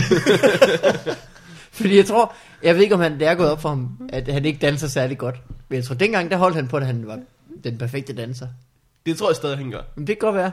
Fordi 1.73 1.97
jeg 1.97 2.07
tror, 2.07 2.35
jeg 2.63 2.75
ved 2.75 2.83
ikke 2.83 2.95
om 2.95 3.01
han, 3.01 3.21
det 3.21 3.29
er 3.29 3.35
gået 3.35 3.51
op 3.51 3.61
for 3.63 3.69
ham, 3.69 4.09
at 4.13 4.29
han 4.29 4.45
ikke 4.45 4.59
danser 4.59 4.89
særlig 4.89 5.19
godt. 5.19 5.37
Men 5.69 5.77
jeg 5.77 5.85
tror, 5.85 5.95
dengang 5.95 6.31
der 6.31 6.37
holdt 6.37 6.57
han 6.57 6.69
på, 6.69 6.77
at 6.77 6.87
han 6.87 7.07
var 7.07 7.19
den 7.65 7.79
perfekte 7.79 8.13
danser. 8.13 8.49
Det 9.07 9.17
tror 9.19 9.29
jeg 9.29 9.37
stadig, 9.37 9.59
han 9.59 9.71
gør. 9.71 9.81
Men 9.95 10.07
det 10.07 10.19
kan 10.19 10.27
godt 10.27 10.35
være. 10.35 10.53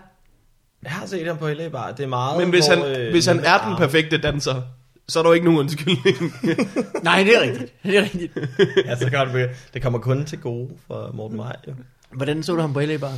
Jeg 0.83 0.91
har 0.91 1.05
set 1.05 1.27
ham 1.27 1.37
på 1.37 1.49
LA 1.49 1.69
Bar. 1.69 1.91
Det 1.91 2.03
er 2.03 2.07
meget... 2.07 2.39
Men 2.41 2.49
hvis 2.49 2.67
hvor, 2.67 2.75
han, 2.85 3.01
øh, 3.01 3.11
hvis 3.11 3.25
han 3.25 3.37
er 3.37 3.41
den 3.41 3.49
arme. 3.49 3.77
perfekte 3.77 4.17
danser, 4.17 4.61
så 5.07 5.19
er 5.19 5.23
der 5.23 5.29
jo 5.29 5.33
ikke 5.33 5.45
nogen 5.45 5.59
undskyldning. 5.59 6.17
Nej, 7.03 7.23
det 7.23 7.35
er 7.37 7.41
rigtigt. 7.41 7.73
Det 7.83 7.97
er 7.97 8.01
rigtigt. 8.01 8.37
Ja, 8.85 8.95
så 8.95 9.09
kan 9.09 9.27
det, 9.27 9.49
det 9.73 9.81
kommer 9.81 9.99
kun 9.99 10.25
til 10.25 10.39
gode 10.39 10.69
for 10.87 11.11
Morten 11.13 11.37
Maj. 11.37 11.55
Jo. 11.67 11.73
Hvordan 12.11 12.43
så 12.43 12.55
du 12.55 12.61
ham 12.61 12.73
på 12.73 12.79
LA 12.79 12.97
Bar? 12.97 13.13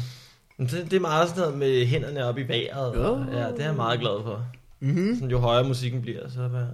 Det, 0.59 0.71
det 0.91 0.93
er 0.93 0.99
meget 0.99 1.29
sådan 1.29 1.41
noget 1.41 1.57
med 1.57 1.85
hænderne 1.85 2.25
op 2.25 2.37
i 2.37 2.43
vejret. 2.43 2.95
Og 2.95 3.25
Ja, 3.33 3.47
det 3.47 3.59
er 3.59 3.65
jeg 3.65 3.75
meget 3.75 3.99
glad 3.99 4.23
for. 4.23 4.45
Mm-hmm. 4.85 5.15
Sådan, 5.15 5.29
jo 5.29 5.39
højere 5.39 5.67
musikken 5.67 6.01
bliver, 6.01 6.19
så, 6.29 6.49
bare, 6.49 6.67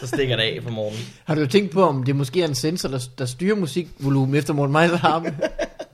så 0.00 0.06
stikker 0.06 0.36
det 0.36 0.42
af 0.42 0.58
for 0.62 0.70
morgen. 0.70 0.98
Har 1.24 1.34
du 1.34 1.46
tænkt 1.46 1.70
på, 1.70 1.82
om 1.82 2.02
det 2.02 2.16
måske 2.16 2.42
er 2.42 2.48
en 2.48 2.54
sensor, 2.54 2.88
der, 2.88 3.08
der 3.18 3.26
styrer 3.26 3.56
musikvolumen 3.56 4.34
efter 4.34 4.52
Morten 4.52 4.72
Meiser 4.72 5.04
arme? 5.04 5.38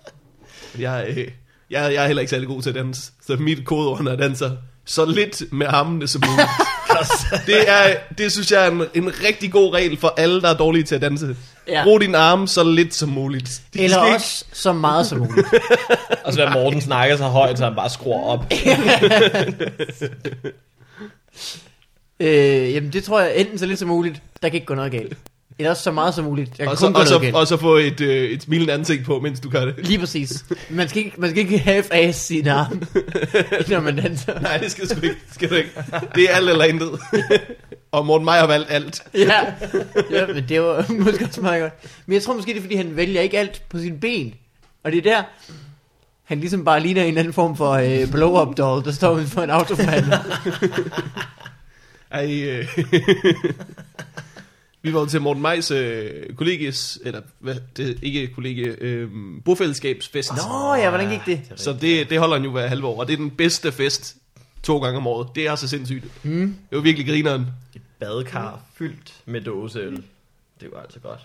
jeg, 0.79 1.07
øh, 1.09 1.17
jeg, 1.17 1.31
jeg 1.71 2.03
er 2.03 2.07
heller 2.07 2.21
ikke 2.21 2.31
særlig 2.31 2.49
god 2.49 2.63
til 2.63 2.71
at 2.71 2.77
danse, 2.77 3.13
så 3.27 3.37
mit 3.37 3.65
kodeord, 3.65 4.03
når 4.03 4.11
jeg 4.11 4.19
danser, 4.19 4.51
så 4.85 5.05
lidt 5.05 5.53
med 5.53 5.67
armene 5.67 6.07
som 6.07 6.23
muligt. 6.31 6.49
det, 7.47 7.71
er, 7.71 7.97
det 8.19 8.33
synes 8.33 8.53
jeg 8.53 8.67
er 8.67 8.71
en, 8.71 8.83
en 8.95 9.13
rigtig 9.25 9.53
god 9.53 9.75
regel 9.75 9.97
for 9.97 10.15
alle, 10.17 10.41
der 10.41 10.49
er 10.49 10.57
dårlige 10.57 10.85
til 10.85 10.95
at 10.95 11.01
danse. 11.01 11.37
Ja. 11.71 11.85
Brug 11.85 12.01
dine 12.01 12.19
arme 12.19 12.49
så 12.49 12.65
lidt 12.65 12.95
som 12.95 13.09
muligt. 13.09 13.63
De 13.75 13.81
Eller 13.81 13.97
skal 13.97 14.15
også 14.15 14.45
så 14.53 14.73
meget 14.73 15.07
som 15.07 15.19
muligt. 15.19 15.47
Og 16.25 16.33
så 16.33 16.43
er 16.43 16.53
Morten 16.53 16.81
snakker 16.81 17.17
så 17.17 17.25
højt, 17.25 17.59
så 17.59 17.65
han 17.65 17.75
bare 17.75 17.91
skruer 17.91 18.23
op. 18.25 18.45
Øh, 22.23 22.75
jamen 22.75 22.93
det 22.93 23.05
tror 23.05 23.21
jeg 23.21 23.37
enten 23.37 23.59
så 23.59 23.67
lidt 23.67 23.79
som 23.79 23.89
muligt, 23.89 24.23
der 24.43 24.49
kan 24.49 24.55
ikke 24.55 24.67
gå 24.67 24.75
noget 24.75 24.93
galt. 24.93 25.17
Eller 25.61 25.71
også 25.71 25.83
så 25.83 25.91
meget 25.91 26.15
som 26.15 26.25
muligt, 26.25 26.57
kan 26.57 26.69
og, 26.69 26.79
så, 26.79 26.87
og, 26.95 27.07
så, 27.07 27.31
og 27.35 27.47
så 27.47 27.57
få 27.57 27.77
et, 27.77 28.01
øh, 28.01 28.31
et 28.31 28.43
smilende 28.43 28.73
ansigt 28.73 29.05
på, 29.05 29.21
mens 29.21 29.41
du 29.41 29.51
gør 29.51 29.65
det. 29.65 29.75
Lige 29.87 29.99
præcis. 29.99 30.45
Man 30.71 30.89
skal 30.89 31.05
ikke, 31.05 31.21
man 31.21 31.31
skal 31.31 31.43
ikke 31.43 31.59
have 31.59 31.95
ass 31.95 32.19
sine 32.19 32.53
arme, 32.53 32.81
når 33.69 33.81
man 33.81 33.97
danser. 33.97 34.41
Nej, 34.41 34.57
det 34.57 34.71
skal 34.71 34.89
du 34.89 34.95
ikke. 34.95 35.09
Det 35.09 35.35
skal 35.35 35.51
du 35.51 35.55
ikke. 35.55 35.71
Det 36.15 36.31
er 36.31 36.35
alt 36.35 36.51
eller 36.51 36.65
intet. 36.65 36.91
og 37.93 38.07
Morten 38.07 38.25
Meier 38.25 38.41
har 38.41 38.47
valgt 38.47 38.71
alt. 38.71 39.03
Ja, 39.15 39.41
ja, 40.11 40.27
men 40.27 40.45
det 40.49 40.63
var 40.63 40.87
måske 41.05 41.25
også 41.25 41.41
meget 41.41 41.63
godt. 41.63 41.73
Men 42.07 42.15
jeg 42.15 42.23
tror 42.23 42.35
måske, 42.35 42.53
det 42.53 42.59
er, 42.59 42.63
fordi 42.63 42.75
han 42.75 42.97
vælger 42.97 43.21
ikke 43.21 43.39
alt 43.39 43.63
på 43.69 43.79
sine 43.79 43.99
ben. 43.99 44.35
Og 44.85 44.93
det 44.93 44.99
er 44.99 45.03
der, 45.03 45.23
han 46.25 46.41
ligesom 46.41 46.65
bare 46.65 46.81
ligner 46.81 47.03
en 47.03 47.09
eller 47.09 47.21
anden 47.21 47.35
form 47.35 47.57
for 47.57 47.73
øh, 47.73 48.11
blow-up 48.11 48.57
doll, 48.59 48.85
der 48.85 48.93
står 48.93 49.11
uden 49.11 49.27
for 49.27 49.43
en 49.43 49.51
autoforhandler. 49.51 50.19
Ej, 52.11 52.43
øh. 52.43 52.67
Vi 54.83 54.95
var 54.95 55.01
jo 55.01 55.07
til 55.07 55.21
Morten 55.21 55.43
Majs 55.43 55.71
øh, 55.71 56.35
kollegies, 56.37 56.99
eller 57.05 57.21
hvad, 57.39 57.55
det 57.77 57.91
er 57.91 57.95
ikke 58.03 58.27
kollegie, 58.27 58.77
øh, 58.81 59.11
bofællesskabsfest. 59.45 60.33
Nå 60.37 60.75
ja, 60.75 60.89
hvordan 60.89 61.11
gik 61.11 61.21
det? 61.27 61.53
Så 61.57 61.73
det, 61.73 62.11
det 62.11 62.19
holder 62.19 62.37
han 62.37 62.45
jo 62.45 62.51
hver 62.51 62.67
halve 62.67 62.87
år, 62.87 63.01
og 63.01 63.07
det 63.07 63.13
er 63.13 63.17
den 63.17 63.31
bedste 63.31 63.73
fest 63.73 64.17
to 64.63 64.79
gange 64.79 64.97
om 64.97 65.07
året. 65.07 65.29
Det 65.35 65.47
er 65.47 65.55
så 65.55 65.69
sindssygt. 65.69 66.05
Hmm. 66.23 66.57
Det 66.71 66.77
var 66.77 66.83
virkelig 66.83 67.07
grineren. 67.07 67.47
Et 67.75 67.83
badekar 67.99 68.61
fyldt 68.75 69.15
med 69.27 69.41
dåseøl. 69.41 70.03
Det 70.61 70.69
var 70.73 70.81
altså 70.81 70.99
godt. 70.99 71.21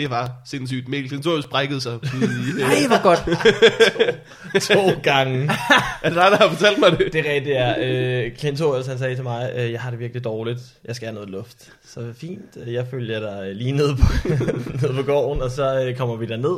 Det 0.00 0.10
var 0.10 0.32
sindssygt. 0.44 0.88
Mikkel 0.88 1.08
Klintorius 1.08 1.46
brækkede 1.46 1.80
sig. 1.80 1.92
ude 1.92 2.02
i, 2.24 2.62
øh, 2.62 2.68
Ej, 2.70 2.86
hvor 2.86 3.02
godt. 3.02 3.24
To 4.70 5.00
gange. 5.02 5.50
er 6.02 6.08
det 6.08 6.16
dig, 6.16 6.30
der 6.30 6.36
har 6.36 6.48
fortalt 6.48 6.78
mig 6.78 6.90
det? 6.90 7.12
Det 7.12 7.26
er 7.28 7.32
rigtigt, 7.34 7.54
ja. 7.54 7.86
Øh, 7.86 8.36
Clintorius, 8.36 8.86
han 8.86 8.98
sagde 8.98 9.14
til 9.14 9.24
mig, 9.24 9.52
øh, 9.56 9.72
jeg 9.72 9.80
har 9.80 9.90
det 9.90 9.98
virkelig 9.98 10.24
dårligt. 10.24 10.60
Jeg 10.84 10.96
skal 10.96 11.06
have 11.06 11.14
noget 11.14 11.30
luft. 11.30 11.72
Så 11.86 12.12
fint, 12.16 12.56
øh, 12.66 12.72
jeg 12.72 12.86
følger 12.90 13.20
dig 13.20 13.54
lige 13.54 13.72
ned 13.72 13.96
på, 13.96 14.28
ned 14.86 14.94
på 14.94 15.02
gården, 15.02 15.42
og 15.42 15.50
så 15.50 15.84
øh, 15.84 15.96
kommer 15.96 16.16
vi 16.16 16.26
der 16.26 16.36
ned. 16.36 16.56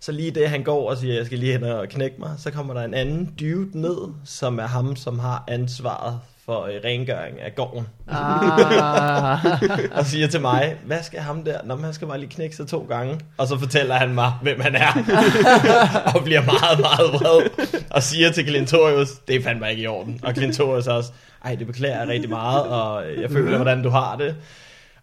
Så 0.00 0.12
lige 0.12 0.30
det, 0.30 0.48
han 0.48 0.62
går 0.62 0.90
og 0.90 0.96
siger, 0.96 1.14
jeg 1.14 1.26
skal 1.26 1.38
lige 1.38 1.52
hen 1.52 1.64
og 1.64 1.88
knække 1.88 2.16
mig, 2.18 2.30
så 2.38 2.50
kommer 2.50 2.74
der 2.74 2.82
en 2.82 2.94
anden 2.94 3.34
dude 3.40 3.80
ned, 3.80 3.96
som 4.24 4.58
er 4.58 4.66
ham, 4.66 4.96
som 4.96 5.18
har 5.18 5.44
ansvaret 5.48 6.18
for 6.46 6.64
øh, 6.64 6.80
rengøring 6.84 7.40
af 7.40 7.54
gården. 7.54 7.86
Ah. 8.08 9.44
Og 9.98 10.06
siger 10.06 10.26
til 10.26 10.40
mig, 10.40 10.76
hvad 10.86 11.02
skal 11.02 11.20
ham 11.20 11.44
der? 11.44 11.58
Nå, 11.64 11.74
men 11.74 11.84
han 11.84 11.94
skal 11.94 12.08
bare 12.08 12.18
lige 12.20 12.30
knække 12.30 12.56
sig 12.56 12.66
to 12.66 12.86
gange. 12.88 13.20
Og 13.38 13.46
så 13.48 13.58
fortæller 13.58 13.94
han 13.94 14.14
mig, 14.14 14.32
hvem 14.42 14.60
han 14.60 14.74
er. 14.74 14.92
og 16.14 16.24
bliver 16.24 16.42
meget, 16.44 16.80
meget 16.80 17.12
vred. 17.12 17.66
Og 17.90 18.02
siger 18.02 18.30
til 18.30 18.46
Clintorius, 18.46 19.08
det 19.28 19.36
er 19.36 19.42
fandme 19.42 19.70
ikke 19.70 19.82
i 19.82 19.86
orden. 19.86 20.20
Og 20.22 20.34
Clintorius 20.34 20.86
også, 20.86 21.12
ej, 21.44 21.54
det 21.54 21.66
beklager 21.66 21.98
jeg 21.98 22.08
rigtig 22.08 22.30
meget, 22.30 22.62
og 22.62 23.04
jeg 23.20 23.30
føler, 23.30 23.56
hvordan 23.56 23.82
du 23.82 23.88
har 23.88 24.16
det. 24.16 24.36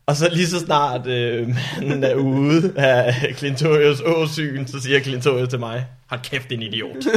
Og 0.06 0.15
så 0.15 0.30
lige 0.32 0.47
så 0.47 0.60
snart 0.60 1.08
øh, 1.08 1.47
manden 1.82 2.04
er 2.04 2.15
ude 2.15 2.73
af 2.77 3.34
Clintorius 3.38 4.01
åsyn, 4.06 4.67
så 4.67 4.80
siger 4.80 4.99
Clintorius 4.99 5.49
til 5.49 5.60
mig, 5.60 5.86
hold 6.10 6.21
kæft, 6.21 6.49
din 6.49 6.62
idiot. 6.62 6.95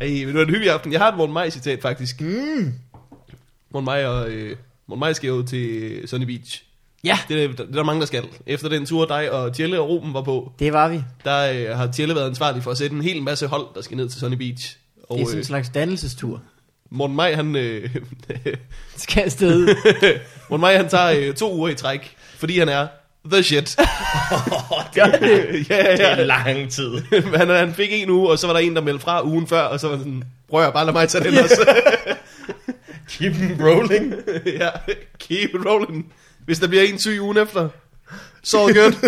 Ej, 0.00 0.08
men 0.08 0.26
det 0.26 0.34
var 0.34 0.42
en 0.42 0.48
hyggelig 0.50 0.70
aften. 0.70 0.92
Jeg 0.92 1.00
har 1.00 1.08
et 1.10 1.16
Morten 1.16 1.32
Maj 1.34 1.50
citat 1.50 1.82
faktisk. 1.82 2.20
Mm. 2.20 2.74
Morten 3.70 3.84
Maj 3.84 4.04
og 4.04 4.30
øh, 4.30 4.56
Morten 4.86 5.00
Maj 5.00 5.12
skal 5.12 5.28
jo 5.28 5.42
til 5.42 6.02
Sunny 6.08 6.24
Beach. 6.26 6.64
Ja, 7.04 7.18
Det 7.28 7.44
er, 7.44 7.48
det 7.48 7.60
er 7.60 7.64
der 7.64 7.82
mange, 7.82 8.00
der 8.00 8.06
skal. 8.06 8.24
Efter 8.46 8.68
den 8.68 8.86
tur, 8.86 9.04
dig 9.06 9.30
og 9.32 9.54
Tjelle 9.54 9.80
og 9.80 9.88
Ruben 9.88 10.14
var 10.14 10.22
på, 10.22 10.52
det 10.58 10.72
var 10.72 10.88
vi. 10.88 11.00
der 11.24 11.70
øh, 11.72 11.76
har 11.78 11.92
Tjelle 11.92 12.14
været 12.14 12.28
ansvarlig 12.28 12.62
for 12.62 12.70
at 12.70 12.78
sætte 12.78 12.96
en 12.96 13.02
hel 13.02 13.22
masse 13.22 13.46
hold, 13.46 13.66
der 13.74 13.80
skal 13.82 13.96
ned 13.96 14.08
til 14.08 14.20
Sunny 14.20 14.36
Beach. 14.36 14.76
Og 15.08 15.16
Det 15.18 15.22
er 15.22 15.26
sådan 15.26 15.36
en 15.36 15.38
øh, 15.38 15.44
slags 15.44 15.68
dannelsestur. 15.68 16.42
Morten 16.90 17.16
Maj, 17.16 17.34
han, 17.34 17.56
øh, 17.56 17.96
Skal 18.96 19.22
afsted. 19.22 19.68
Morten 20.50 20.60
Maj, 20.60 20.76
han 20.76 20.88
tager 20.88 21.10
øh, 21.28 21.34
to 21.34 21.54
uger 21.56 21.68
i 21.68 21.74
træk, 21.74 22.14
fordi 22.36 22.58
han 22.58 22.68
er 22.68 22.86
the 23.24 23.42
shit. 23.42 23.76
Gør 24.94 25.04
det. 25.04 25.70
ja, 25.70 25.92
Det 25.96 26.00
er 26.00 26.16
ja. 26.16 26.24
lang 26.24 26.70
tid. 26.70 27.02
han, 27.36 27.48
han 27.48 27.74
fik 27.74 27.92
en 27.92 28.10
uge, 28.10 28.30
og 28.30 28.38
så 28.38 28.46
var 28.46 28.54
der 28.54 28.60
en, 28.60 28.76
der 28.76 28.82
meldte 28.82 29.02
fra 29.02 29.24
ugen 29.26 29.46
før, 29.46 29.60
og 29.62 29.80
så 29.80 29.88
var 29.88 29.98
sådan, 29.98 30.24
prøv 30.50 30.64
at 30.66 30.72
bare 30.72 30.84
lade 30.84 30.92
mig 30.92 31.08
tage 31.08 31.24
den 31.24 31.38
også. 31.38 31.68
Keep 33.10 33.32
them 33.32 33.60
rolling. 33.66 34.14
ja, 34.46 34.68
keep 35.18 35.50
it 35.50 35.66
rolling. 35.66 36.12
Hvis 36.44 36.58
der 36.58 36.68
bliver 36.68 36.82
en 36.82 36.98
syg 36.98 37.18
ugen 37.20 37.36
efter, 37.36 37.68
så 38.42 38.66
det 38.68 38.76
godt. 38.76 38.98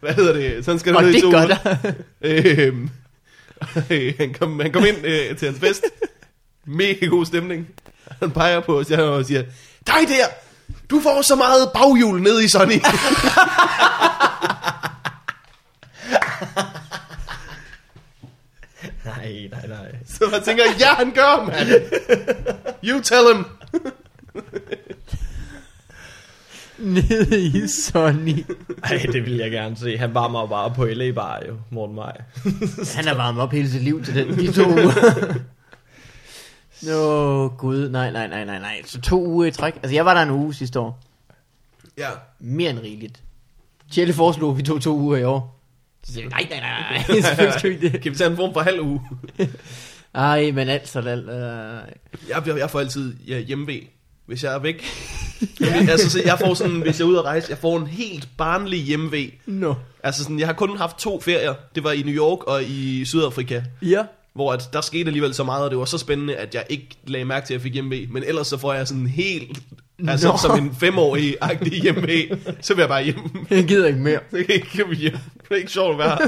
Hvad 0.00 0.14
hedder 0.14 0.32
det? 0.32 0.64
Sådan 0.64 0.78
skal 0.78 0.92
det 0.92 0.96
Og 0.96 1.02
ned 1.04 1.10
i 1.10 1.14
det 1.14 1.22
to 1.22 1.30
gør 1.30 1.46
der. 1.46 1.92
Øhm, 2.22 2.90
øh, 3.90 4.14
han, 4.18 4.34
kom, 4.34 4.60
han 4.60 4.72
kom 4.72 4.84
ind 4.86 4.96
øh, 5.04 5.36
til 5.36 5.48
hans 5.48 5.60
fest. 5.60 5.84
Mega 6.66 7.06
god 7.06 7.26
stemning. 7.26 7.68
Han 8.20 8.30
peger 8.30 8.60
på 8.60 8.78
os 8.78 8.90
og 8.90 9.24
siger, 9.24 9.42
dig 9.86 10.08
der, 10.08 10.26
Du 10.90 11.00
får 11.00 11.22
så 11.22 11.36
meget 11.36 11.70
baghjul 11.74 12.22
ned 12.22 12.42
i 12.42 12.48
Sonny. 12.48 12.80
Nej, 19.04 19.48
nej, 19.50 19.66
nej. 19.68 19.94
Så 20.06 20.24
man 20.32 20.42
tænker, 20.42 20.64
ja, 20.80 20.94
han 20.94 21.10
gør, 21.10 21.44
mand. 21.46 21.68
You 22.84 23.00
tell 23.00 23.34
him. 23.34 23.44
Nede 26.94 27.40
i 27.40 27.68
Sonny. 27.68 28.44
Ej, 28.84 29.06
det 29.12 29.24
vil 29.26 29.36
jeg 29.36 29.50
gerne 29.50 29.76
se. 29.76 29.98
Han 29.98 30.14
varmer 30.14 30.46
bare 30.46 30.74
på 30.74 30.84
LA 30.84 31.12
Bar 31.12 31.42
jo, 31.48 31.56
Morten 31.70 31.96
Maj. 31.96 32.16
Han 32.94 33.04
har 33.06 33.14
varmet 33.14 33.42
op 33.42 33.52
hele 33.52 33.70
sit 33.70 33.82
liv 33.82 34.04
til 34.04 34.14
den, 34.14 34.38
de 34.38 34.52
to 34.52 34.68
uger. 34.70 35.34
Nå, 36.82 37.48
gud, 37.48 37.88
nej, 37.88 38.10
nej, 38.10 38.26
nej, 38.28 38.44
nej, 38.44 38.58
nej. 38.58 38.82
Så 38.84 39.00
to 39.00 39.26
uger 39.26 39.46
i 39.46 39.50
træk. 39.50 39.74
Altså, 39.74 39.94
jeg 39.94 40.04
var 40.04 40.14
der 40.14 40.22
en 40.22 40.30
uge 40.30 40.54
sidste 40.54 40.80
år. 40.80 41.00
Ja. 41.98 42.08
Mere 42.40 42.70
end 42.70 42.78
rigeligt. 42.78 43.22
Tjelle 43.92 44.14
foreslog, 44.14 44.50
at 44.50 44.56
vi 44.58 44.62
tog 44.62 44.80
to 44.82 44.96
uger 44.96 45.16
i 45.16 45.24
år. 45.24 45.60
Så 46.04 46.12
siger 46.12 46.24
vi, 46.24 46.28
nej, 46.28 46.46
nej, 46.50 46.60
nej, 46.60 47.04
nej, 47.08 47.20
selvfølgelig 47.26 47.58
skal 47.58 47.70
vi 47.70 47.88
det. 47.88 48.02
Kan 48.02 48.12
vi 48.12 48.16
tage 48.16 48.30
en 48.30 48.36
form 48.36 48.52
for 48.52 48.60
halv 48.60 48.80
uge? 48.80 49.00
Ej, 50.14 50.50
men 50.50 50.68
altså, 50.68 50.98
alt, 50.98 51.28
øh, 51.28 51.36
Jeg, 52.28 52.46
jeg, 52.46 52.58
jeg 52.58 52.70
får 52.70 52.80
altid 52.80 53.14
ja, 53.28 53.38
hjemmevæg, 53.38 53.90
hvis 54.26 54.44
jeg 54.44 54.54
er 54.54 54.58
væk. 54.58 54.84
altså, 55.90 56.10
så 56.10 56.22
jeg 56.24 56.38
får 56.38 56.54
sådan, 56.54 56.80
hvis 56.80 56.98
jeg 57.00 57.04
er 57.04 57.08
ude 57.08 57.18
at 57.18 57.24
rejse, 57.24 57.46
jeg 57.50 57.58
får 57.58 57.78
en 57.78 57.86
helt 57.86 58.28
barnlig 58.38 58.82
hjemmevæg. 58.84 59.40
Nå. 59.46 59.74
Altså 60.02 60.22
sådan, 60.22 60.38
jeg 60.38 60.46
har 60.48 60.54
kun 60.54 60.76
haft 60.78 60.98
to 60.98 61.20
ferier. 61.20 61.54
Det 61.74 61.84
var 61.84 61.92
i 61.92 62.02
New 62.02 62.14
York 62.14 62.44
og 62.44 62.64
i 62.64 63.04
Sydafrika. 63.04 63.62
Ja. 63.82 64.04
Hvor 64.34 64.52
at 64.52 64.68
der 64.72 64.80
skete 64.80 65.06
alligevel 65.06 65.34
så 65.34 65.44
meget, 65.44 65.64
og 65.64 65.70
det 65.70 65.78
var 65.78 65.84
så 65.84 65.98
spændende, 65.98 66.36
at 66.36 66.54
jeg 66.54 66.64
ikke 66.68 66.88
lagde 67.06 67.24
mærke 67.24 67.46
til, 67.46 67.54
at 67.54 67.58
jeg 67.58 67.62
fik 67.62 67.72
hjemmevæg. 67.72 68.12
Men 68.12 68.22
ellers 68.26 68.46
så 68.46 68.56
får 68.56 68.72
jeg 68.74 68.88
sådan 68.88 69.06
helt, 69.06 69.58
altså 70.08 70.28
Nå. 70.28 70.36
som 70.36 70.58
en 70.58 70.74
femårig-agtig 70.74 71.82
hjemmevæg, 71.82 72.30
så 72.60 72.74
vil 72.74 72.82
jeg 72.82 72.88
bare 72.88 73.04
hjem. 73.04 73.18
Jeg 73.50 73.64
gider 73.64 73.86
ikke 73.86 73.98
mere. 74.00 74.20
Det 74.32 74.46
er 74.50 74.54
ikke. 74.54 74.84
Det 74.84 75.50
er 75.50 75.54
ikke 75.54 75.70
sjovt 75.72 75.92
at 75.92 75.98
være. 75.98 76.18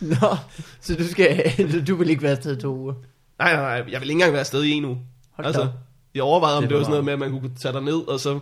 Nå, 0.20 0.36
så 0.80 0.94
du 0.94 1.06
skal, 1.08 1.52
du 1.86 1.96
vil 1.96 2.10
ikke 2.10 2.22
være 2.22 2.32
afsted 2.32 2.56
i 2.56 2.60
to 2.60 2.76
uger. 2.76 2.94
Nej, 3.38 3.52
nej, 3.52 3.62
nej, 3.62 3.72
jeg 3.92 4.00
vil 4.00 4.02
ikke 4.02 4.12
engang 4.12 4.32
være 4.32 4.40
afsted 4.40 4.62
i 4.62 4.70
en 4.70 4.84
uge. 4.84 4.98
Hold 5.32 5.46
Altså, 5.46 5.62
op. 5.62 5.68
jeg 6.14 6.22
overvejede, 6.22 6.56
om 6.56 6.62
Det 6.62 6.70
det, 6.70 6.78
var 6.78 6.82
sådan 6.84 6.90
noget 6.90 7.04
med, 7.04 7.12
at 7.12 7.18
man 7.18 7.30
kunne 7.30 7.50
tage 7.60 7.80
ned 7.84 8.08
og 8.08 8.20
så, 8.20 8.38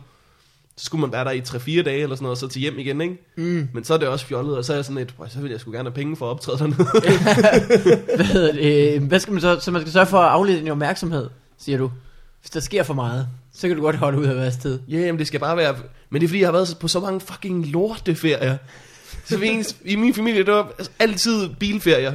så 0.76 0.84
skulle 0.84 1.00
man 1.00 1.12
være 1.12 1.24
der 1.24 1.30
i 1.30 1.40
3-4 1.40 1.82
dage 1.82 2.02
eller 2.02 2.16
sådan 2.16 2.22
noget, 2.22 2.30
og 2.30 2.36
så 2.36 2.48
til 2.48 2.60
hjem 2.60 2.78
igen, 2.78 3.00
ikke? 3.00 3.16
Mm. 3.36 3.68
Men 3.74 3.84
så 3.84 3.94
er 3.94 3.98
det 3.98 4.08
også 4.08 4.26
fjollet, 4.26 4.56
og 4.56 4.64
så 4.64 4.72
er 4.72 4.76
jeg 4.76 4.84
sådan 4.84 4.96
lidt, 4.98 5.16
"Prøv, 5.16 5.28
så 5.28 5.40
vil 5.40 5.50
jeg 5.50 5.60
sgu 5.60 5.70
gerne 5.72 5.88
have 5.88 5.94
penge 5.94 6.16
for 6.16 6.26
at 6.26 6.30
optræde 6.30 6.58
dernede. 6.58 6.76
Hvad, 8.16 8.52
det? 8.52 8.94
Øh, 8.94 9.02
hvad 9.02 9.20
skal 9.20 9.32
man 9.32 9.40
så, 9.40 9.60
så 9.60 9.70
man 9.70 9.80
skal 9.82 9.92
sørge 9.92 10.06
for 10.06 10.18
at 10.18 10.30
aflede 10.30 10.58
din 10.58 10.68
opmærksomhed, 10.68 11.28
siger 11.58 11.78
du. 11.78 11.90
Hvis 12.40 12.50
der 12.50 12.60
sker 12.60 12.82
for 12.82 12.94
meget, 12.94 13.28
så 13.54 13.68
kan 13.68 13.76
du 13.76 13.82
godt 13.82 13.96
holde 13.96 14.18
ud 14.18 14.24
af 14.24 14.36
være 14.36 14.46
afsted. 14.46 14.78
Ja, 14.88 14.98
jamen 14.98 15.18
det 15.18 15.26
skal 15.26 15.40
bare 15.40 15.56
være... 15.56 15.76
Men 16.10 16.20
det 16.20 16.26
er 16.26 16.28
fordi, 16.28 16.40
jeg 16.40 16.46
har 16.48 16.52
været 16.52 16.76
på 16.80 16.88
så 16.88 17.00
mange 17.00 17.20
fucking 17.20 17.66
lorteferier. 17.66 18.56
Så 19.24 19.38
ens, 19.42 19.76
i 19.84 19.96
min 19.96 20.14
familie, 20.14 20.44
det 20.44 20.52
var 20.52 20.72
altid 20.98 21.48
bilferier. 21.58 22.12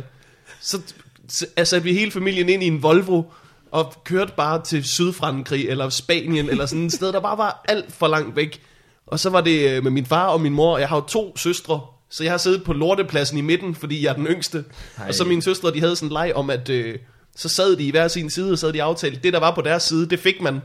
Så 0.61 0.81
så 1.27 1.45
satte 1.55 1.83
vi 1.83 1.93
hele 1.93 2.11
familien 2.11 2.49
ind 2.49 2.63
i 2.63 2.67
en 2.67 2.83
Volvo, 2.83 3.23
og 3.71 3.93
kørte 4.03 4.33
bare 4.37 4.63
til 4.63 4.83
Sydfrankrig, 4.83 5.69
eller 5.69 5.89
Spanien, 5.89 6.49
eller 6.49 6.65
sådan 6.65 6.85
et 6.85 6.93
sted, 6.93 7.13
der 7.13 7.19
bare 7.19 7.37
var 7.37 7.65
alt 7.67 7.93
for 7.93 8.07
langt 8.07 8.35
væk. 8.35 8.61
Og 9.07 9.19
så 9.19 9.29
var 9.29 9.41
det 9.41 9.69
øh, 9.69 9.83
med 9.83 9.91
min 9.91 10.05
far 10.05 10.27
og 10.27 10.41
min 10.41 10.53
mor, 10.53 10.73
og 10.73 10.79
jeg 10.79 10.89
har 10.89 10.95
jo 10.95 11.01
to 11.01 11.37
søstre, 11.37 11.81
så 12.09 12.23
jeg 12.23 12.33
har 12.33 12.37
siddet 12.37 12.63
på 12.63 12.73
lortepladsen 12.73 13.37
i 13.37 13.41
midten, 13.41 13.75
fordi 13.75 14.03
jeg 14.03 14.09
er 14.09 14.15
den 14.15 14.27
yngste. 14.27 14.63
Ej. 14.97 15.07
Og 15.07 15.13
så 15.13 15.23
mine 15.23 15.41
søstre, 15.41 15.73
de 15.73 15.79
havde 15.79 15.95
sådan 15.95 16.09
en 16.09 16.13
leg 16.13 16.31
om, 16.35 16.49
at 16.49 16.69
øh, 16.69 16.95
så 17.35 17.49
sad 17.49 17.75
de 17.75 17.83
i 17.83 17.91
hver 17.91 18.07
sin 18.07 18.29
side, 18.29 18.51
og 18.51 18.57
så 18.57 18.65
havde 18.65 18.77
de 18.77 18.83
aftalt, 18.83 19.23
det 19.23 19.33
der 19.33 19.39
var 19.39 19.55
på 19.55 19.61
deres 19.61 19.83
side, 19.83 20.09
det 20.09 20.19
fik 20.19 20.41
man. 20.41 20.61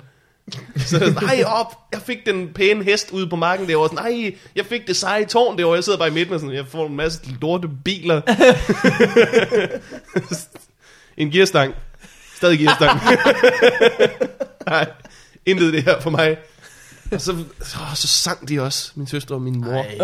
Så 0.76 0.98
jeg 0.98 1.09
sådan, 1.09 1.28
ej 1.28 1.44
op, 1.46 1.78
jeg 1.92 2.00
fik 2.00 2.26
den 2.26 2.48
pæne 2.55 2.84
hest 2.84 3.11
ude 3.11 3.28
på 3.28 3.36
marken 3.36 3.68
derovre. 3.68 3.88
Sådan, 3.88 4.12
ej, 4.12 4.34
jeg 4.57 4.66
fik 4.66 4.86
det 4.86 4.96
seje 4.96 5.24
tårn 5.24 5.59
derovre. 5.59 5.74
Jeg 5.74 5.84
sidder 5.84 5.98
bare 5.98 6.09
i 6.09 6.12
midten 6.12 6.34
og 6.34 6.40
sådan, 6.40 6.55
jeg 6.55 6.66
får 6.66 6.86
en 6.86 6.96
masse 6.96 7.20
lorte 7.40 7.68
biler. 7.84 8.20
en 11.16 11.30
gearstang. 11.30 11.74
Stadig 12.37 12.59
gearstang. 12.59 13.01
Nej, 14.66 14.87
intet 15.47 15.72
det 15.72 15.82
her 15.82 16.01
for 16.01 16.11
mig. 16.11 16.37
Og 17.12 17.20
så, 17.20 17.37
så, 17.62 17.78
så 17.95 18.09
sang 18.09 18.49
de 18.49 18.61
også, 18.61 18.93
min 18.95 19.07
søster 19.07 19.35
og 19.35 19.43
min 19.43 19.61
mor. 19.61 19.72
Ej, 19.72 19.97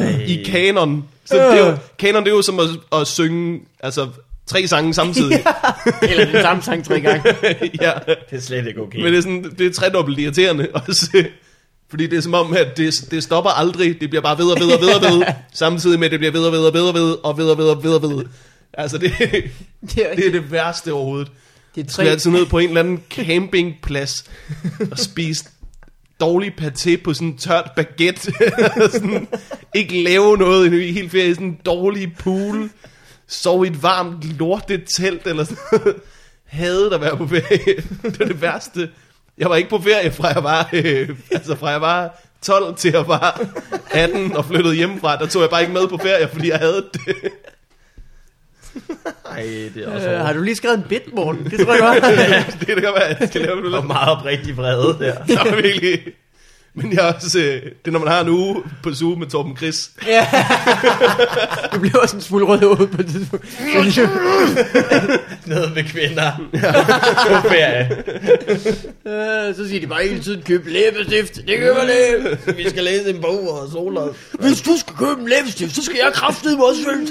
ej. 0.00 0.24
I 0.26 0.42
kanon. 0.46 1.04
Så 1.24 1.34
det 1.34 1.42
er 1.60 1.66
jo, 1.70 1.76
kanon 1.98 2.24
det 2.24 2.30
er 2.30 2.34
jo 2.34 2.42
som 2.42 2.60
at, 2.60 2.68
at 3.00 3.06
synge 3.06 3.60
altså, 3.80 4.08
tre 4.46 4.66
sange 4.66 4.94
samtidig. 4.94 5.44
Eller 6.02 6.24
den 6.24 6.42
samme 6.42 6.62
sang 6.62 6.84
tre 6.84 7.00
gange. 7.00 7.22
ja. 7.80 7.92
Det 8.30 8.36
er 8.36 8.40
slet 8.40 8.66
ikke 8.66 8.80
okay. 8.80 8.98
Men 9.02 9.12
det 9.12 9.18
er, 9.18 9.22
sådan, 9.22 9.54
det 9.58 9.66
er 9.66 9.72
tredobbelt 9.72 10.18
irriterende 10.18 10.68
også. 10.74 11.24
Fordi 11.90 12.06
det 12.06 12.16
er 12.16 12.20
som 12.20 12.34
om, 12.34 12.54
at 12.56 12.76
det, 12.76 13.04
det 13.10 13.22
stopper 13.22 13.50
aldrig. 13.50 14.00
Det 14.00 14.10
bliver 14.10 14.22
bare 14.22 14.38
ved 14.38 14.46
og 14.46 14.60
ved 14.60 14.72
og 14.72 14.80
ved 14.80 14.94
og 14.94 15.02
ved. 15.02 15.24
Samtidig 15.52 15.98
med, 15.98 16.06
at 16.06 16.10
det 16.12 16.20
bliver 16.20 16.32
ved 16.32 16.44
og 16.44 16.52
ved 16.52 16.60
og 16.60 16.74
ved 16.74 16.82
og 16.82 16.94
ved 16.94 17.16
og 17.24 17.38
ved 17.38 17.44
og 17.50 17.58
ved 17.58 17.64
og 17.68 17.82
ved 17.82 17.90
og 17.94 18.02
ved. 18.02 18.24
Altså, 18.74 18.98
det, 18.98 19.12
Det 19.94 20.10
er, 20.10 20.14
det 20.16 20.26
er 20.26 20.30
det 20.30 20.52
værste 20.52 20.92
overhovedet. 20.92 21.28
Det 21.74 21.86
er 21.86 21.90
tre, 21.90 22.04
altid 22.04 22.30
ned 22.30 22.46
på 22.46 22.58
en 22.58 22.68
eller 22.68 22.80
anden 22.80 23.02
campingplads 23.10 24.24
og 24.90 24.98
spise 24.98 25.44
dårlig 26.20 26.52
paté 26.60 27.02
på 27.02 27.14
sådan 27.14 27.28
en 27.28 27.38
tørt 27.38 27.70
baguette. 27.76 28.32
sådan, 28.92 29.28
ikke 29.74 30.02
lave 30.02 30.36
noget 30.36 30.72
i 30.72 30.88
en 30.88 30.94
hel 30.94 31.10
ferie 31.10 31.30
i 31.30 31.34
sådan 31.34 31.46
en 31.46 31.58
dårlig 31.66 32.16
pool. 32.18 32.70
Sove 33.26 33.66
i 33.66 33.70
et 33.70 33.82
varmt 33.82 34.24
lortet 34.38 34.82
telt 34.96 35.26
eller 35.26 35.44
sådan 35.44 35.58
noget. 35.72 35.96
Havde 36.44 36.94
at 36.94 37.00
være 37.00 37.16
på 37.16 37.26
ferie. 37.26 37.76
det 38.02 38.18
var 38.18 38.26
det 38.26 38.42
værste. 38.42 38.90
Jeg 39.38 39.50
var 39.50 39.56
ikke 39.56 39.70
på 39.70 39.80
ferie 39.80 40.12
fra 40.12 40.28
jeg 40.28 40.44
var, 40.44 40.68
øh, 40.72 41.08
altså 41.30 41.56
fra 41.56 41.68
jeg 41.68 41.80
var 41.80 42.22
12 42.42 42.76
til 42.76 42.90
jeg 42.92 43.08
var 43.08 43.40
18 43.90 44.36
og 44.36 44.44
flyttede 44.44 44.74
hjemmefra. 44.74 45.16
Der 45.16 45.26
tog 45.26 45.42
jeg 45.42 45.50
bare 45.50 45.60
ikke 45.60 45.72
med 45.72 45.88
på 45.88 45.98
ferie, 45.98 46.28
fordi 46.28 46.48
jeg 46.48 46.58
havde 46.58 46.84
det. 46.92 47.32
Ej, 49.36 49.42
det 49.74 49.84
er 49.84 49.94
også 49.94 50.10
øh, 50.10 50.20
har 50.20 50.32
du 50.32 50.42
lige 50.42 50.56
skrevet 50.56 50.78
en 50.78 50.84
bit, 50.88 51.14
Morten? 51.14 51.44
Det 51.44 51.60
tror 51.60 51.72
jeg 51.72 52.00
godt. 52.02 52.60
det 52.60 52.66
kan 52.66 52.76
være, 52.82 53.16
jeg 53.20 53.28
skal 53.28 53.40
lave 53.40 53.60
noget. 53.60 53.74
Og 53.74 53.86
meget 53.86 54.08
oprigtig 54.08 54.56
vrede 54.56 54.98
der. 55.04 55.44
Nå, 55.44 55.56
virkelig. 55.56 56.14
Men 56.74 56.92
jeg 56.92 57.08
er 57.08 57.12
også, 57.12 57.38
øh, 57.38 57.44
det 57.62 57.72
er 57.86 57.90
når 57.90 57.98
man 57.98 58.08
har 58.08 58.20
en 58.20 58.28
uge 58.28 58.62
på 58.82 58.94
Zoom 58.94 59.18
med 59.18 59.26
Torben 59.26 59.56
Chris. 59.56 59.90
ja. 60.06 60.26
Du 61.74 61.78
bliver 61.80 61.98
også 61.98 62.16
en 62.16 62.22
smule 62.22 62.44
rød 62.44 62.62
i 62.62 62.64
hovedet 62.64 62.90
på 62.90 63.02
det 63.02 63.10
tidspunkt. 63.10 63.46
Nede 65.46 65.70
med 65.74 65.84
kvinder. 65.84 66.32
på 67.42 67.48
ferie. 67.48 67.90
Øh, 69.06 69.54
så 69.54 69.68
siger 69.68 69.80
de 69.80 69.86
bare 69.86 70.02
hele 70.08 70.20
tiden, 70.20 70.42
køb 70.42 70.66
læbestift. 70.66 71.34
Det 71.46 71.58
gør 71.58 71.74
man 71.74 71.88
det. 71.88 72.56
Vi 72.56 72.68
skal 72.70 72.84
læse 72.84 73.10
en 73.10 73.20
bog 73.20 73.50
og 73.62 73.70
sole 73.72 74.00
os. 74.00 74.16
Hvis 74.40 74.60
du 74.60 74.70
skal 74.78 74.96
købe 74.96 75.20
en 75.20 75.28
læbestift, 75.28 75.74
så 75.74 75.84
skal 75.84 75.96
jeg 76.04 76.12
kraftedeme 76.14 76.56
mig 76.58 76.66
også 76.66 76.80
følge. 76.84 77.08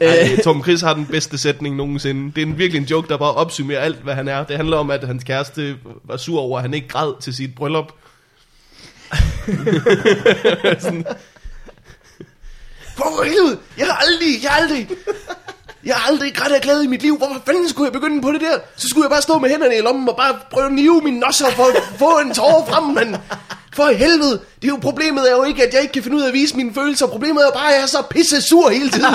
Ej, 0.00 0.36
Torben 0.44 0.62
Chris 0.62 0.80
har 0.80 0.94
den 0.94 1.06
bedste 1.06 1.38
sætning 1.38 1.76
nogensinde. 1.76 2.32
Det 2.36 2.42
er 2.42 2.46
en, 2.46 2.58
virkelig 2.58 2.80
en 2.80 2.86
joke, 2.86 3.08
der 3.08 3.16
bare 3.16 3.32
opsummerer 3.32 3.80
alt, 3.80 3.96
hvad 4.02 4.14
han 4.14 4.28
er. 4.28 4.44
Det 4.44 4.56
handler 4.56 4.76
om, 4.76 4.90
at 4.90 5.04
hans 5.06 5.24
kæreste 5.24 5.76
var 6.04 6.16
sur 6.16 6.40
over, 6.40 6.58
at 6.58 6.62
han 6.62 6.74
ikke 6.74 6.88
græd 6.88 7.20
til 7.22 7.34
sit 7.34 7.54
bryllup. 7.54 7.92
Sådan. 10.84 11.06
For 12.96 13.22
helvede, 13.24 13.58
jeg 13.78 13.86
har 13.86 13.94
aldrig, 14.06 14.42
jeg 14.42 14.50
har 14.50 14.60
aldrig, 14.62 14.88
jeg 15.84 15.94
har 15.96 16.08
aldrig 16.10 16.34
grædt 16.34 16.52
af 16.52 16.60
glæde 16.62 16.84
i 16.84 16.86
mit 16.86 17.02
liv. 17.02 17.16
Hvorfor 17.18 17.42
fanden 17.46 17.68
skulle 17.68 17.86
jeg 17.86 17.92
begynde 17.92 18.22
på 18.22 18.32
det 18.32 18.40
der? 18.40 18.58
Så 18.76 18.88
skulle 18.88 19.04
jeg 19.04 19.10
bare 19.10 19.22
stå 19.22 19.38
med 19.38 19.50
hænderne 19.50 19.76
i 19.76 19.80
lommen 19.80 20.08
og 20.08 20.16
bare 20.16 20.38
prøve 20.50 20.66
at 20.66 20.72
nive 20.72 21.00
mine 21.00 21.18
nosser 21.20 21.50
for 21.50 21.64
at 21.64 21.82
få 21.98 22.18
en 22.18 22.34
tårer 22.34 22.66
frem, 22.66 22.82
men 22.84 23.16
for 23.74 23.86
helvede. 23.86 24.40
Det 24.62 24.64
er 24.64 24.68
jo 24.68 24.76
problemet 24.82 25.30
er 25.30 25.36
jo 25.36 25.44
ikke, 25.44 25.64
at 25.66 25.74
jeg 25.74 25.82
ikke 25.82 25.92
kan 25.92 26.02
finde 26.02 26.16
ud 26.16 26.22
af 26.22 26.26
at 26.28 26.32
vise 26.32 26.56
mine 26.56 26.74
følelser. 26.74 27.06
Problemet 27.06 27.46
er 27.46 27.50
bare, 27.54 27.68
at 27.68 27.74
jeg 27.74 27.82
er 27.82 27.86
så 27.86 28.02
pisse 28.10 28.42
sur 28.42 28.70
hele 28.70 28.90
tiden. 28.90 29.14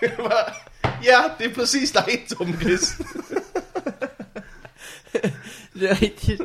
Det 0.00 0.12
var- 0.18 0.66
ja, 1.04 1.18
det 1.38 1.50
er 1.50 1.54
præcis 1.54 1.90
dig, 1.90 2.24
Tom 2.38 2.60
Chris. 2.60 2.94
Det 5.80 5.90
er 5.90 6.02
rigtigt. 6.02 6.40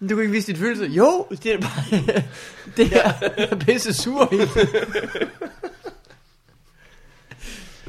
Men 0.00 0.08
Du 0.08 0.14
kan 0.14 0.22
ikke 0.22 0.32
vise 0.32 0.46
dit 0.46 0.58
følelse. 0.58 0.84
Jo, 0.84 1.26
det 1.42 1.46
er 1.52 1.58
bare... 1.60 2.02
det 2.76 2.88
her 2.88 3.12
er 3.36 3.56
pisse 3.66 3.92
sur 3.94 4.32
i. 4.34 4.36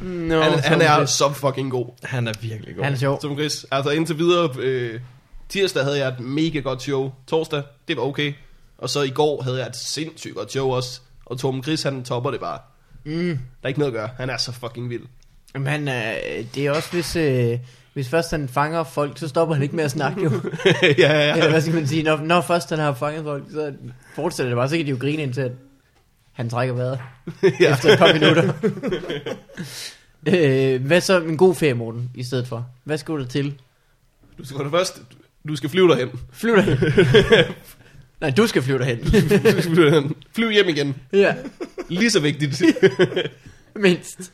Nå, 0.02 0.42
Han, 0.42 0.60
han 0.60 0.82
er 0.82 0.96
Chris. 0.96 1.10
så 1.10 1.34
fucking 1.34 1.72
god. 1.72 1.86
Han 2.04 2.28
er 2.28 2.34
virkelig 2.42 2.76
god. 2.76 2.84
Han 2.84 2.94
er 2.94 2.98
sjov. 2.98 3.22
Tom 3.22 3.34
Chris. 3.38 3.66
Altså 3.72 3.90
indtil 3.92 4.18
videre, 4.18 4.50
øh, 4.60 5.00
tirsdag 5.50 5.84
havde 5.84 5.98
jeg 5.98 6.08
et 6.08 6.20
mega 6.20 6.60
godt 6.60 6.82
show. 6.82 7.12
Torsdag, 7.28 7.64
det 7.88 7.98
var 7.98 8.04
okay. 8.04 8.34
Og 8.78 8.90
så 8.90 9.02
i 9.02 9.10
går 9.10 9.42
havde 9.42 9.58
jeg 9.58 9.68
et 9.68 9.76
sindssygt 9.76 10.36
godt 10.36 10.52
show 10.52 10.70
også. 10.70 11.02
Og 11.26 11.40
Tom 11.40 11.64
Chris, 11.64 11.84
han 11.84 12.04
topper 12.04 12.32
det 12.32 12.40
bare. 12.40 12.60
Mm. 13.06 13.12
Der 13.30 13.38
er 13.64 13.68
ikke 13.68 13.80
noget 13.80 13.92
at 13.92 13.98
gøre. 14.00 14.10
Han 14.18 14.30
er 14.30 14.38
så 14.38 14.52
fucking 14.52 14.90
vild. 14.90 15.04
Men 15.56 15.88
er, 15.88 16.14
det 16.56 16.66
er 16.66 16.72
også, 16.72 16.92
hvis, 16.92 17.16
øh, 17.16 17.60
hvis 17.94 18.10
først 18.10 18.32
han 18.32 18.50
fanger 18.50 18.84
folk, 18.84 19.18
så 19.18 19.28
stopper 19.28 19.56
han 19.56 19.64
ikke 19.64 19.76
med 19.76 19.84
at 19.84 19.92
snakke 19.92 20.24
jo. 20.24 20.30
ja, 20.82 20.90
ja, 20.98 21.32
Eller 21.32 21.44
ja. 21.46 21.50
hvad 21.50 21.62
skal 21.62 21.74
man 21.74 21.88
sige, 21.88 22.04
når, 22.04 22.18
når 22.18 22.42
først 22.42 22.70
han 22.70 22.80
har 22.80 22.94
fanget 22.94 23.24
folk, 23.24 23.44
så 23.52 23.74
fortsætter 24.16 24.50
det 24.50 24.58
bare, 24.58 24.70
så 24.70 24.78
kan 24.78 24.86
de 24.86 24.90
jo 24.92 24.98
grine 25.00 25.24
indtil, 25.24 25.42
at 25.42 25.52
han 26.32 26.50
trækker 26.50 26.76
vejret 26.76 27.00
ja. 27.60 27.74
efter 27.74 27.90
et 27.94 28.00
par 28.00 28.14
minutter. 28.14 28.54
øh, 30.76 30.86
hvad 30.86 31.02
så 31.02 31.22
en 31.22 31.38
god 31.38 31.56
ferie, 31.56 31.74
Morten, 31.74 32.10
i 32.16 32.24
stedet 32.24 32.48
for? 32.48 32.68
Hvad 32.84 32.98
skulle 32.98 33.24
der 33.24 33.30
til? 33.30 33.54
Du 34.38 34.46
skal 34.46 34.70
første, 34.72 35.00
Du 35.48 35.56
skal 35.56 35.70
flyve 35.70 35.88
derhen. 35.88 36.10
Flyv 36.32 36.56
derhen. 36.56 36.78
Nej, 38.22 38.30
du 38.30 38.48
skal 38.48 38.62
flyve 38.62 38.80
derhen. 38.80 39.00
Du 39.00 39.10
skal 39.10 39.62
flyve 39.62 39.86
derhen. 39.86 40.16
Flyv 40.36 40.52
hjem 40.52 40.70
igen. 40.70 40.96
ja, 41.14 41.36
Lige 41.90 42.10
så 42.10 42.20
vigtigt. 42.20 42.64
mindst. 43.76 44.32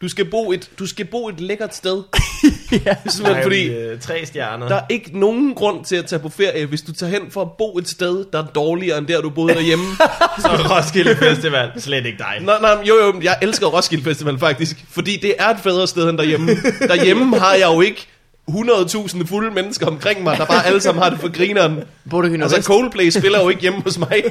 Du 0.00 0.08
skal 0.08 0.24
bo 0.30 0.52
et, 0.52 0.70
du 0.78 0.86
skal 0.86 1.04
bo 1.04 1.28
et 1.28 1.40
lækkert 1.40 1.74
sted. 1.74 2.02
ja. 2.86 2.96
Simpelthen 3.06 3.42
fordi, 3.42 3.68
øh, 3.68 4.00
tre 4.00 4.26
stjerner. 4.26 4.68
der 4.68 4.76
er 4.76 4.84
ikke 4.88 5.18
nogen 5.18 5.54
grund 5.54 5.84
til 5.84 5.96
at 5.96 6.06
tage 6.06 6.18
på 6.18 6.28
ferie, 6.28 6.66
hvis 6.66 6.82
du 6.82 6.92
tager 6.92 7.10
hen 7.10 7.30
for 7.30 7.42
at 7.42 7.48
bo 7.58 7.78
et 7.78 7.88
sted, 7.88 8.24
der 8.32 8.42
er 8.42 8.46
dårligere 8.46 8.98
end 8.98 9.06
der, 9.06 9.20
du 9.20 9.30
boede 9.30 9.54
derhjemme. 9.54 9.84
Så 10.42 10.48
er 10.48 10.76
Roskilde 10.76 11.16
Festival. 11.16 11.70
Slet 11.76 12.06
ikke 12.06 12.18
dig. 12.18 12.36
nej, 12.40 12.60
nej, 12.60 12.84
jo, 12.84 12.94
jo, 12.94 13.20
jeg 13.22 13.38
elsker 13.42 13.66
Roskilde 13.66 14.04
Festival 14.04 14.38
faktisk, 14.38 14.84
fordi 14.90 15.16
det 15.16 15.34
er 15.38 15.48
et 15.48 15.60
federe 15.60 15.86
sted 15.86 16.10
end 16.10 16.18
derhjemme. 16.18 16.54
Derhjemme 16.80 17.38
har 17.38 17.54
jeg 17.54 17.66
jo 17.74 17.80
ikke 17.80 18.08
100.000 18.50 19.26
fulde 19.26 19.50
mennesker 19.54 19.86
omkring 19.86 20.22
mig, 20.22 20.38
der 20.38 20.44
bare 20.44 20.66
alle 20.66 20.80
sammen 20.80 21.02
har 21.02 21.10
det 21.10 21.20
for 21.20 21.28
grineren. 21.28 21.82
Bor 22.10 22.22
du 22.22 22.28
i 22.28 22.40
Altså? 22.40 22.62
Coldplay 22.62 23.10
spiller 23.10 23.42
jo 23.42 23.48
ikke 23.48 23.62
hjemme 23.62 23.80
hos 23.80 23.98
mig. 23.98 24.08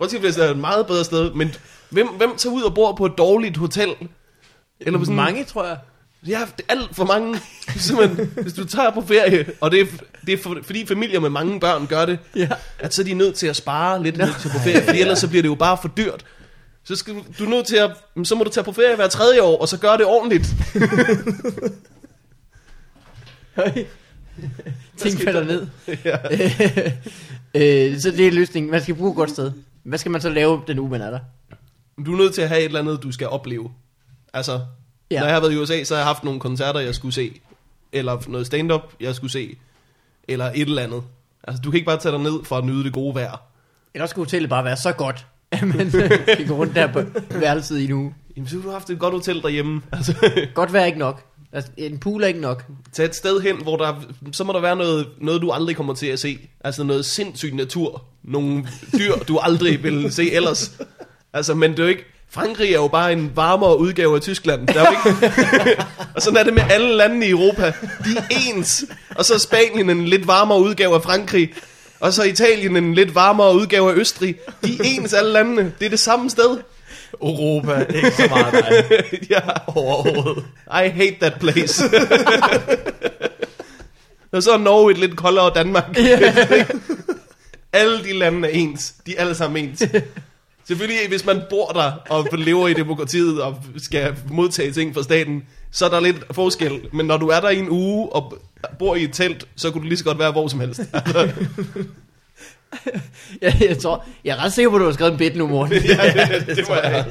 Roskilde 0.00 0.26
Festival 0.26 0.48
er 0.48 0.52
et 0.52 0.58
meget 0.58 0.86
bedre 0.86 1.04
sted, 1.04 1.30
men 1.34 1.54
hvem, 1.90 2.08
hvem 2.08 2.36
tager 2.36 2.54
ud 2.54 2.62
og 2.62 2.74
bor 2.74 2.92
på 2.96 3.06
et 3.06 3.12
dårligt 3.18 3.56
hotel? 3.56 3.88
Eller 4.80 4.98
på 4.98 5.04
sådan, 5.04 5.16
Mange, 5.16 5.44
tror 5.44 5.64
jeg. 5.66 5.76
Ja, 6.26 6.40
det 6.56 6.64
er 6.68 6.72
alt 6.74 6.96
for 6.96 7.04
mange. 7.04 7.40
Simpelthen, 7.76 8.26
hvis 8.42 8.52
du 8.52 8.64
tager 8.64 8.90
på 8.90 9.00
ferie, 9.00 9.46
og 9.60 9.70
det 9.70 9.80
er, 9.80 9.84
det 10.26 10.32
er 10.34 10.38
for, 10.42 10.58
fordi 10.62 10.86
familier 10.86 11.20
med 11.20 11.30
mange 11.30 11.60
børn 11.60 11.86
gør 11.86 12.06
det, 12.06 12.18
Ja. 12.36 12.48
at 12.78 12.94
så 12.94 13.02
er 13.02 13.06
de 13.06 13.14
nødt 13.14 13.34
til 13.34 13.46
at 13.46 13.56
spare 13.56 14.02
lidt 14.02 14.14
til 14.14 14.48
på 14.52 14.58
ferie, 14.64 14.82
fordi 14.84 15.00
ellers 15.00 15.18
så 15.18 15.28
bliver 15.28 15.42
det 15.42 15.48
jo 15.48 15.54
bare 15.54 15.78
for 15.82 15.88
dyrt. 15.88 16.24
Så 16.84 16.96
skal 16.96 17.14
du, 17.14 17.22
du 17.38 17.44
er 17.44 17.48
nødt 17.48 17.66
til 17.66 17.76
at, 17.76 17.90
så 18.24 18.34
må 18.34 18.44
du 18.44 18.50
tage 18.50 18.64
på 18.64 18.72
ferie 18.72 18.96
hver 18.96 19.08
tredje 19.08 19.42
år, 19.42 19.60
og 19.60 19.68
så 19.68 19.78
gøre 19.78 19.96
det 19.98 20.06
ordentligt. 20.06 20.46
Ting 24.96 25.20
falder 25.20 25.40
der? 25.40 25.46
ned. 25.46 25.66
ja. 26.04 26.16
øh, 27.92 28.00
så 28.00 28.10
det 28.10 28.26
er 28.26 28.30
løsningen. 28.32 28.70
Man 28.70 28.82
skal 28.82 28.94
bruge 28.94 29.10
et 29.10 29.16
godt 29.16 29.30
sted. 29.30 29.52
Hvad 29.84 29.98
skal 29.98 30.10
man 30.12 30.20
så 30.20 30.28
lave 30.30 30.62
den 30.66 30.78
uge, 30.78 30.90
man 30.90 31.00
er 31.00 31.10
der? 31.10 31.18
Du 32.06 32.12
er 32.12 32.16
nødt 32.16 32.34
til 32.34 32.42
at 32.42 32.48
have 32.48 32.60
et 32.60 32.64
eller 32.64 32.80
andet, 32.80 33.02
du 33.02 33.12
skal 33.12 33.28
opleve. 33.28 33.70
Altså, 34.32 34.60
Ja. 35.10 35.18
når 35.20 35.26
jeg 35.26 35.34
har 35.34 35.40
været 35.40 35.52
i 35.52 35.56
USA, 35.56 35.84
så 35.84 35.94
har 35.94 35.98
jeg 36.00 36.06
haft 36.06 36.24
nogle 36.24 36.40
koncerter, 36.40 36.80
jeg 36.80 36.94
skulle 36.94 37.14
se. 37.14 37.40
Eller 37.92 38.22
noget 38.28 38.46
stand-up, 38.46 38.92
jeg 39.00 39.14
skulle 39.14 39.30
se. 39.32 39.56
Eller 40.28 40.44
et 40.54 40.60
eller 40.68 40.82
andet. 40.82 41.02
Altså, 41.48 41.62
du 41.62 41.70
kan 41.70 41.76
ikke 41.78 41.86
bare 41.86 41.98
tage 41.98 42.12
dig 42.12 42.20
ned 42.20 42.44
for 42.44 42.56
at 42.58 42.64
nyde 42.64 42.84
det 42.84 42.92
gode 42.92 43.14
vejr. 43.14 43.42
Eller 43.94 44.06
skal 44.06 44.20
hotellet 44.20 44.50
bare 44.50 44.64
være 44.64 44.76
så 44.76 44.92
godt, 44.92 45.26
at 45.52 45.62
man 45.62 45.90
kan 46.36 46.46
gå 46.48 46.54
rundt 46.54 46.74
der 46.74 46.92
på 46.92 47.02
værelset 47.38 47.78
i 47.78 47.84
en 47.84 47.92
uge. 47.92 48.14
Jamen, 48.36 48.48
så 48.48 48.56
har 48.56 48.62
du 48.62 48.70
haft 48.70 48.90
et 48.90 48.98
godt 48.98 49.14
hotel 49.14 49.42
derhjemme. 49.42 49.82
Altså, 49.92 50.14
Godt 50.54 50.72
vejr 50.72 50.84
ikke 50.84 50.98
nok. 50.98 51.22
Altså, 51.52 51.70
en 51.76 51.98
pool 51.98 52.22
er 52.22 52.26
ikke 52.26 52.40
nok. 52.40 52.64
Tag 52.92 53.04
et 53.04 53.14
sted 53.14 53.40
hen, 53.40 53.62
hvor 53.62 53.76
der, 53.76 53.94
så 54.32 54.44
må 54.44 54.52
der 54.52 54.60
være 54.60 54.76
noget, 54.76 55.08
noget, 55.20 55.42
du 55.42 55.50
aldrig 55.50 55.76
kommer 55.76 55.94
til 55.94 56.06
at 56.06 56.18
se. 56.20 56.38
Altså 56.60 56.84
noget 56.84 57.04
sindssyg 57.04 57.54
natur. 57.54 58.04
Nogle 58.22 58.68
dyr, 58.98 59.12
du 59.28 59.38
aldrig 59.38 59.82
vil 59.82 60.12
se 60.12 60.32
ellers. 60.32 60.80
Altså, 61.32 61.54
men 61.54 61.70
det 61.70 61.78
er 61.78 61.82
jo 61.82 61.88
ikke... 61.88 62.04
Frankrig 62.32 62.68
er 62.70 62.76
jo 62.76 62.88
bare 62.88 63.12
en 63.12 63.32
varmere 63.34 63.78
udgave 63.78 64.14
af 64.16 64.22
Tyskland. 64.22 64.66
Der 64.66 64.80
er 64.80 64.86
jo 64.86 65.10
ikke... 65.10 65.82
og 66.14 66.22
sådan 66.22 66.36
er 66.36 66.42
det 66.42 66.54
med 66.54 66.62
alle 66.70 66.96
lande 66.96 67.26
i 67.26 67.30
Europa. 67.30 67.72
De 68.04 68.16
er 68.16 68.22
ens. 68.48 68.84
Og 69.14 69.24
så 69.24 69.34
er 69.34 69.38
Spanien 69.38 69.90
en 69.90 70.06
lidt 70.08 70.26
varmere 70.26 70.60
udgave 70.60 70.94
af 70.94 71.02
Frankrig. 71.02 71.54
Og 72.00 72.12
så 72.12 72.22
er 72.22 72.26
Italien 72.26 72.76
en 72.76 72.94
lidt 72.94 73.14
varmere 73.14 73.54
udgave 73.54 73.90
af 73.90 73.94
Østrig. 73.94 74.36
De 74.64 74.74
er 74.74 74.82
ens 74.84 75.12
alle 75.12 75.32
landene. 75.32 75.72
Det 75.78 75.86
er 75.86 75.90
det 75.90 76.00
samme 76.00 76.30
sted. 76.30 76.58
Europa, 77.22 77.86
ikke 77.94 78.10
så 78.10 78.26
meget 78.28 78.52
dig 78.52 79.20
ja. 79.30 79.40
overhovedet. 79.66 80.44
I 80.66 80.88
hate 80.88 81.16
that 81.20 81.34
place. 81.40 81.84
og 84.32 84.42
så 84.42 84.52
er 84.52 84.58
Norge 84.58 84.90
et 84.90 84.98
lidt 84.98 85.16
koldere 85.16 85.52
Danmark. 85.54 85.98
alle 87.72 88.04
de 88.04 88.12
lande 88.12 88.48
er 88.48 88.52
ens. 88.52 88.94
De 89.06 89.16
er 89.16 89.20
alle 89.20 89.34
sammen 89.34 89.64
ens. 89.64 89.82
Selvfølgelig, 90.70 91.08
hvis 91.08 91.24
man 91.24 91.42
bor 91.50 91.66
der 91.68 91.92
og 92.10 92.38
lever 92.38 92.68
i 92.68 92.74
demokratiet 92.74 93.42
og 93.42 93.62
skal 93.76 94.16
modtage 94.28 94.72
ting 94.72 94.94
fra 94.94 95.02
staten, 95.02 95.42
så 95.70 95.84
er 95.84 95.88
der 95.88 96.00
lidt 96.00 96.16
forskel. 96.30 96.80
Men 96.92 97.06
når 97.06 97.16
du 97.16 97.28
er 97.28 97.40
der 97.40 97.48
i 97.48 97.58
en 97.58 97.68
uge 97.68 98.12
og 98.12 98.38
bor 98.78 98.94
i 98.94 99.04
et 99.04 99.12
telt, 99.12 99.48
så 99.56 99.70
kunne 99.70 99.82
du 99.82 99.88
lige 99.88 99.98
så 99.98 100.04
godt 100.04 100.18
være 100.18 100.32
hvor 100.32 100.48
som 100.48 100.60
helst. 100.60 100.80
Jeg, 103.42 103.56
jeg, 103.60 103.78
tror, 103.78 104.04
jeg 104.24 104.36
er 104.36 104.44
ret 104.44 104.52
sikker 104.52 104.70
på, 104.70 104.76
at 104.76 104.80
du 104.80 104.84
har 104.84 104.92
skrevet 104.92 105.12
en 105.12 105.18
bit 105.18 105.36
nu, 105.36 105.46
morgen. 105.46 105.72
ja, 105.72 105.78
det, 105.78 106.46
det, 106.46 106.56
det 106.56 106.68
må 106.68 106.74
jeg 106.74 107.06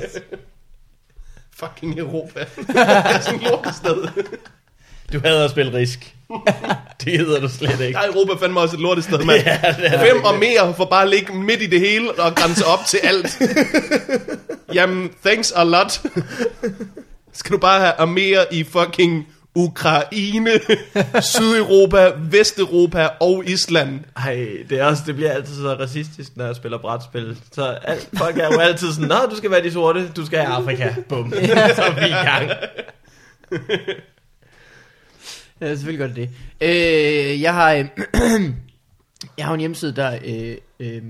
Fucking 1.53 1.99
Europa. 1.99 2.39
det 2.39 2.76
er 2.76 3.20
sådan 3.20 3.39
et 3.39 3.47
lortested. 3.47 4.07
Du 5.14 5.20
hader 5.20 5.45
at 5.45 5.51
spille 5.51 5.74
risk. 5.74 6.16
Det 7.06 7.18
hedder 7.18 7.40
du 7.40 7.50
slet 7.50 7.80
ikke. 7.80 7.94
Der 7.94 8.00
er 8.00 8.08
Europa 8.08 8.46
fandme 8.46 8.60
også 8.60 8.76
et 8.76 8.82
lortested, 8.82 9.24
mand. 9.24 9.42
Ja, 9.46 10.12
Fem 10.12 10.24
og 10.24 10.40
mere 10.40 10.74
for 10.78 10.86
bare 10.86 11.04
at 11.04 11.10
ligge 11.10 11.34
midt 11.34 11.62
i 11.62 11.66
det 11.68 11.80
hele 11.80 12.12
og 12.12 12.36
grænse 12.36 12.66
op 12.66 12.80
til 12.88 13.00
alt. 13.04 13.42
Jamen, 14.74 15.12
thanks 15.26 15.52
a 15.56 15.64
lot. 15.64 16.02
Skal 17.34 17.52
du 17.52 17.58
bare 17.58 17.94
have 17.98 18.08
mere 18.08 18.54
i 18.54 18.64
fucking 18.64 19.28
Ukraine, 19.56 20.52
Sydeuropa, 21.22 22.12
Vesteuropa 22.18 23.10
og 23.20 23.44
Island. 23.46 24.00
Ej, 24.18 24.48
det, 24.70 24.80
er 24.80 24.86
også, 24.86 25.04
det 25.06 25.16
bliver 25.16 25.32
altid 25.32 25.56
så 25.56 25.74
racistisk, 25.74 26.32
når 26.38 26.46
jeg 26.46 26.56
spiller 26.56 26.78
brætspil. 26.78 27.38
Så 27.52 27.78
alt, 27.84 28.10
folk 28.18 28.38
er 28.38 28.46
jo 28.54 28.60
altid 28.60 28.94
sådan, 28.94 29.08
Nå, 29.08 29.16
du 29.32 29.36
skal 29.36 29.52
være 29.52 29.64
de 29.64 29.72
sorte, 29.72 30.08
du 30.16 30.26
skal 30.26 30.40
have 30.40 30.54
Afrika. 30.54 30.94
Bum. 31.10 31.34
Så 31.76 31.84
er 31.84 32.00
vi 32.00 32.06
i 32.06 32.10
gang. 32.10 32.52
Ja, 35.62 35.76
selvfølgelig 35.76 36.07
godt 36.07 36.16
det. 36.16 36.30
Øh, 36.62 37.41
jeg 37.41 37.53
har, 37.53 37.74
øh, 37.74 37.86
jeg 39.38 39.45
har 39.45 39.53
en 39.53 39.60
hjemmeside, 39.60 39.95
der 39.95 40.20
øh, 40.26 40.55
øh, 40.80 41.01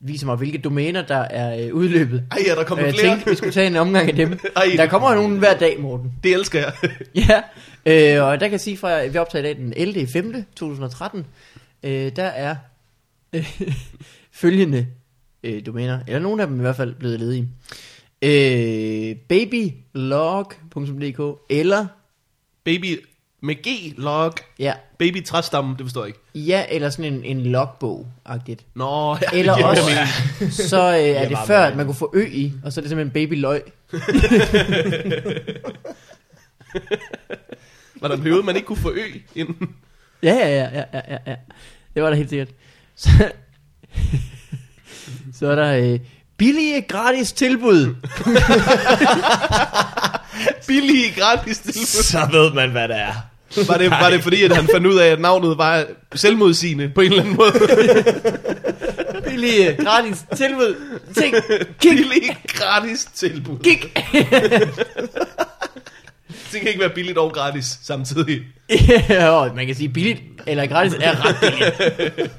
viser 0.00 0.26
mig, 0.26 0.36
hvilke 0.36 0.58
domæner, 0.58 1.02
der 1.02 1.16
er 1.16 1.66
øh, 1.66 1.74
udløbet. 1.74 2.24
Ej, 2.30 2.38
ja, 2.46 2.54
der 2.54 2.64
kommer 2.64 2.84
jeg 2.84 2.94
flere. 2.94 3.10
tænkte, 3.10 3.30
vi 3.30 3.36
skulle 3.36 3.52
tage 3.52 3.66
en 3.66 3.76
omgang 3.76 4.08
af 4.08 4.14
dem. 4.16 4.38
Ej. 4.56 4.64
Der 4.76 4.86
kommer 4.86 5.14
nogen 5.14 5.38
hver 5.38 5.58
dag, 5.58 5.80
Morten. 5.80 6.12
Det 6.24 6.34
elsker 6.34 6.58
jeg. 6.58 6.72
Ja, 7.28 7.42
øh, 7.86 8.22
og 8.24 8.40
der 8.40 8.46
kan 8.46 8.52
jeg 8.52 8.60
sige 8.60 8.76
fra, 8.76 9.00
at 9.00 9.12
vi 9.12 9.18
optager 9.18 9.44
i 9.44 9.46
dag 9.46 9.56
den 9.56 9.72
11. 9.76 10.06
5. 10.06 10.44
2013. 10.56 11.26
Øh, 11.82 12.12
der 12.16 12.24
er 12.24 12.56
øh, 13.32 13.60
følgende 14.32 14.86
øh, 15.42 15.66
domæner, 15.66 16.00
eller 16.06 16.20
nogle 16.20 16.42
af 16.42 16.48
dem 16.48 16.58
i 16.58 16.60
hvert 16.60 16.76
fald 16.76 16.94
blevet 16.94 17.20
ledige. 17.20 17.48
Øh, 18.22 19.16
babylog.dk 19.16 21.20
eller, 21.50 21.86
Baby 22.64 22.98
med 23.46 23.54
G-log. 23.54 24.32
ja, 24.58 24.72
Baby 24.98 25.24
træstamme, 25.24 25.74
det 25.78 25.84
forstår 25.84 26.00
jeg 26.00 26.08
ikke. 26.08 26.20
ja, 26.34 26.64
eller 26.70 26.90
sådan 26.90 27.12
en, 27.14 27.24
en 27.24 27.46
logbog-agtigt. 27.56 28.64
Nå, 28.74 29.16
ja, 29.22 29.28
Eller 29.38 29.56
giver 29.56 29.66
også, 29.68 29.90
så 30.68 30.82
øh, 30.90 30.98
er 30.98 31.20
det 31.22 31.30
meget 31.30 31.46
før, 31.46 31.60
at 31.60 31.76
man 31.76 31.86
kunne 31.86 31.94
få 31.94 32.10
ø 32.14 32.26
i, 32.30 32.52
og 32.64 32.72
så 32.72 32.80
er 32.80 32.82
det 32.82 32.90
simpelthen 32.90 33.10
babyløg. 33.10 33.62
Var 38.00 38.08
der 38.08 38.14
en 38.14 38.22
periode, 38.22 38.42
man 38.42 38.56
ikke 38.56 38.66
kunne 38.66 38.76
få 38.78 38.90
ø 38.90 39.02
inden? 39.34 39.74
Ja, 40.22 40.34
ja, 40.34 40.48
ja, 40.48 40.68
ja, 40.74 40.84
ja, 40.94 41.00
ja, 41.08 41.18
ja. 41.26 41.34
Det 41.94 42.02
var 42.02 42.08
der 42.08 42.16
helt 42.16 42.30
sikkert. 42.30 42.48
Så, 42.96 43.08
så 45.38 45.46
er 45.46 45.54
der 45.54 45.92
øh, 45.92 46.00
billige 46.36 46.82
gratis 46.82 47.32
tilbud. 47.32 47.94
Billige 50.66 51.12
gratis 51.20 51.58
tilbud. 51.58 51.86
Så 51.86 52.28
ved 52.32 52.52
man, 52.52 52.70
hvad 52.70 52.88
det 52.88 52.96
er. 53.00 53.12
Var 53.68 53.76
det, 53.76 53.90
var 53.90 54.10
det 54.10 54.22
fordi, 54.22 54.42
at 54.42 54.56
han 54.56 54.68
fandt 54.68 54.86
ud 54.86 54.98
af, 54.98 55.06
at 55.06 55.20
navnet 55.20 55.58
var 55.58 55.84
selvmodsigende 56.14 56.88
på 56.88 57.00
en 57.00 57.06
eller 57.06 57.22
anden 57.22 57.36
måde? 57.36 57.52
Billige 59.30 59.76
gratis 59.76 60.24
tilbud. 60.36 60.76
Ting. 61.16 61.34
Kig. 61.80 61.90
Billige 61.90 62.36
gratis 62.46 63.04
tilbud. 63.14 63.58
Kig. 63.58 63.80
Det 66.52 66.60
kan 66.60 66.68
ikke 66.68 66.80
være 66.80 66.90
billigt 66.94 67.18
og 67.18 67.32
gratis 67.32 67.78
samtidig. 67.82 68.42
ja, 69.08 69.52
man 69.52 69.66
kan 69.66 69.74
sige 69.74 69.88
billigt 69.88 70.22
eller 70.46 70.66
gratis 70.66 70.92
er 71.00 71.24
ret 71.24 71.36
billigt. 71.40 72.30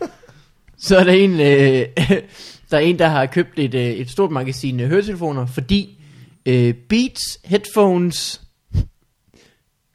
Så 0.80 0.98
er 0.98 1.04
der 1.04 1.12
en, 1.12 1.40
øh, 1.40 1.86
der 2.72 2.78
er 2.78 2.80
en, 2.80 3.00
der 3.00 3.08
har 3.08 3.26
købt 3.26 3.60
et, 3.60 3.74
øh, 3.74 3.82
et 3.82 4.10
stort 4.10 4.32
magasin 4.32 4.80
øh, 4.80 4.90
høretelefoner, 4.90 5.46
fordi 5.46 5.98
øh, 6.46 6.74
Beats 6.74 7.40
headphones, 7.46 8.42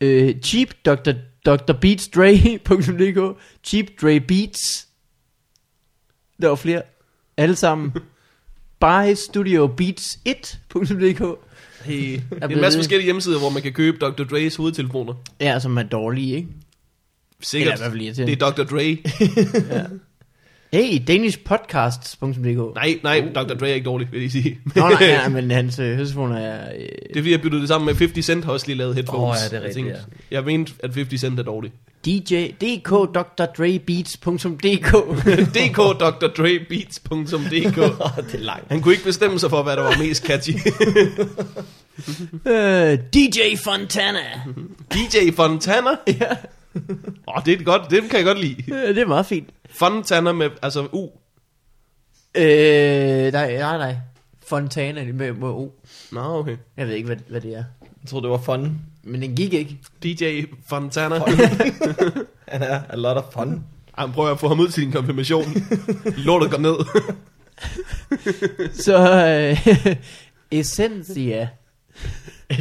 øh, 0.02 0.40
cheap 0.40 0.68
Dr. 0.86 1.12
Dr. 1.46 1.72
Beats 1.72 2.08
Dre.dk, 2.08 3.38
cheap 3.68 3.86
Dre 4.02 4.20
Beats, 4.20 4.88
der 6.42 6.48
var 6.48 6.54
flere, 6.54 6.82
alle 7.36 7.56
sammen, 7.56 7.92
buy 8.80 9.14
Studio 9.14 9.66
Beats 9.66 10.18
1.dk, 10.28 11.22
Hey. 11.84 12.20
Det 12.30 12.42
er 12.42 12.48
en 12.48 12.60
masse 12.60 12.78
forskellige 12.78 13.04
hjemmesider, 13.04 13.38
hvor 13.38 13.50
man 13.50 13.62
kan 13.62 13.72
købe 13.72 13.98
Dr. 13.98 14.22
Dre's 14.22 14.56
hovedtelefoner. 14.56 15.14
ja, 15.40 15.58
som 15.58 15.76
er 15.78 15.82
dårlige, 15.82 16.36
ikke? 16.36 16.48
Sikkert. 17.40 17.72
Eller 17.72 17.76
i 17.76 17.80
hvert 17.80 17.92
fald 17.92 18.02
irriterende. 18.02 18.34
Det 18.34 18.42
er 18.42 18.50
Dr. 18.50 18.62
Dre. 18.62 18.98
Hey, 20.74 20.98
danishpodcasts.dk 21.08 22.74
Nej, 22.74 22.98
nej, 23.02 23.20
Dr. 23.34 23.54
Dre 23.54 23.70
er 23.70 23.74
ikke 23.74 23.84
dårlig, 23.84 24.08
vil 24.12 24.22
jeg 24.22 24.30
sige. 24.30 24.58
Nå 24.76 24.88
nej, 24.88 24.96
ja, 25.00 25.28
men 25.36 25.50
hans 25.50 25.78
øh, 25.78 25.84
høretelefoner 25.94 26.36
er... 26.38 26.72
Øh, 26.74 26.80
Det 26.80 26.88
er 27.10 27.14
fordi, 27.20 27.30
jeg 27.30 27.40
byttede 27.42 27.60
det 27.60 27.68
sammen 27.68 27.86
med 27.86 27.94
50 27.94 28.24
Cent 28.26 28.44
har 28.44 28.52
også 28.52 28.66
lige 28.66 28.76
lavet 28.78 28.94
headphones. 28.94 29.38
Åh, 29.38 29.42
ja, 29.42 29.48
det 29.48 29.52
er 29.52 29.56
Jeg 29.56 29.64
rigtigt, 29.68 29.86
tænkte- 29.86 30.02
Jeg 30.30 30.44
mente, 30.44 30.72
at 30.82 30.94
50 30.94 31.20
Cent 31.20 31.38
er 31.38 31.42
dårlig. 31.42 31.72
DJ, 32.06 32.46
dk.drdrebeats.dk 32.60 34.92
dk.drdrebeats.dk 35.56 37.78
Åh, 38.00 38.16
det 38.16 38.34
er 38.34 38.38
langt. 38.38 38.64
Han 38.68 38.80
kunne 38.82 38.94
ikke 38.94 39.04
bestemme 39.04 39.38
sig 39.38 39.50
for, 39.50 39.62
hvad 39.62 39.76
der 39.76 39.82
var 39.82 39.98
mest 39.98 40.26
catchy. 40.26 40.52
øh, 42.46 42.98
DJ 43.14 43.38
Fontana. 43.64 44.18
DJ 44.94 45.30
Fontana. 45.36 45.90
ja, 46.06 46.30
Åh, 46.74 47.36
oh, 47.36 47.42
det 47.46 47.60
er 47.60 47.64
godt. 47.64 47.82
Det 47.90 48.02
kan 48.10 48.16
jeg 48.16 48.24
godt 48.24 48.40
lide. 48.40 48.56
øh, 48.68 48.88
det 48.94 48.98
er 48.98 49.06
meget 49.06 49.26
fint. 49.26 49.48
Fontana 49.74 50.32
med, 50.32 50.50
altså 50.62 50.88
U. 50.92 51.08
Øh, 52.34 53.32
nej, 53.32 53.56
nej, 53.56 53.78
nej. 53.78 53.96
Fontana 54.46 55.04
med, 55.12 55.32
med 55.32 55.48
O. 55.48 55.70
Nå, 56.12 56.20
okay. 56.20 56.56
Jeg 56.76 56.86
ved 56.86 56.94
ikke, 56.94 57.06
hvad, 57.06 57.16
hvad 57.28 57.40
det 57.40 57.50
er. 57.50 57.64
Jeg 57.80 58.08
troede, 58.08 58.22
det 58.22 58.30
var 58.30 58.38
fun. 58.38 58.78
Men 59.02 59.22
den 59.22 59.36
gik 59.36 59.52
ikke. 59.52 59.78
DJ 60.02 60.42
Fontana. 60.66 61.18
Han 62.48 62.62
er 62.62 62.80
a 62.88 62.96
lot 62.96 63.16
of 63.16 63.24
fun. 63.32 63.64
Han 63.98 64.12
prøver 64.12 64.30
at 64.30 64.40
få 64.40 64.48
ham 64.48 64.60
ud 64.60 64.68
til 64.68 64.82
din 64.82 64.92
konfirmation. 64.92 65.44
Lortet 66.26 66.50
går 66.50 66.58
ned. 66.58 66.74
Så 68.84 69.26
øh, 69.26 69.96
Essentia. 70.50 71.48
Uh, 72.50 72.58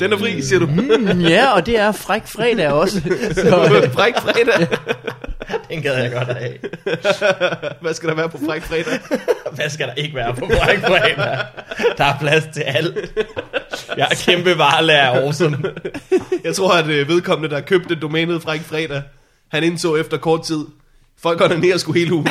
Den 0.00 0.12
er 0.12 0.18
fri, 0.18 0.42
siger 0.42 0.58
du. 0.58 0.66
Mm, 0.66 1.20
ja, 1.20 1.46
og 1.52 1.66
det 1.66 1.78
er 1.78 1.92
fræk 1.92 2.26
fredag 2.26 2.68
også. 2.68 3.00
Så, 3.34 3.80
Fræk 3.94 4.14
fredag. 4.16 4.68
Den 5.70 5.82
gad 5.82 6.02
jeg 6.02 6.12
godt 6.12 6.36
have. 6.38 6.52
Hvad 7.80 7.94
skal 7.94 8.08
der 8.08 8.14
være 8.14 8.28
på 8.28 8.38
fræk 8.46 8.62
fredag? 8.62 8.98
Hvad 9.56 9.70
skal 9.70 9.86
der 9.86 9.94
ikke 9.94 10.14
være 10.16 10.34
på 10.34 10.46
Black 10.46 10.80
Friday? 10.86 11.36
Der 11.98 12.04
er 12.04 12.18
plads 12.20 12.44
til 12.54 12.60
alt. 12.60 13.12
Jeg 13.96 14.08
er 14.10 14.14
kæmpe 14.26 14.58
varelærer 14.58 15.10
af 15.10 15.18
awesome. 15.18 15.58
Jeg 16.44 16.54
tror, 16.54 16.72
at 16.72 16.86
øh, 16.86 17.08
vedkommende, 17.08 17.54
der 17.54 17.60
købte 17.60 17.94
domænet 17.94 18.42
fræk 18.42 18.60
fredag, 18.60 19.02
han 19.48 19.64
indså 19.64 19.96
efter 19.96 20.16
kort 20.16 20.42
tid, 20.44 20.64
folk 21.22 21.38
går 21.38 21.48
ned 21.48 21.74
og 21.74 21.80
skulle 21.80 21.98
hele 22.00 22.12
ugen. 22.14 22.28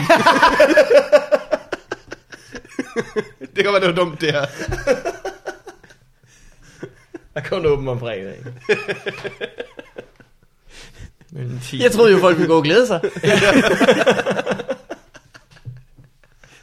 det 3.56 3.64
kan 3.64 3.74
være, 3.74 3.82
det 3.82 3.88
var 3.88 3.96
dumt, 3.96 4.22
det 4.22 4.32
her. 4.32 4.46
Der 7.34 7.42
kun 7.42 7.66
åben 7.66 7.88
om 7.88 8.00
fredag. 8.00 8.38
Men 11.32 11.62
10. 11.64 11.84
jeg 11.84 11.92
troede 11.92 12.12
jo, 12.12 12.20
folk 12.20 12.38
ville 12.38 12.48
gå 12.48 12.58
og 12.58 12.64
glæde 12.64 12.88
sig. 12.88 13.02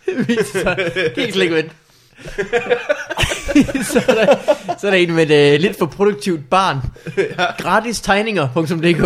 Det 0.07 0.29
viser 0.29 0.61
sig 0.61 0.77
helt 1.17 1.35
slet 1.35 1.43
ikke 1.43 1.55
vent. 1.55 1.73
så, 3.87 4.05
er 4.09 4.15
der, 4.15 4.37
så 4.79 4.87
er 4.87 4.91
der 4.91 4.99
en 4.99 5.15
med 5.15 5.31
et 5.31 5.55
uh, 5.55 5.61
lidt 5.61 5.79
for 5.79 5.87
produktivt 5.87 6.51
barn. 6.51 6.81
Gratis 7.59 8.01
tegninger.dk 8.01 9.03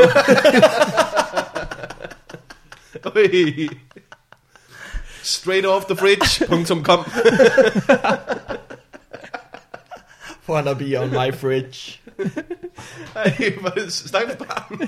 Ui. 3.16 3.68
Straight 5.22 5.66
off 5.66 5.86
the 5.86 5.96
fridge.com 5.96 7.04
Wanna 10.48 10.74
be 10.74 10.96
on 10.96 11.10
my 11.10 11.30
fridge. 11.32 12.00
Ej, 13.16 13.52
hvor 13.60 13.68
er 13.68 13.74
det 13.74 13.92
stakkels 13.92 14.36
barn. 14.36 14.80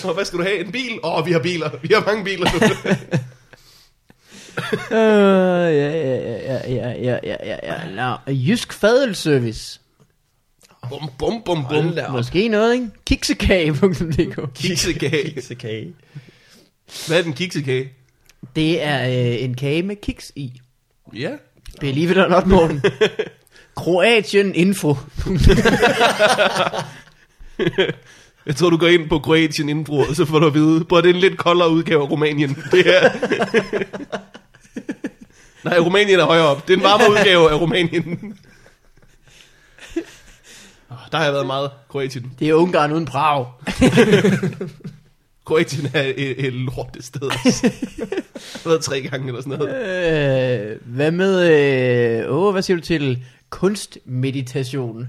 Og 0.08 0.14
hvad 0.14 0.24
skal 0.24 0.38
du 0.38 0.44
have? 0.44 0.58
En 0.58 0.72
bil? 0.72 0.98
Åh, 1.02 1.18
oh, 1.18 1.26
vi 1.26 1.32
har 1.32 1.38
biler. 1.38 1.70
Vi 1.82 1.88
har 1.94 2.04
mange 2.06 2.24
biler 2.24 2.46
nu. 2.52 2.58
Uh, 4.90 4.96
ja, 4.96 5.70
ja, 5.70 5.86
ja, 6.36 6.60
ja, 6.68 6.90
ja, 6.90 7.18
ja, 7.24 7.36
ja, 7.44 7.56
ja. 7.62 7.90
Nå, 7.94 8.16
Jysk 8.32 8.72
Fadelservice. 8.72 9.80
bum, 10.88 11.10
bum, 11.18 11.42
bum, 11.44 11.64
bum. 11.68 11.94
Måske 12.10 12.48
noget, 12.48 12.74
ikke? 12.74 12.86
Kiksekage.dk 13.06 14.54
Kiksekage. 14.54 15.30
Kiksekage. 15.30 15.94
Hvad 17.06 17.18
er 17.18 17.22
den 17.22 17.32
kiksekage? 17.32 17.92
Det 18.56 18.82
er 18.82 19.08
øh, 19.08 19.42
en 19.44 19.54
kage 19.54 19.82
med 19.82 19.96
kiks 19.96 20.32
i. 20.36 20.60
Ja. 21.14 21.30
Believe 21.80 22.10
it 22.10 22.18
or 22.18 22.28
not, 22.28 22.46
Morten. 22.46 22.82
Kroatien 23.76 24.54
Info. 24.54 24.96
Jeg 28.46 28.56
tror, 28.56 28.70
du 28.70 28.76
går 28.76 28.86
ind 28.86 29.08
på 29.08 29.18
Kroatien 29.18 29.68
Info, 29.68 29.94
og 29.94 30.16
så 30.16 30.24
får 30.24 30.38
du 30.38 30.46
at 30.46 30.54
vide, 30.54 30.84
på 30.84 31.00
det 31.00 31.10
er 31.10 31.14
en 31.14 31.20
lidt 31.20 31.38
koldere 31.38 31.70
udgave 31.70 32.02
af 32.02 32.10
Rumænien. 32.10 32.54
Det 32.72 32.96
er... 32.96 33.10
Nej, 35.64 35.78
Rumænien 35.78 36.20
er 36.20 36.24
højere 36.24 36.46
op. 36.46 36.68
Det 36.68 36.74
er 36.74 36.76
en 36.78 36.82
varmere 36.82 37.10
udgave 37.10 37.50
af 37.50 37.60
Rumænien. 37.60 38.38
Der 41.12 41.16
har 41.18 41.24
jeg 41.24 41.32
været 41.32 41.46
meget 41.46 41.70
Kroatien. 41.88 42.32
Det 42.38 42.48
er 42.48 42.54
Ungarn 42.54 42.92
uden 42.92 43.04
Prag. 43.04 43.46
Kroatien 45.50 45.90
er 45.94 46.02
et, 46.16 46.46
et 46.46 46.52
lortet 46.52 47.04
sted. 47.04 47.30
altså. 47.44 47.72
Jeg 47.98 48.08
har 48.62 48.70
været 48.70 48.82
tre 48.82 49.00
gange 49.02 49.26
eller 49.28 49.42
sådan 49.42 49.58
noget. 49.58 50.72
Øh, 50.72 50.80
hvad 50.84 51.10
med, 51.10 51.50
øh, 52.22 52.34
åh, 52.34 52.52
hvad 52.52 52.62
siger 52.62 52.76
du 52.76 52.82
til 52.82 53.24
kunstmeditation? 53.50 55.08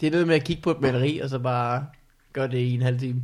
Det 0.00 0.06
er 0.06 0.10
noget 0.10 0.26
med 0.26 0.34
at 0.34 0.44
kigge 0.44 0.62
på 0.62 0.70
et 0.70 0.80
maleri, 0.80 1.18
og 1.18 1.30
så 1.30 1.38
bare 1.38 1.86
gøre 2.32 2.48
det 2.48 2.58
i 2.58 2.74
en 2.74 2.82
halv 2.82 2.98
time. 2.98 3.22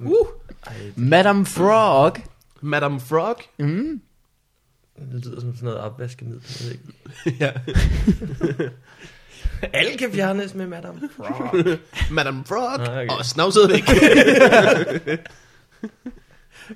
Uh. 0.00 0.26
Ej, 0.66 0.74
Madame 0.96 1.46
Frog. 1.46 2.16
Madame 2.60 3.00
Frog. 3.00 3.36
Mm. 3.58 4.00
det 5.12 5.24
lyder 5.24 5.40
som 5.40 5.54
sådan 5.54 5.64
noget 5.64 5.80
opvaskemiddel. 5.80 6.42
Jeg 6.60 6.66
ved 6.66 6.72
ikke. 6.72 7.38
ja. 7.44 7.52
Alle 9.72 9.98
kan 9.98 10.12
fjernes 10.12 10.54
med 10.54 10.66
Madame 10.66 11.00
Frog. 11.16 11.54
Madame 12.10 12.44
Frog. 12.46 12.80
Ah, 12.80 12.96
okay. 12.96 13.08
Og 13.08 13.24
snavset 13.24 13.70
væk. 13.70 13.84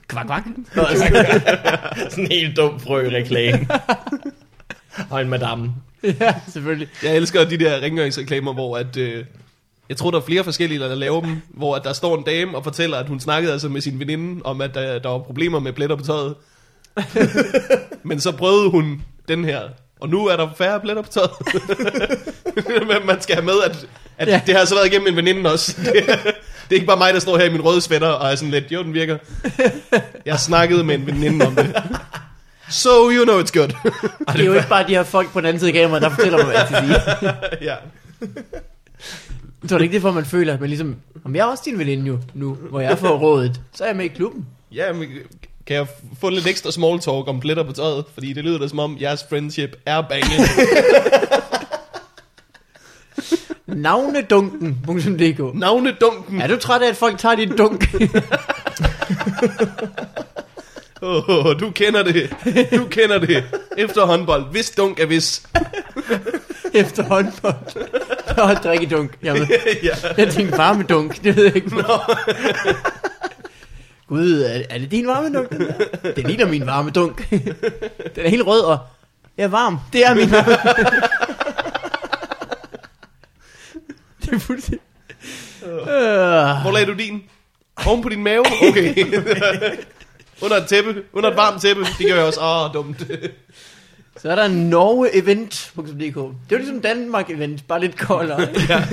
Kvak, 0.09 0.26
kvak. 0.26 0.45
sådan 2.11 2.24
en 2.24 2.32
helt 2.32 2.57
dum 2.57 2.80
frø-reklame. 2.80 3.68
Og 5.11 5.20
en 5.20 5.28
madame. 5.28 5.74
ja, 6.03 6.35
selvfølgelig. 6.49 6.89
Jeg 7.03 7.16
elsker 7.16 7.45
de 7.45 7.59
der 7.59 7.80
rengøringsreklamer, 7.80 8.53
hvor 8.53 8.76
at... 8.76 8.97
Øh, 8.97 9.24
jeg 9.89 9.97
tror, 9.97 10.11
der 10.11 10.18
er 10.18 10.22
flere 10.22 10.45
forskellige, 10.45 10.80
der 10.80 10.95
laver 10.95 11.20
dem, 11.20 11.41
hvor 11.49 11.76
at 11.76 11.85
der 11.85 11.93
står 11.93 12.18
en 12.18 12.24
dame 12.24 12.57
og 12.57 12.64
fortæller, 12.64 12.99
at 12.99 13.09
hun 13.09 13.20
snakkede 13.20 13.53
altså 13.53 13.68
med 13.68 13.80
sin 13.80 14.01
veninde 14.01 14.43
om, 14.45 14.61
at 14.61 14.74
der, 14.74 14.99
der 14.99 15.09
var 15.09 15.18
problemer 15.18 15.59
med 15.59 15.72
pletter 15.72 15.97
på 15.97 16.05
tøjet. 16.05 16.35
Men 18.03 18.20
så 18.20 18.32
prøvede 18.32 18.70
hun 18.70 19.03
den 19.28 19.45
her, 19.45 19.61
og 20.01 20.09
nu 20.09 20.26
er 20.26 20.37
der 20.37 20.49
færre 20.59 20.80
pletter 20.80 21.03
på 21.03 21.09
tøjet. 21.09 21.30
Men 22.88 23.07
man 23.07 23.20
skal 23.22 23.34
have 23.34 23.44
med, 23.44 23.55
at, 23.64 23.86
at 24.18 24.28
Ja. 24.28 24.40
det 24.46 24.57
har 24.57 24.64
så 24.64 24.74
været 24.74 24.86
igennem 24.86 25.09
en 25.09 25.16
veninde 25.16 25.52
også. 25.52 25.76
Det, 25.84 26.11
er- 26.11 26.16
det 26.70 26.70
er 26.70 26.74
ikke 26.74 26.86
bare 26.86 26.96
mig, 26.96 27.14
der 27.14 27.20
står 27.20 27.38
her 27.38 27.44
i 27.44 27.52
min 27.52 27.61
røde 27.64 27.80
sweater 27.80 28.09
og 28.09 28.30
er 28.32 28.34
sådan 28.34 28.50
lidt, 28.50 28.64
jo, 28.70 28.82
den 28.82 28.94
virker. 28.94 29.18
Jeg 30.26 30.34
har 30.34 30.38
snakket 30.38 30.86
med 30.86 30.94
en 30.94 31.07
veninde 31.07 31.46
om 31.46 31.55
det. 31.57 31.76
So 32.70 33.11
you 33.11 33.24
know 33.24 33.40
it's 33.42 33.52
good. 33.59 33.68
Det 34.32 34.40
er 34.40 34.44
jo 34.44 34.52
ikke 34.55 34.68
bare 34.68 34.82
de 34.88 34.94
her 34.94 35.02
folk 35.02 35.32
på 35.32 35.40
den 35.40 35.46
anden 35.46 35.61
side 35.61 35.70
af 35.70 35.74
kameraet, 35.74 36.02
der 36.02 36.09
fortæller 36.11 36.38
mig, 36.38 36.46
hvad 36.46 36.55
jeg 36.57 36.66
skal 36.66 36.82
sige. 36.88 37.34
ja. 37.70 37.74
Jeg 39.62 39.68
tror 39.70 39.78
det 39.78 39.82
ikke, 39.84 39.92
det 39.92 39.98
er 39.98 40.00
for, 40.02 40.11
man 40.12 40.24
føler, 40.24 40.59
man 40.61 40.68
ligesom, 40.68 40.96
om 41.24 41.34
jeg 41.36 41.40
er 41.42 41.44
også 41.50 41.62
din 41.66 41.78
veninde 41.78 42.07
jo, 42.07 42.18
nu, 42.34 42.57
hvor 42.70 42.80
jeg 42.80 42.98
får 42.98 43.18
rådet, 43.18 43.61
så 43.74 43.84
er 43.84 43.88
jeg 43.88 43.96
med 43.96 44.05
i 44.05 44.09
klubben. 44.09 44.46
Ja, 44.72 44.92
men 44.92 45.09
kan 45.66 45.76
jeg 45.76 45.86
få 46.20 46.28
lidt 46.30 46.46
ekstra 46.46 46.70
small 46.70 47.00
talk 47.00 47.28
om 47.28 47.40
pletter 47.40 47.62
på 47.62 47.72
tøjet? 47.72 48.05
Fordi 48.14 48.32
det 48.32 48.44
lyder 48.44 48.59
da 48.59 48.68
som 48.68 48.78
om, 48.78 48.96
jeres 49.00 49.24
friendship 49.30 49.76
er 49.86 50.00
banging. 50.00 50.40
Navnedunken.dk 53.74 55.54
Navnedunken. 55.54 56.40
Er 56.40 56.46
du 56.46 56.56
træt 56.56 56.82
af, 56.82 56.88
at 56.88 56.96
folk 56.96 57.18
tager 57.18 57.34
din 57.34 57.56
dunk? 57.56 57.94
Oh, 61.06 61.60
du 61.60 61.70
kender 61.70 62.02
det. 62.02 62.30
Du 62.76 62.84
kender 62.84 63.18
det. 63.18 63.44
Efter 63.78 64.04
håndbold. 64.06 64.44
Hvis 64.50 64.70
dunk 64.70 65.00
er 65.00 65.06
hvis. 65.06 65.42
efter 66.74 67.02
håndbold? 67.02 67.54
Og 68.38 68.54
drikkedunk. 68.64 69.18
Jamen, 69.22 69.48
ja. 69.82 69.94
jeg 70.18 70.28
tænkte 70.32 70.58
varmedunk, 70.58 71.24
det 71.24 71.36
ved 71.36 71.44
jeg 71.44 71.56
ikke. 71.56 71.70
Gud, 74.08 74.42
er, 74.42 74.62
er 74.70 74.78
det 74.78 74.90
din 74.90 75.06
varmedunk? 75.06 75.50
Den, 75.50 75.60
der? 75.60 76.12
det 76.16 76.26
ligner 76.26 76.46
min 76.46 76.66
varmedunk. 76.66 77.30
Den 78.16 78.24
er 78.24 78.28
helt 78.28 78.46
rød 78.46 78.60
og 78.60 78.78
jeg 79.38 79.44
er 79.44 79.48
varm. 79.48 79.78
Det 79.92 80.06
er 80.06 80.14
min 80.14 80.30
varme. 80.30 80.56
Det 84.24 84.32
er 84.34 84.38
fuldstændig... 84.38 84.80
Øh, 85.66 85.70
Hvor 86.62 86.72
lagde 86.72 86.86
du 86.86 86.92
din? 86.98 87.22
Oven 87.86 88.02
på 88.02 88.08
din 88.08 88.22
mave? 88.22 88.44
Okay. 88.68 89.06
Under 90.42 90.56
et 90.56 90.66
tæppe. 90.66 91.02
Under 91.12 91.30
et 91.30 91.36
varmt 91.36 91.62
tæppe. 91.62 91.82
Det 91.98 92.06
gør 92.08 92.14
jeg 92.14 92.24
også. 92.24 92.40
Åh, 92.40 92.64
oh, 92.64 92.74
dumt. 92.74 92.98
så 94.16 94.30
er 94.30 94.34
der 94.34 94.48
norgeevent.dk. 94.48 95.84
Det 96.14 96.14
er 96.16 96.26
jo 96.52 96.56
ligesom 96.56 96.80
Danmark 96.80 97.30
Event, 97.30 97.66
bare 97.68 97.80
lidt 97.80 97.98
koldere. 97.98 98.48
ja. 98.68 98.84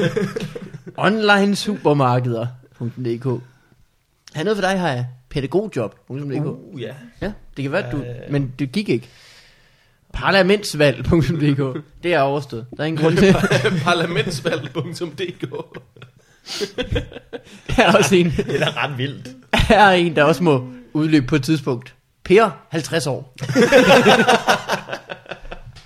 Online 0.97 1.55
supermarkeder.dk. 1.55 3.25
Har 3.25 3.39
jeg 4.35 4.43
noget 4.43 4.57
for 4.57 4.61
dig, 4.67 4.79
har 4.79 4.89
jeg. 4.89 5.05
Pædagogjob.dk. 5.29 6.45
Uh, 6.45 6.81
ja. 6.81 6.93
Ja, 7.21 7.31
det 7.57 7.63
kan 7.63 7.71
være, 7.71 7.85
at 7.85 7.91
du... 7.91 7.97
Øh. 7.97 8.05
Men 8.31 8.53
det 8.59 8.71
gik 8.71 8.89
ikke. 8.89 9.09
Parlamentsvalg.dk. 10.13 11.81
Det 12.03 12.13
er 12.13 12.19
overstået. 12.19 12.65
Der 12.77 12.83
er 12.83 12.87
ingen 12.87 13.01
grund 13.03 13.17
til. 13.17 13.35
Parlamentsvalg.dk 13.83 15.41
Der 17.75 17.83
er 17.83 17.97
også 17.97 18.15
en, 18.15 18.25
Det 18.37 18.61
er 18.61 18.65
da 18.71 18.83
ret 18.85 18.97
vildt. 18.97 19.29
der 19.69 19.77
er 19.79 19.91
en, 19.91 20.15
der 20.15 20.23
også 20.23 20.43
må 20.43 20.67
udløbe 20.93 21.25
på 21.27 21.35
et 21.35 21.43
tidspunkt. 21.43 21.93
Per, 22.23 22.49
50 22.69 23.07
år. 23.07 23.35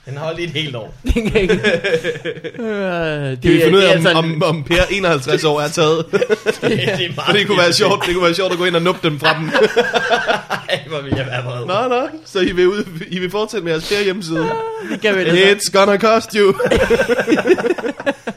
Den 0.06 0.18
holdt 0.18 0.40
i 0.40 0.44
et 0.44 0.50
helt 0.50 0.76
år. 0.76 0.94
Det 1.06 1.14
kan 1.14 1.36
ikke. 1.42 1.54
Øh, 1.54 1.60
det, 1.60 3.42
Kan 3.42 3.52
vi 3.52 3.58
er- 3.62 3.64
finde 3.64 3.78
ud 3.78 3.82
det 3.84 3.90
er 4.06 4.10
af, 4.10 4.16
om, 4.16 4.26
om, 4.42 4.44
om 4.44 4.64
Per 4.64 4.84
51 4.92 5.44
år 5.44 5.62
er 5.62 5.68
taget? 5.68 6.06
Det, 6.12 6.22
det 6.62 6.72
er 6.72 6.98
meget 6.98 7.12
For 7.26 7.32
det 7.34 7.48
kunne 7.48 7.58
være 7.58 7.74
sjovt, 7.74 8.06
det 8.06 8.14
kunne 8.14 8.24
være 8.26 8.34
sjovt 8.34 8.52
at 8.52 8.58
gå 8.58 8.66
ind 8.66 8.76
og 8.76 8.82
nuppe 8.82 9.10
dem 9.10 9.20
fra 9.20 9.34
dem. 9.40 9.50
Ej, 10.70 10.80
hvor 10.88 11.02
vil 11.02 11.14
jeg 11.18 11.26
være 11.26 11.44
vred. 11.44 11.66
Nå, 11.66 11.96
nå, 11.96 12.08
så 12.26 12.40
I 12.40 12.52
vil, 12.52 12.68
ud, 12.68 12.84
I 13.08 13.20
vil 13.20 13.32
fortsætte 13.32 13.64
med 13.64 13.72
jeres 13.74 13.90
Per 13.90 14.04
hjemmeside. 14.04 14.50
Det 14.92 15.02
kan 15.02 15.16
vi 15.16 15.20
altså. 15.22 15.44
It's 15.46 15.80
gonna 15.80 15.98
cost 15.98 16.32
you. 16.34 16.54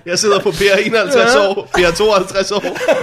Jeg 0.06 0.18
sidder 0.18 0.38
på 0.38 0.50
Per 0.50 0.76
51 0.86 1.34
år, 1.36 1.70
Per 1.76 1.90
52 1.90 2.52
år, 2.52 2.60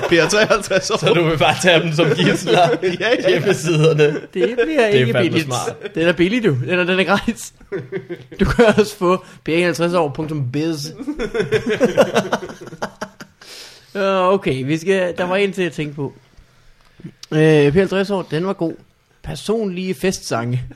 Per 0.09 0.27
53 0.29 0.91
år. 0.91 0.97
Så 0.97 1.13
du 1.13 1.23
vil 1.23 1.37
bare 1.37 1.55
tage 1.61 1.79
dem 1.79 1.93
som 1.93 2.05
gidsler 2.15 2.69
Ja, 2.83 2.89
ja. 3.23 3.29
hjemmesiderne. 3.29 4.03
Det 4.33 4.57
bliver 4.65 4.79
er 4.81 4.87
ikke 4.87 5.13
billigt. 5.13 5.45
smart. 5.45 5.95
Den 5.95 6.07
er 6.07 6.11
billig, 6.11 6.43
du. 6.43 6.55
Den 6.69 6.79
er, 6.79 6.83
den 6.83 6.99
er 6.99 7.03
gratis. 7.03 7.53
Du 8.39 8.45
kan 8.45 8.65
også 8.65 8.95
få 8.95 9.15
p51år.biz. 9.49 10.91
Øh, 13.95 14.17
okay, 14.35 14.65
vi 14.65 14.77
skal, 14.77 15.17
der 15.17 15.23
var 15.23 15.35
en 15.35 15.53
til 15.53 15.63
at 15.63 15.71
tænke 15.71 15.95
på. 15.95 16.13
Øh, 17.31 17.67
P50 17.67 18.13
år, 18.13 18.27
den 18.31 18.47
var 18.47 18.53
god. 18.53 18.73
Personlige 19.25 19.93
festsange. 19.93 20.63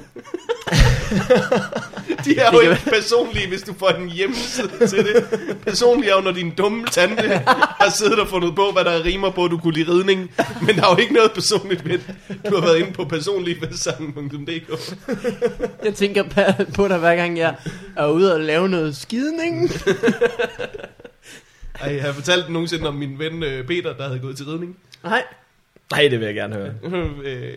De 2.25 2.37
er 2.39 2.51
jo 2.53 2.59
ikke 2.59 2.83
personlige, 2.93 3.47
hvis 3.47 3.61
du 3.61 3.73
får 3.79 3.89
en 3.89 4.09
hjemmeside 4.09 4.87
til 4.87 4.97
det. 5.05 5.27
Personlige 5.61 6.11
er 6.11 6.15
jo, 6.15 6.21
når 6.21 6.31
din 6.31 6.51
dumme 6.55 6.85
tante 6.91 7.41
har 7.45 7.89
siddet 7.95 8.19
og 8.19 8.27
fundet 8.27 8.55
på, 8.55 8.71
hvad 8.71 8.83
der 8.83 9.03
rimer 9.05 9.29
på, 9.31 9.45
at 9.45 9.51
du 9.51 9.57
kunne 9.57 9.73
lide 9.73 9.91
ridning. 9.93 10.31
Men 10.61 10.75
der 10.75 10.85
er 10.85 10.91
jo 10.91 10.97
ikke 10.97 11.13
noget 11.13 11.31
personligt 11.31 11.85
ved. 11.89 11.99
Du 12.49 12.55
har 12.55 12.61
været 12.61 12.77
inde 12.79 12.91
på 12.93 13.03
personligefestsangen.dk. 13.05 14.95
Jeg 15.83 15.93
tænker 15.93 16.23
på- 16.23 16.63
på 16.75 16.87
dig 16.87 16.97
hver 16.97 17.15
gang 17.15 17.37
jeg 17.37 17.55
er 17.97 18.07
ude 18.07 18.33
og 18.33 18.39
lave 18.39 18.69
noget 18.69 18.95
skidning. 18.97 19.71
Ej, 21.81 21.93
jeg 21.95 22.03
har 22.03 22.13
fortalt 22.13 22.49
nogensinde 22.49 22.87
om 22.87 22.95
min 22.95 23.19
ven 23.19 23.43
øh, 23.43 23.67
Peter, 23.67 23.93
der 23.93 24.07
havde 24.07 24.19
gået 24.19 24.37
til 24.37 24.45
ridning. 24.45 24.77
Nej. 25.03 25.23
Nej, 25.91 26.07
det 26.07 26.19
vil 26.19 26.25
jeg 26.25 26.35
gerne 26.35 26.55
høre. 26.55 26.73
Øh, 27.23 27.53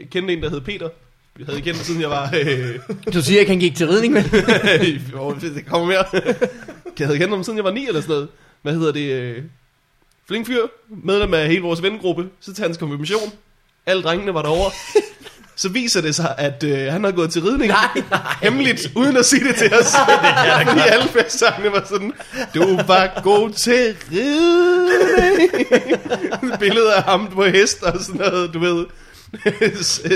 jeg 0.00 0.08
kendte 0.10 0.32
en, 0.32 0.42
der 0.42 0.50
hed 0.50 0.60
Peter. 0.60 0.88
Jeg 1.38 1.46
havde 1.46 1.60
kendt, 1.60 1.78
siden 1.80 2.00
jeg 2.00 2.10
var... 2.10 2.34
Øh, 2.46 2.78
Du 3.14 3.22
siger 3.22 3.40
ikke, 3.40 3.50
han 3.50 3.58
gik 3.60 3.74
til 3.76 3.88
ridning, 3.88 4.12
men... 4.14 4.22
Jo, 5.12 5.36
det 5.40 5.66
kommer 5.66 5.86
mere. 5.86 6.04
Jeg 6.98 7.06
havde 7.06 7.18
kendt 7.18 7.34
ham 7.34 7.44
siden 7.44 7.56
jeg 7.56 7.64
var 7.64 7.70
9 7.70 7.86
eller 7.86 8.00
sådan 8.00 8.12
noget. 8.14 8.28
Hvad 8.62 8.72
hedder 8.74 8.92
det? 8.92 9.12
øh, 9.12 9.42
Flink 10.28 10.46
fyr, 10.46 10.60
medlem 10.88 11.34
af 11.34 11.48
hele 11.48 11.62
vores 11.62 11.82
vennegruppe. 11.82 12.28
Så 12.40 12.54
til 12.54 12.64
hans 12.64 12.76
konfirmation. 12.76 13.32
Alle 13.86 14.02
drengene 14.02 14.34
var 14.34 14.42
derovre. 14.42 14.70
Så 15.58 15.68
viser 15.68 16.00
det 16.00 16.14
sig, 16.14 16.34
at 16.38 16.64
øh, 16.64 16.92
han 16.92 17.04
har 17.04 17.10
gået 17.10 17.30
til 17.30 17.42
ridning. 17.42 17.68
Nej, 17.72 18.02
Hemmeligt, 18.42 18.92
uden 18.96 19.16
at 19.16 19.26
sige 19.26 19.48
det 19.48 19.56
til 19.56 19.74
os. 19.74 19.94
Fordi 20.68 20.80
alle 20.80 21.08
festsangene 21.08 21.72
var 21.72 21.84
sådan, 21.88 22.12
du 22.54 22.76
var 22.86 23.20
god 23.22 23.50
til 23.50 23.96
ridning. 24.12 25.52
Billeder 26.60 26.94
af 26.94 27.02
ham 27.02 27.28
på 27.34 27.44
hest 27.44 27.82
og 27.82 28.00
sådan 28.00 28.20
noget, 28.20 28.54
du 28.54 28.58
ved. 28.58 28.86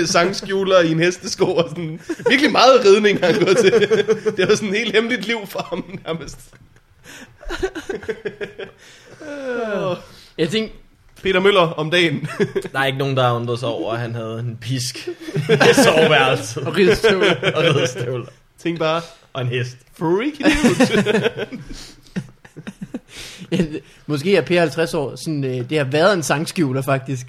sangskjuler 0.07 0.79
i 0.79 0.91
en 0.91 0.99
hestesko 0.99 1.55
og 1.55 1.69
sådan. 1.69 1.99
Virkelig 2.29 2.51
meget 2.51 2.85
ridning 2.85 3.19
har 3.19 3.31
han 3.31 3.45
gået 3.45 3.57
til. 3.57 3.71
Det 4.37 4.49
var 4.49 4.55
sådan 4.55 4.69
et 4.69 4.77
helt 4.77 4.95
hemmeligt 4.95 5.27
liv 5.27 5.37
for 5.47 5.67
ham 5.69 5.99
nærmest. 6.05 6.37
Jeg 10.37 10.49
tænkte, 10.49 10.77
Peter 11.23 11.39
Møller 11.39 11.61
om 11.61 11.91
dagen. 11.91 12.27
Der 12.73 12.79
er 12.79 12.85
ikke 12.85 12.97
nogen, 12.99 13.17
der 13.17 13.23
har 13.23 13.33
undret 13.35 13.59
sig 13.59 13.69
over, 13.69 13.93
at 13.93 13.99
han 13.99 14.15
havde 14.15 14.39
en 14.39 14.57
pisk 14.61 15.07
i 15.71 15.73
soveværelset. 15.83 16.63
og 16.63 16.77
ridestøvler. 16.77 17.35
og 17.55 17.63
ridestøvler. 17.63 18.25
Tænk 18.63 18.79
bare, 18.79 19.01
Og 19.33 19.41
en 19.41 19.47
hest. 19.47 19.77
freak 19.97 20.39
it 20.39 20.45
out. 20.45 21.51
Ja, 23.51 23.65
Måske 24.07 24.35
er 24.35 24.41
Per 24.41 24.59
50 24.59 24.93
år 24.93 25.15
sådan, 25.15 25.43
øh, 25.43 25.69
det 25.69 25.77
har 25.77 25.85
været 25.85 26.13
en 26.13 26.23
sangskjuler 26.23 26.81
faktisk. 26.81 27.27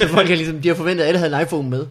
Så 0.00 0.08
folk 0.08 0.28
har 0.28 0.36
ligesom, 0.36 0.60
de 0.60 0.68
har 0.68 0.74
forventet, 0.74 1.02
at 1.04 1.08
alle 1.08 1.18
havde 1.18 1.36
en 1.36 1.42
iPhone 1.42 1.70
med. 1.70 1.86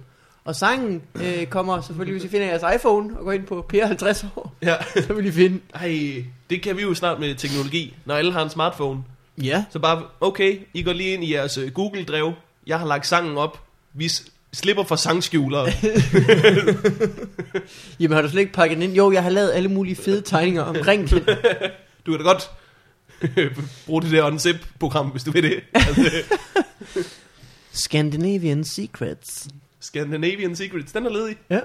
Og 0.46 0.56
sangen 0.56 1.02
øh, 1.16 1.46
kommer 1.46 1.82
selvfølgelig, 1.82 2.14
hvis 2.20 2.24
I 2.24 2.32
finder 2.32 2.48
jeres 2.48 2.76
iPhone 2.76 3.18
og 3.20 3.24
går 3.26 3.32
ind 3.32 3.44
på 3.46 3.66
Per 3.70 3.86
50 3.88 4.26
år, 4.36 4.56
ja. 4.64 4.76
så 5.08 5.14
vil 5.14 5.26
I 5.26 5.32
finde. 5.32 5.60
Ej, 5.76 6.24
det 6.50 6.62
kan 6.62 6.78
vi 6.78 6.82
jo 6.82 6.94
snart 6.94 7.20
med 7.20 7.36
teknologi. 7.36 7.94
Når 8.06 8.16
alle 8.16 8.32
har 8.34 8.44
en 8.44 8.50
smartphone, 8.50 9.00
Ja. 9.44 9.66
så 9.70 9.80
bare, 9.80 10.04
okay, 10.22 10.60
I 10.74 10.84
går 10.84 10.94
lige 10.94 11.14
ind 11.14 11.24
i 11.24 11.34
jeres 11.34 11.58
øh, 11.58 11.72
Google-drev. 11.72 12.34
Jeg 12.68 12.80
har 12.80 12.88
lagt 12.88 13.08
sangen 13.08 13.38
op. 13.38 13.64
Vi 13.94 14.10
slipper 14.54 14.84
for 14.84 14.96
sangskjulere. 14.96 15.66
Jamen 18.00 18.16
har 18.16 18.22
du 18.22 18.30
slet 18.30 18.42
ikke 18.42 18.54
pakket 18.54 18.76
den 18.76 18.84
ind? 18.84 18.94
Jo, 18.94 19.12
jeg 19.12 19.24
har 19.24 19.30
lavet 19.30 19.52
alle 19.52 19.70
mulige 19.70 19.96
fede 19.96 20.22
tegninger 20.22 20.62
omkring 20.62 21.10
den. 21.10 21.24
Du 22.06 22.12
kan 22.12 22.20
da 22.20 22.24
godt 22.26 22.52
bruge 23.86 24.02
det 24.02 24.12
der 24.12 24.24
unzip-program, 24.24 25.08
hvis 25.10 25.24
du 25.24 25.32
vil 25.32 25.44
det. 25.44 25.64
Altså, 25.74 26.24
Scandinavian 27.72 28.64
Secrets. 28.64 29.48
Scandinavian 29.80 30.56
Secrets, 30.56 30.92
den 30.92 31.06
er 31.06 31.10
ledig. 31.10 31.36
Ja. 31.50 31.60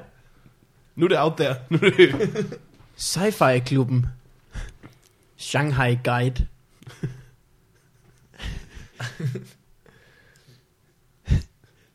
Nu 0.97 1.05
er 1.05 1.09
det 1.09 1.19
out 1.19 1.33
there. 1.37 1.55
Nu 1.71 1.79
er 1.83 1.91
det... 1.91 2.59
Sci-fi 2.97 3.59
klubben. 3.59 4.07
Shanghai 5.37 5.99
Guide. 6.05 6.47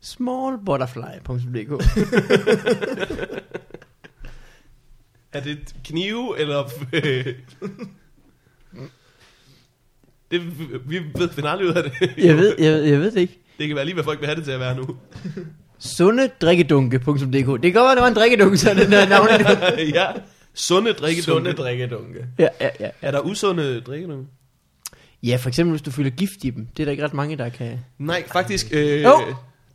Smallbutterfly.dk 0.00 1.70
Er 5.32 5.40
det 5.40 5.52
et 5.52 5.74
knive, 5.84 6.38
eller... 6.40 6.62
det, 10.30 10.42
vi 10.90 10.98
ved, 11.14 11.28
finder 11.28 11.50
aldrig 11.50 11.68
ud 11.68 11.74
af 11.74 11.82
det. 11.82 11.92
Jeg 12.16 12.36
ved, 12.36 12.54
jeg, 12.58 12.72
ved- 12.72 12.82
jeg 12.82 13.00
ved 13.00 13.10
det 13.10 13.20
ikke. 13.20 13.38
Det 13.58 13.66
kan 13.68 13.76
være 13.76 13.84
lige, 13.84 13.94
hvad 13.94 14.04
folk 14.04 14.20
vil 14.20 14.26
have 14.26 14.36
det 14.36 14.44
til 14.44 14.52
at 14.52 14.60
være 14.60 14.76
nu. 14.76 14.96
Sundedrikkedunke.dk 15.78 17.32
Det 17.32 17.42
kan 17.42 17.50
godt 17.72 17.74
være, 17.74 17.94
det 17.94 18.02
var 18.02 18.08
en 18.08 18.14
drikkedunke, 18.14 18.58
så 18.58 18.74
den 18.74 18.92
der 18.92 19.08
navn. 19.08 19.28
ja, 19.94 20.06
sunde 20.54 20.92
drikkedunke. 20.92 21.22
Sunde 21.22 21.52
drikkedunke. 21.52 22.26
ja, 22.38 22.48
ja, 22.60 22.68
ja. 22.80 22.90
Er 23.02 23.10
der 23.10 23.20
usunde 23.20 23.80
drikkedunke? 23.80 24.30
Ja, 25.22 25.36
for 25.36 25.48
eksempel 25.48 25.70
hvis 25.70 25.82
du 25.82 25.90
fylder 25.90 26.10
gift 26.10 26.44
i 26.44 26.50
dem. 26.50 26.66
Det 26.76 26.82
er 26.82 26.84
der 26.84 26.90
ikke 26.92 27.04
ret 27.04 27.14
mange, 27.14 27.36
der 27.36 27.48
kan. 27.48 27.80
Nej, 27.98 28.24
faktisk. 28.32 28.66
Øh, 28.72 29.02
Jo. 29.02 29.20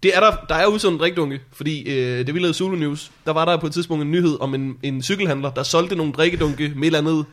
Det 0.03 0.15
er 0.15 0.19
der, 0.19 0.31
der 0.49 0.55
er 0.55 0.67
usunde 0.67 0.99
drikkedunke, 0.99 1.39
fordi 1.53 1.81
øh, 1.89 2.27
det 2.27 2.33
vi 2.33 2.39
lavede 2.39 2.53
Zulu 2.53 2.75
News, 2.75 3.11
der 3.25 3.31
var 3.33 3.45
der 3.45 3.57
på 3.57 3.65
et 3.67 3.73
tidspunkt 3.73 4.03
en 4.03 4.11
nyhed 4.11 4.37
om 4.41 4.55
en, 4.55 4.77
en 4.83 5.01
cykelhandler, 5.03 5.51
der 5.51 5.63
solgte 5.63 5.95
nogle 5.95 6.13
drikkedunke 6.13 6.71
med 6.75 6.81
et 6.81 6.85
eller 6.85 6.99
andet. 6.99 7.25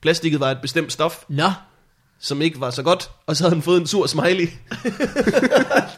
Plastikket 0.00 0.40
var 0.40 0.50
et 0.50 0.58
bestemt 0.62 0.92
stof, 0.92 1.24
Nå, 1.28 1.42
som 2.22 2.42
ikke 2.42 2.60
var 2.60 2.70
så 2.70 2.82
godt, 2.82 3.10
og 3.26 3.36
så 3.36 3.44
havde 3.44 3.54
han 3.54 3.62
fået 3.62 3.80
en 3.80 3.86
sur 3.86 4.06
smiley. 4.06 4.48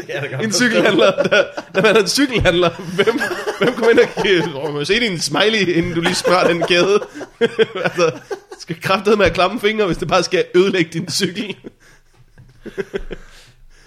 Ja, 0.09 0.39
En 0.43 0.53
cykelhandler, 0.53 1.23
der, 1.23 1.45
der 1.75 1.81
var 1.83 1.95
en 1.95 2.09
cykelhandler. 2.09 2.71
Hvem, 2.95 3.21
hvem 3.59 3.75
kom 3.75 3.89
ind 3.91 3.99
og 3.99 4.23
giver, 4.23 4.85
se 4.85 5.01
din 5.01 5.21
smiley, 5.21 5.77
inden 5.77 5.95
du 5.95 6.01
lige 6.01 6.15
spørger 6.15 6.49
den 6.49 6.63
kæde? 6.63 7.01
altså, 7.85 8.13
skal 8.59 8.81
kraftet 8.81 9.19
med 9.19 9.27
at 9.27 9.33
klamme 9.33 9.61
fingre, 9.61 9.87
hvis 9.87 9.97
det 9.97 10.09
bare 10.09 10.23
skal 10.23 10.45
ødelægge 10.55 10.91
din 10.93 11.11
cykel. 11.11 11.57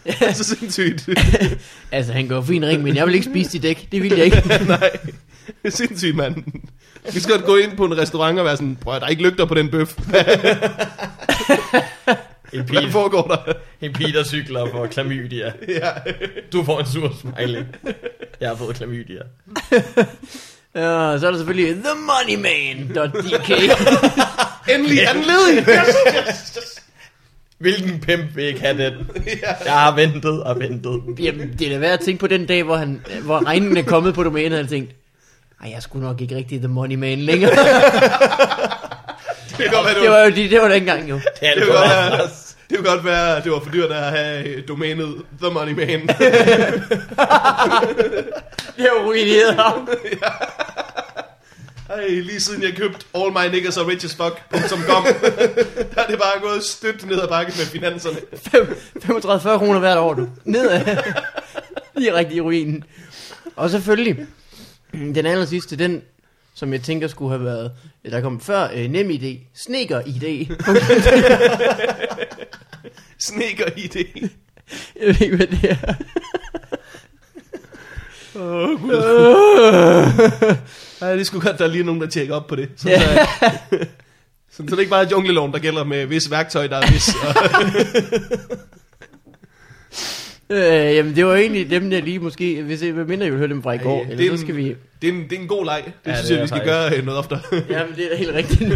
Det 0.05 0.15
er 0.19 0.33
så 0.33 0.43
sindssygt. 0.43 1.09
altså 1.91 2.13
han 2.13 2.27
går 2.27 2.41
fin 2.41 2.65
ring, 2.65 2.83
men 2.83 2.95
jeg 2.95 3.05
vil 3.05 3.15
ikke 3.15 3.27
spise 3.31 3.51
dit 3.51 3.63
dæk. 3.63 3.87
Det 3.91 4.03
vil 4.03 4.13
jeg 4.13 4.25
ikke. 4.25 4.43
Nej, 4.67 4.91
det 5.45 5.55
er 5.63 5.69
sindssygt, 5.69 6.15
mand. 6.15 6.35
Vi 7.13 7.19
skal 7.19 7.35
godt 7.35 7.45
gå 7.45 7.55
ind 7.55 7.77
på 7.77 7.85
en 7.85 7.97
restaurant 7.97 8.39
og 8.39 8.45
være 8.45 8.57
sådan, 8.57 8.77
prøv 8.81 8.99
der 8.99 9.05
er 9.05 9.09
ikke 9.09 9.23
lygter 9.23 9.45
på 9.45 9.53
den 9.53 9.69
bøf. 9.69 9.97
En, 12.59 12.65
Hvad 12.65 12.81
pige, 12.81 12.91
foregår 12.91 13.21
der? 13.27 13.53
en 13.87 13.93
pige, 13.93 14.13
der 14.13 14.23
cykler 14.23 14.71
for 14.71 14.85
klamydia. 14.87 15.53
Ja. 15.67 15.91
Du 16.53 16.63
får 16.63 16.79
en 16.79 16.85
sur 16.85 17.13
smiley. 17.21 17.63
Jeg 18.39 18.49
har 18.49 18.55
fået 18.55 18.75
klamydia. 18.75 19.21
Ja, 20.75 21.17
så 21.19 21.27
er 21.27 21.31
der 21.31 21.37
selvfølgelig 21.37 21.75
themoneyman.dk 21.83 23.49
Endelig 24.75 24.99
anledning. 25.09 25.67
Hvilken 27.57 27.99
pimp 27.99 28.35
vil 28.35 28.43
ikke 28.43 28.59
have 28.59 28.85
den? 28.85 28.93
Jeg 29.65 29.73
har 29.73 29.95
ventet 29.95 30.43
og 30.43 30.59
ventet. 30.59 31.01
Jamen, 31.19 31.53
det 31.59 31.67
er 31.67 31.71
da 31.71 31.77
værd 31.77 31.91
at 31.93 31.99
tænke 31.99 32.19
på 32.19 32.27
den 32.27 32.45
dag, 32.45 32.63
hvor, 32.63 32.75
han, 32.75 33.01
hvor 33.23 33.45
regningen 33.47 33.77
er 33.77 33.83
kommet 33.83 34.13
på 34.13 34.23
domænet, 34.23 34.51
og 34.51 34.57
han 34.57 34.67
tænkt, 34.67 34.91
ej, 35.63 35.69
jeg 35.71 35.81
skulle 35.83 36.05
nok 36.07 36.21
ikke 36.21 36.35
rigtig 36.35 36.59
The 36.59 36.67
Money 36.67 36.95
Man 36.95 37.19
længere. 37.19 37.51
Det 39.49 39.57
kan 39.57 39.69
godt 39.71 39.85
være, 39.85 40.01
det 40.01 40.09
var 40.09 40.19
jo 40.19 40.29
det, 40.29 40.51
det 40.51 40.61
var 40.61 40.67
dengang 40.67 41.09
jo. 41.09 41.15
Det 41.39 41.49
er 41.49 41.53
Det 41.53 41.63
det 41.63 41.65
for 41.67 41.73
godt 41.73 41.85
være, 41.89 42.19
det 42.69 42.75
kan 42.77 42.83
godt 42.83 43.05
være, 43.05 43.37
at 43.37 43.43
det 43.43 43.51
var 43.51 43.59
for 43.59 43.71
dyrt 43.71 43.91
at 43.91 44.03
have 44.03 44.61
domænet 44.61 45.21
The 45.41 45.51
Money 45.51 45.73
Man. 45.73 46.07
Det 48.77 48.83
har 48.89 49.05
ruineret 49.05 49.55
ham. 49.55 49.89
Ej, 51.89 52.07
lige 52.07 52.39
siden 52.39 52.63
jeg 52.63 52.73
købte 52.77 53.05
All 53.15 53.31
My 53.31 53.51
Niggas 53.51 53.77
Are 53.77 53.87
Rich 53.87 54.05
As 54.05 54.15
Fuck.com, 54.15 55.03
der 55.95 56.01
er 56.01 56.07
det 56.07 56.19
bare 56.19 56.41
gået 56.41 56.63
stødt 56.63 57.05
ned 57.09 57.21
ad 57.21 57.27
bakke 57.27 57.53
med 57.57 57.65
finanserne. 57.65 58.17
35-40 59.55 59.57
kroner 59.57 59.79
hvert 59.79 59.97
år, 59.97 60.13
du. 60.13 60.27
Nedad. 60.43 60.97
Lige 61.95 62.13
rigtig 62.13 62.37
i 62.37 62.41
ruinen. 62.41 62.83
Og 63.55 63.69
selvfølgelig, 63.69 64.25
den 64.93 65.25
aller 65.25 65.45
sidste, 65.45 65.75
den, 65.75 66.01
som 66.55 66.73
jeg 66.73 66.81
tænker 66.81 67.07
skulle 67.07 67.31
have 67.31 67.45
været, 67.45 67.71
der 68.11 68.21
kom 68.21 68.39
før, 68.39 68.67
øh, 68.73 68.85
nem 68.89 69.09
idé, 69.09 69.37
sneker 69.55 70.01
idé. 70.01 70.53
Sneker 73.19 73.65
idé. 73.65 74.27
Jeg 75.01 75.07
ved 75.07 75.21
ikke, 75.21 75.35
hvad 75.35 75.47
det 75.47 75.71
er. 75.71 75.93
Åh, 78.35 78.69
oh, 78.69 78.81
Gud. 78.81 78.95
Ej, 81.01 81.15
det 81.15 81.27
skulle 81.27 81.45
godt, 81.49 81.59
der 81.59 81.65
er 81.65 81.69
lige 81.69 81.83
nogen, 81.83 82.01
der 82.01 82.07
tjekker 82.07 82.35
op 82.35 82.47
på 82.47 82.55
det. 82.55 82.69
Så, 82.77 82.89
Ja. 82.89 83.25
så, 83.25 83.27
så, 84.51 84.57
så 84.57 84.63
det 84.63 84.73
er 84.73 84.79
ikke 84.79 84.89
bare 84.89 85.07
jungleloven, 85.11 85.51
der 85.53 85.59
gælder 85.59 85.83
med 85.83 86.05
vis 86.05 86.31
værktøj, 86.31 86.67
der 86.67 86.77
er 86.77 86.91
vis. 86.91 87.09
Og, 87.09 87.35
Øh, 90.49 90.59
jamen, 90.95 91.15
det 91.15 91.25
var 91.25 91.35
egentlig 91.35 91.69
dem, 91.69 91.89
der 91.89 92.01
lige 92.01 92.19
måske, 92.19 92.63
hvis 92.63 92.83
jeg 92.83 92.93
mindre, 92.93 93.23
jeg 93.25 93.31
vil 93.31 93.37
høre 93.39 93.49
dem 93.49 93.63
fra 93.63 93.73
i 93.73 93.77
går, 93.77 93.95
Ej, 93.95 94.01
eller 94.01 94.17
det 94.17 94.25
er 94.25 94.29
så 94.29 94.33
en- 94.33 94.39
skal 94.41 94.55
vi... 94.55 94.75
det, 95.01 95.09
er 95.09 95.13
en, 95.13 95.23
det 95.29 95.33
er 95.37 95.41
en 95.41 95.47
god 95.47 95.65
leg. 95.65 95.83
Det 95.85 96.11
Ja, 96.11 96.15
synes 96.15 96.27
det 96.27 96.35
jeg, 96.35 96.41
vi 96.43 96.47
skal 96.47 96.57
faktisk. 96.59 96.73
gøre 96.73 96.97
øh, 96.97 97.05
noget 97.05 97.19
oftere. 97.19 97.39
Ja, 97.69 97.83
men 97.85 97.95
det 97.95 98.05
er 98.05 98.09
da 98.09 98.15
helt 98.15 98.33
rigtigt. 98.33 98.73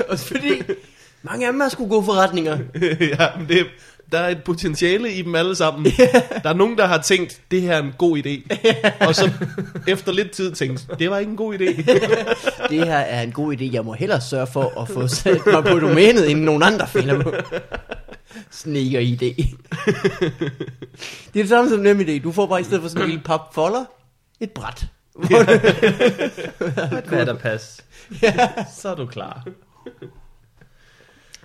Også 0.08 0.26
fordi, 0.26 0.62
mange 1.22 1.46
af 1.46 1.52
dem 1.52 1.60
har 1.60 1.68
sgu 1.68 1.88
gode 1.88 2.04
forretninger. 2.04 2.58
ja, 3.20 3.26
men 3.38 3.48
det, 3.48 3.66
der 4.12 4.18
er 4.18 4.28
et 4.28 4.42
potentiale 4.44 5.12
i 5.12 5.22
dem 5.22 5.34
alle 5.34 5.54
sammen. 5.56 5.92
Der 6.42 6.48
er 6.50 6.54
nogen, 6.54 6.78
der 6.78 6.86
har 6.86 7.02
tænkt, 7.02 7.40
det 7.50 7.62
her 7.62 7.72
er 7.72 7.82
en 7.82 7.92
god 7.98 8.18
idé. 8.18 8.56
Og 9.06 9.14
så 9.14 9.30
efter 9.88 10.12
lidt 10.12 10.30
tid 10.30 10.52
tænkt, 10.52 10.86
det 10.98 11.10
var 11.10 11.18
ikke 11.18 11.30
en 11.30 11.36
god 11.36 11.54
idé. 11.54 11.64
Det 12.70 12.84
her 12.86 12.96
er 12.96 13.22
en 13.22 13.32
god 13.32 13.56
idé. 13.56 13.72
Jeg 13.72 13.84
må 13.84 13.92
hellere 13.92 14.20
sørge 14.20 14.46
for 14.52 14.80
at 14.82 14.88
få 14.88 15.06
sat 15.08 15.46
mig 15.46 15.64
på 15.64 15.78
domænet, 15.78 16.24
inden 16.26 16.44
nogen 16.44 16.62
andre 16.62 16.86
finder 16.88 17.22
på. 17.22 17.34
Sneaker 18.50 19.00
idé. 19.00 19.56
Det 21.34 21.40
er 21.40 21.42
det 21.44 21.48
samme 21.48 21.70
som 21.70 21.78
nem 21.80 22.00
idé. 22.00 22.18
Du 22.22 22.32
får 22.32 22.46
bare 22.46 22.60
i 22.60 22.64
stedet 22.64 22.82
for 22.82 22.88
sådan 22.88 23.02
en 23.04 23.08
lille 23.10 23.24
papfolder, 23.24 23.84
et 24.40 24.50
bræt. 24.50 24.86
Hvor 25.14 25.26
du- 27.00 27.08
Hvad 27.08 27.26
der 27.26 27.34
pas. 27.38 27.84
Så 28.80 28.88
er 28.88 28.94
du 28.94 29.06
klar. 29.06 29.46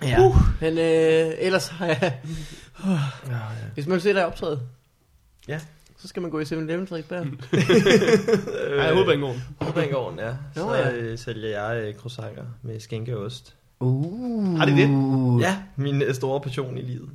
ja. 0.02 0.32
Men 0.60 0.78
øh, 0.78 1.34
ellers 1.38 1.68
har 1.68 1.86
jeg... 1.86 2.18
Hvis 3.74 3.86
man 3.86 3.94
vil 3.94 4.02
se 4.02 4.14
dig 4.14 4.26
optræde, 4.26 4.60
Ja. 5.48 5.60
så 5.98 6.08
skal 6.08 6.22
man 6.22 6.30
gå 6.30 6.40
i 6.40 6.44
7-Eleven 6.44 6.86
Frederiksberg. 6.86 7.26
Ej, 8.78 8.84
jeg 8.86 8.94
håber 8.94 9.12
ikke. 9.12 9.34
Hovedbanegården, 9.60 10.18
ja. 10.18 10.28
Nå, 10.30 10.34
Så 10.54 10.74
ja. 10.74 10.92
øh, 10.92 11.18
sælger 11.18 11.62
jeg 11.66 11.82
øh, 11.82 11.94
croissanter 11.94 12.44
med 12.62 12.80
skænkeost. 12.80 13.54
Uh. 13.82 14.58
Har 14.58 14.66
de 14.66 14.72
det? 14.72 14.88
Ja, 15.42 15.56
min 15.76 16.02
øh, 16.02 16.14
store 16.14 16.40
passion 16.40 16.78
i 16.78 16.82
livet. 16.82 17.08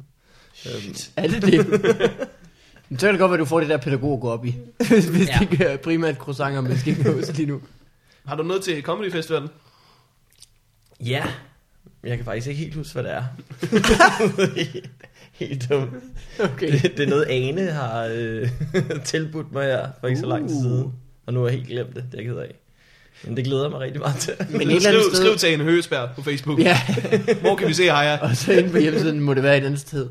Øhm, 0.66 0.96
Er 1.16 1.28
det 1.28 1.42
det? 1.42 1.68
Men 2.90 3.00
så 3.00 3.06
kan 3.08 3.14
det 3.14 3.20
godt 3.20 3.30
være, 3.32 3.34
at 3.38 3.40
du 3.40 3.46
får 3.46 3.60
det 3.60 3.70
der 3.70 3.78
pædagog 3.78 4.14
at 4.14 4.20
gå 4.22 4.30
op 4.30 4.46
i. 4.46 4.56
hvis 4.88 5.06
hvis 5.16 5.28
Ja. 5.28 5.38
det 5.40 5.52
ikke 5.52 5.80
primært 5.84 6.16
croissanter 6.16 6.62
med 6.62 6.78
skinkeost 6.78 7.38
lige 7.38 7.46
nu. 7.48 7.62
Har 8.26 8.36
du 8.36 8.44
noget 8.44 8.64
til 8.64 8.82
Comedy 8.82 9.12
Festivalen? 9.12 9.50
ja, 11.06 11.26
jeg 12.04 12.18
kan 12.18 12.26
faktisk 12.26 12.48
ikke 12.48 12.60
helt 12.62 12.76
huske, 12.76 12.94
hvad 12.94 13.04
det 13.04 13.12
er. 13.12 13.24
helt, 14.56 14.90
helt 15.40 15.70
dumt. 15.70 15.90
Okay. 16.40 16.72
Det, 16.72 16.82
det 16.98 17.00
er 17.06 17.10
noget, 17.10 17.26
Ane 17.30 17.62
har 17.72 18.10
øh, 18.14 18.50
tilbudt 19.06 19.52
mig 19.52 19.64
her 19.66 19.88
for 20.00 20.08
ikke 20.08 20.20
så 20.20 20.26
lang 20.26 20.48
tid 20.50 20.56
Uh. 20.58 20.62
siden. 20.64 20.94
Og 21.26 21.34
nu 21.34 21.40
har 21.40 21.48
jeg 21.48 21.56
helt 21.58 21.68
glemt 21.70 21.96
det, 21.96 22.06
det 22.12 22.20
er 22.20 22.24
jeg 22.24 22.32
ked 22.32 22.38
af. 22.38 22.56
Men 23.24 23.38
det 23.38 23.46
glæder 23.46 23.62
jeg 23.62 23.72
mig 23.72 23.80
rigtig 23.80 24.02
meget 24.02 24.16
til. 24.16 24.34
Men 24.50 24.62
et 24.62 24.82
skriv, 24.84 25.02
sted... 25.02 25.16
skriv 25.16 25.38
til 25.38 25.54
en 25.54 25.62
Høgesberg 25.62 26.10
på 26.16 26.22
Facebook. 26.22 26.60
Ja, 26.60 26.82
Hvor 27.42 27.56
kan 27.56 27.68
vi 27.68 27.74
se 27.74 27.90
Haja? 27.90 28.18
og 28.18 28.36
så 28.36 28.52
inde 28.54 28.70
på 28.70 28.78
hjemmesiden 28.78 29.20
må 29.20 29.34
det 29.34 29.44
være 29.44 29.58
et 29.58 29.64
andet 29.64 29.80
sted. 29.80 30.10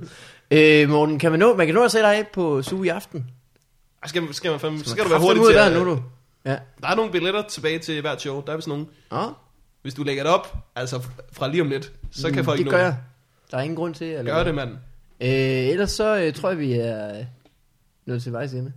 Øh, 0.51 0.89
Morten, 0.89 1.19
kan 1.19 1.31
man, 1.31 1.41
nå, 1.41 1.57
man 1.57 1.67
kan 1.67 1.75
nå 1.75 1.85
at 1.85 1.93
se 1.93 1.99
dig 1.99 2.27
på 2.33 2.63
Suge 2.63 2.87
i 2.87 2.89
aften. 2.89 3.31
Skal, 4.07 4.35
skal, 4.35 4.51
man 4.51 4.61
fandme, 4.61 4.79
Man 4.79 4.87
skal 4.87 5.05
du 5.05 5.09
være 5.09 5.21
hurtig 5.21 5.43
ud 5.43 5.47
til 5.47 5.57
der 5.57 5.65
at, 5.65 5.73
nu, 5.73 5.85
du. 5.85 6.03
Ja. 6.45 6.57
Der 6.83 6.89
er 6.89 6.95
nogle 6.95 7.13
billetter 7.13 7.43
tilbage 7.43 7.79
til 7.79 8.01
hvert 8.01 8.21
show. 8.21 8.43
Der 8.47 8.53
er 8.53 8.57
vist 8.57 8.69
nogen. 8.69 8.89
Nå, 9.11 9.33
Hvis 9.83 9.95
du 9.95 10.03
lægger 10.03 10.23
det 10.23 10.33
op, 10.33 10.57
altså 10.77 11.03
fra 11.33 11.49
lige 11.49 11.61
om 11.63 11.69
lidt, 11.69 11.93
så 12.11 12.31
kan 12.33 12.45
folk 12.45 12.59
Mm, 12.59 12.65
det 12.65 12.73
nå 12.73 12.79
gør 12.79 12.85
jeg. 12.85 12.97
Der 13.51 13.59
er 13.59 13.63
ingen 13.63 13.77
grund 13.77 13.95
til. 13.95 14.07
Eller 14.07 14.35
Gør 14.35 14.45
det, 14.45 14.55
mand. 14.55 14.71
Øh, 15.21 15.29
ellers 15.29 15.91
så 15.91 16.17
øh, 16.17 16.33
tror 16.35 16.49
jeg, 16.49 16.59
vi 16.59 16.73
er 16.73 17.19
øh, 17.19 17.25
nået 18.07 18.23
til 18.23 18.33
vejs 18.33 18.53
ende. 18.53 18.73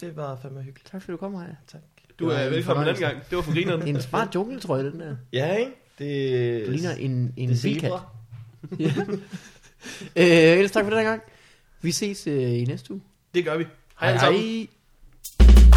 Det 0.00 0.16
var 0.16 0.38
fandme 0.42 0.62
hyggeligt. 0.62 0.90
Tak 0.90 1.02
fordi 1.02 1.12
du 1.12 1.16
kom 1.16 1.34
her. 1.34 1.46
Tak. 1.72 1.80
Du 2.22 2.28
er 2.28 2.38
en 2.46 2.50
velkommen 2.50 2.82
en 2.84 2.88
anden 2.88 3.02
gang. 3.02 3.16
Det 3.30 3.36
var 3.36 3.42
for 3.42 3.52
grineren. 3.52 3.80
Det 3.80 3.88
er 3.90 3.94
en 3.94 4.02
smart 4.02 4.34
jungle, 4.34 4.60
tror 4.60 4.76
jeg, 4.76 4.84
den 4.84 5.00
der. 5.00 5.16
Ja, 5.32 5.54
ikke? 5.54 5.72
Det, 5.98 6.66
Du 6.66 6.70
ligner 6.70 6.94
en, 6.94 7.32
en 7.36 7.48
det. 7.48 7.92
Ja. 8.78 8.92
øh, 10.16 10.58
ellers 10.58 10.70
tak 10.70 10.84
for 10.84 10.90
den 10.90 10.98
her 10.98 11.08
gang. 11.08 11.22
Vi 11.82 11.92
ses 11.92 12.26
øh, 12.26 12.58
i 12.58 12.64
næste 12.64 12.92
uge. 12.92 13.02
Det 13.34 13.44
gør 13.44 13.56
vi. 13.56 13.64
Hej, 14.00 14.16
hej. 14.16 14.32
hej. 14.32 15.71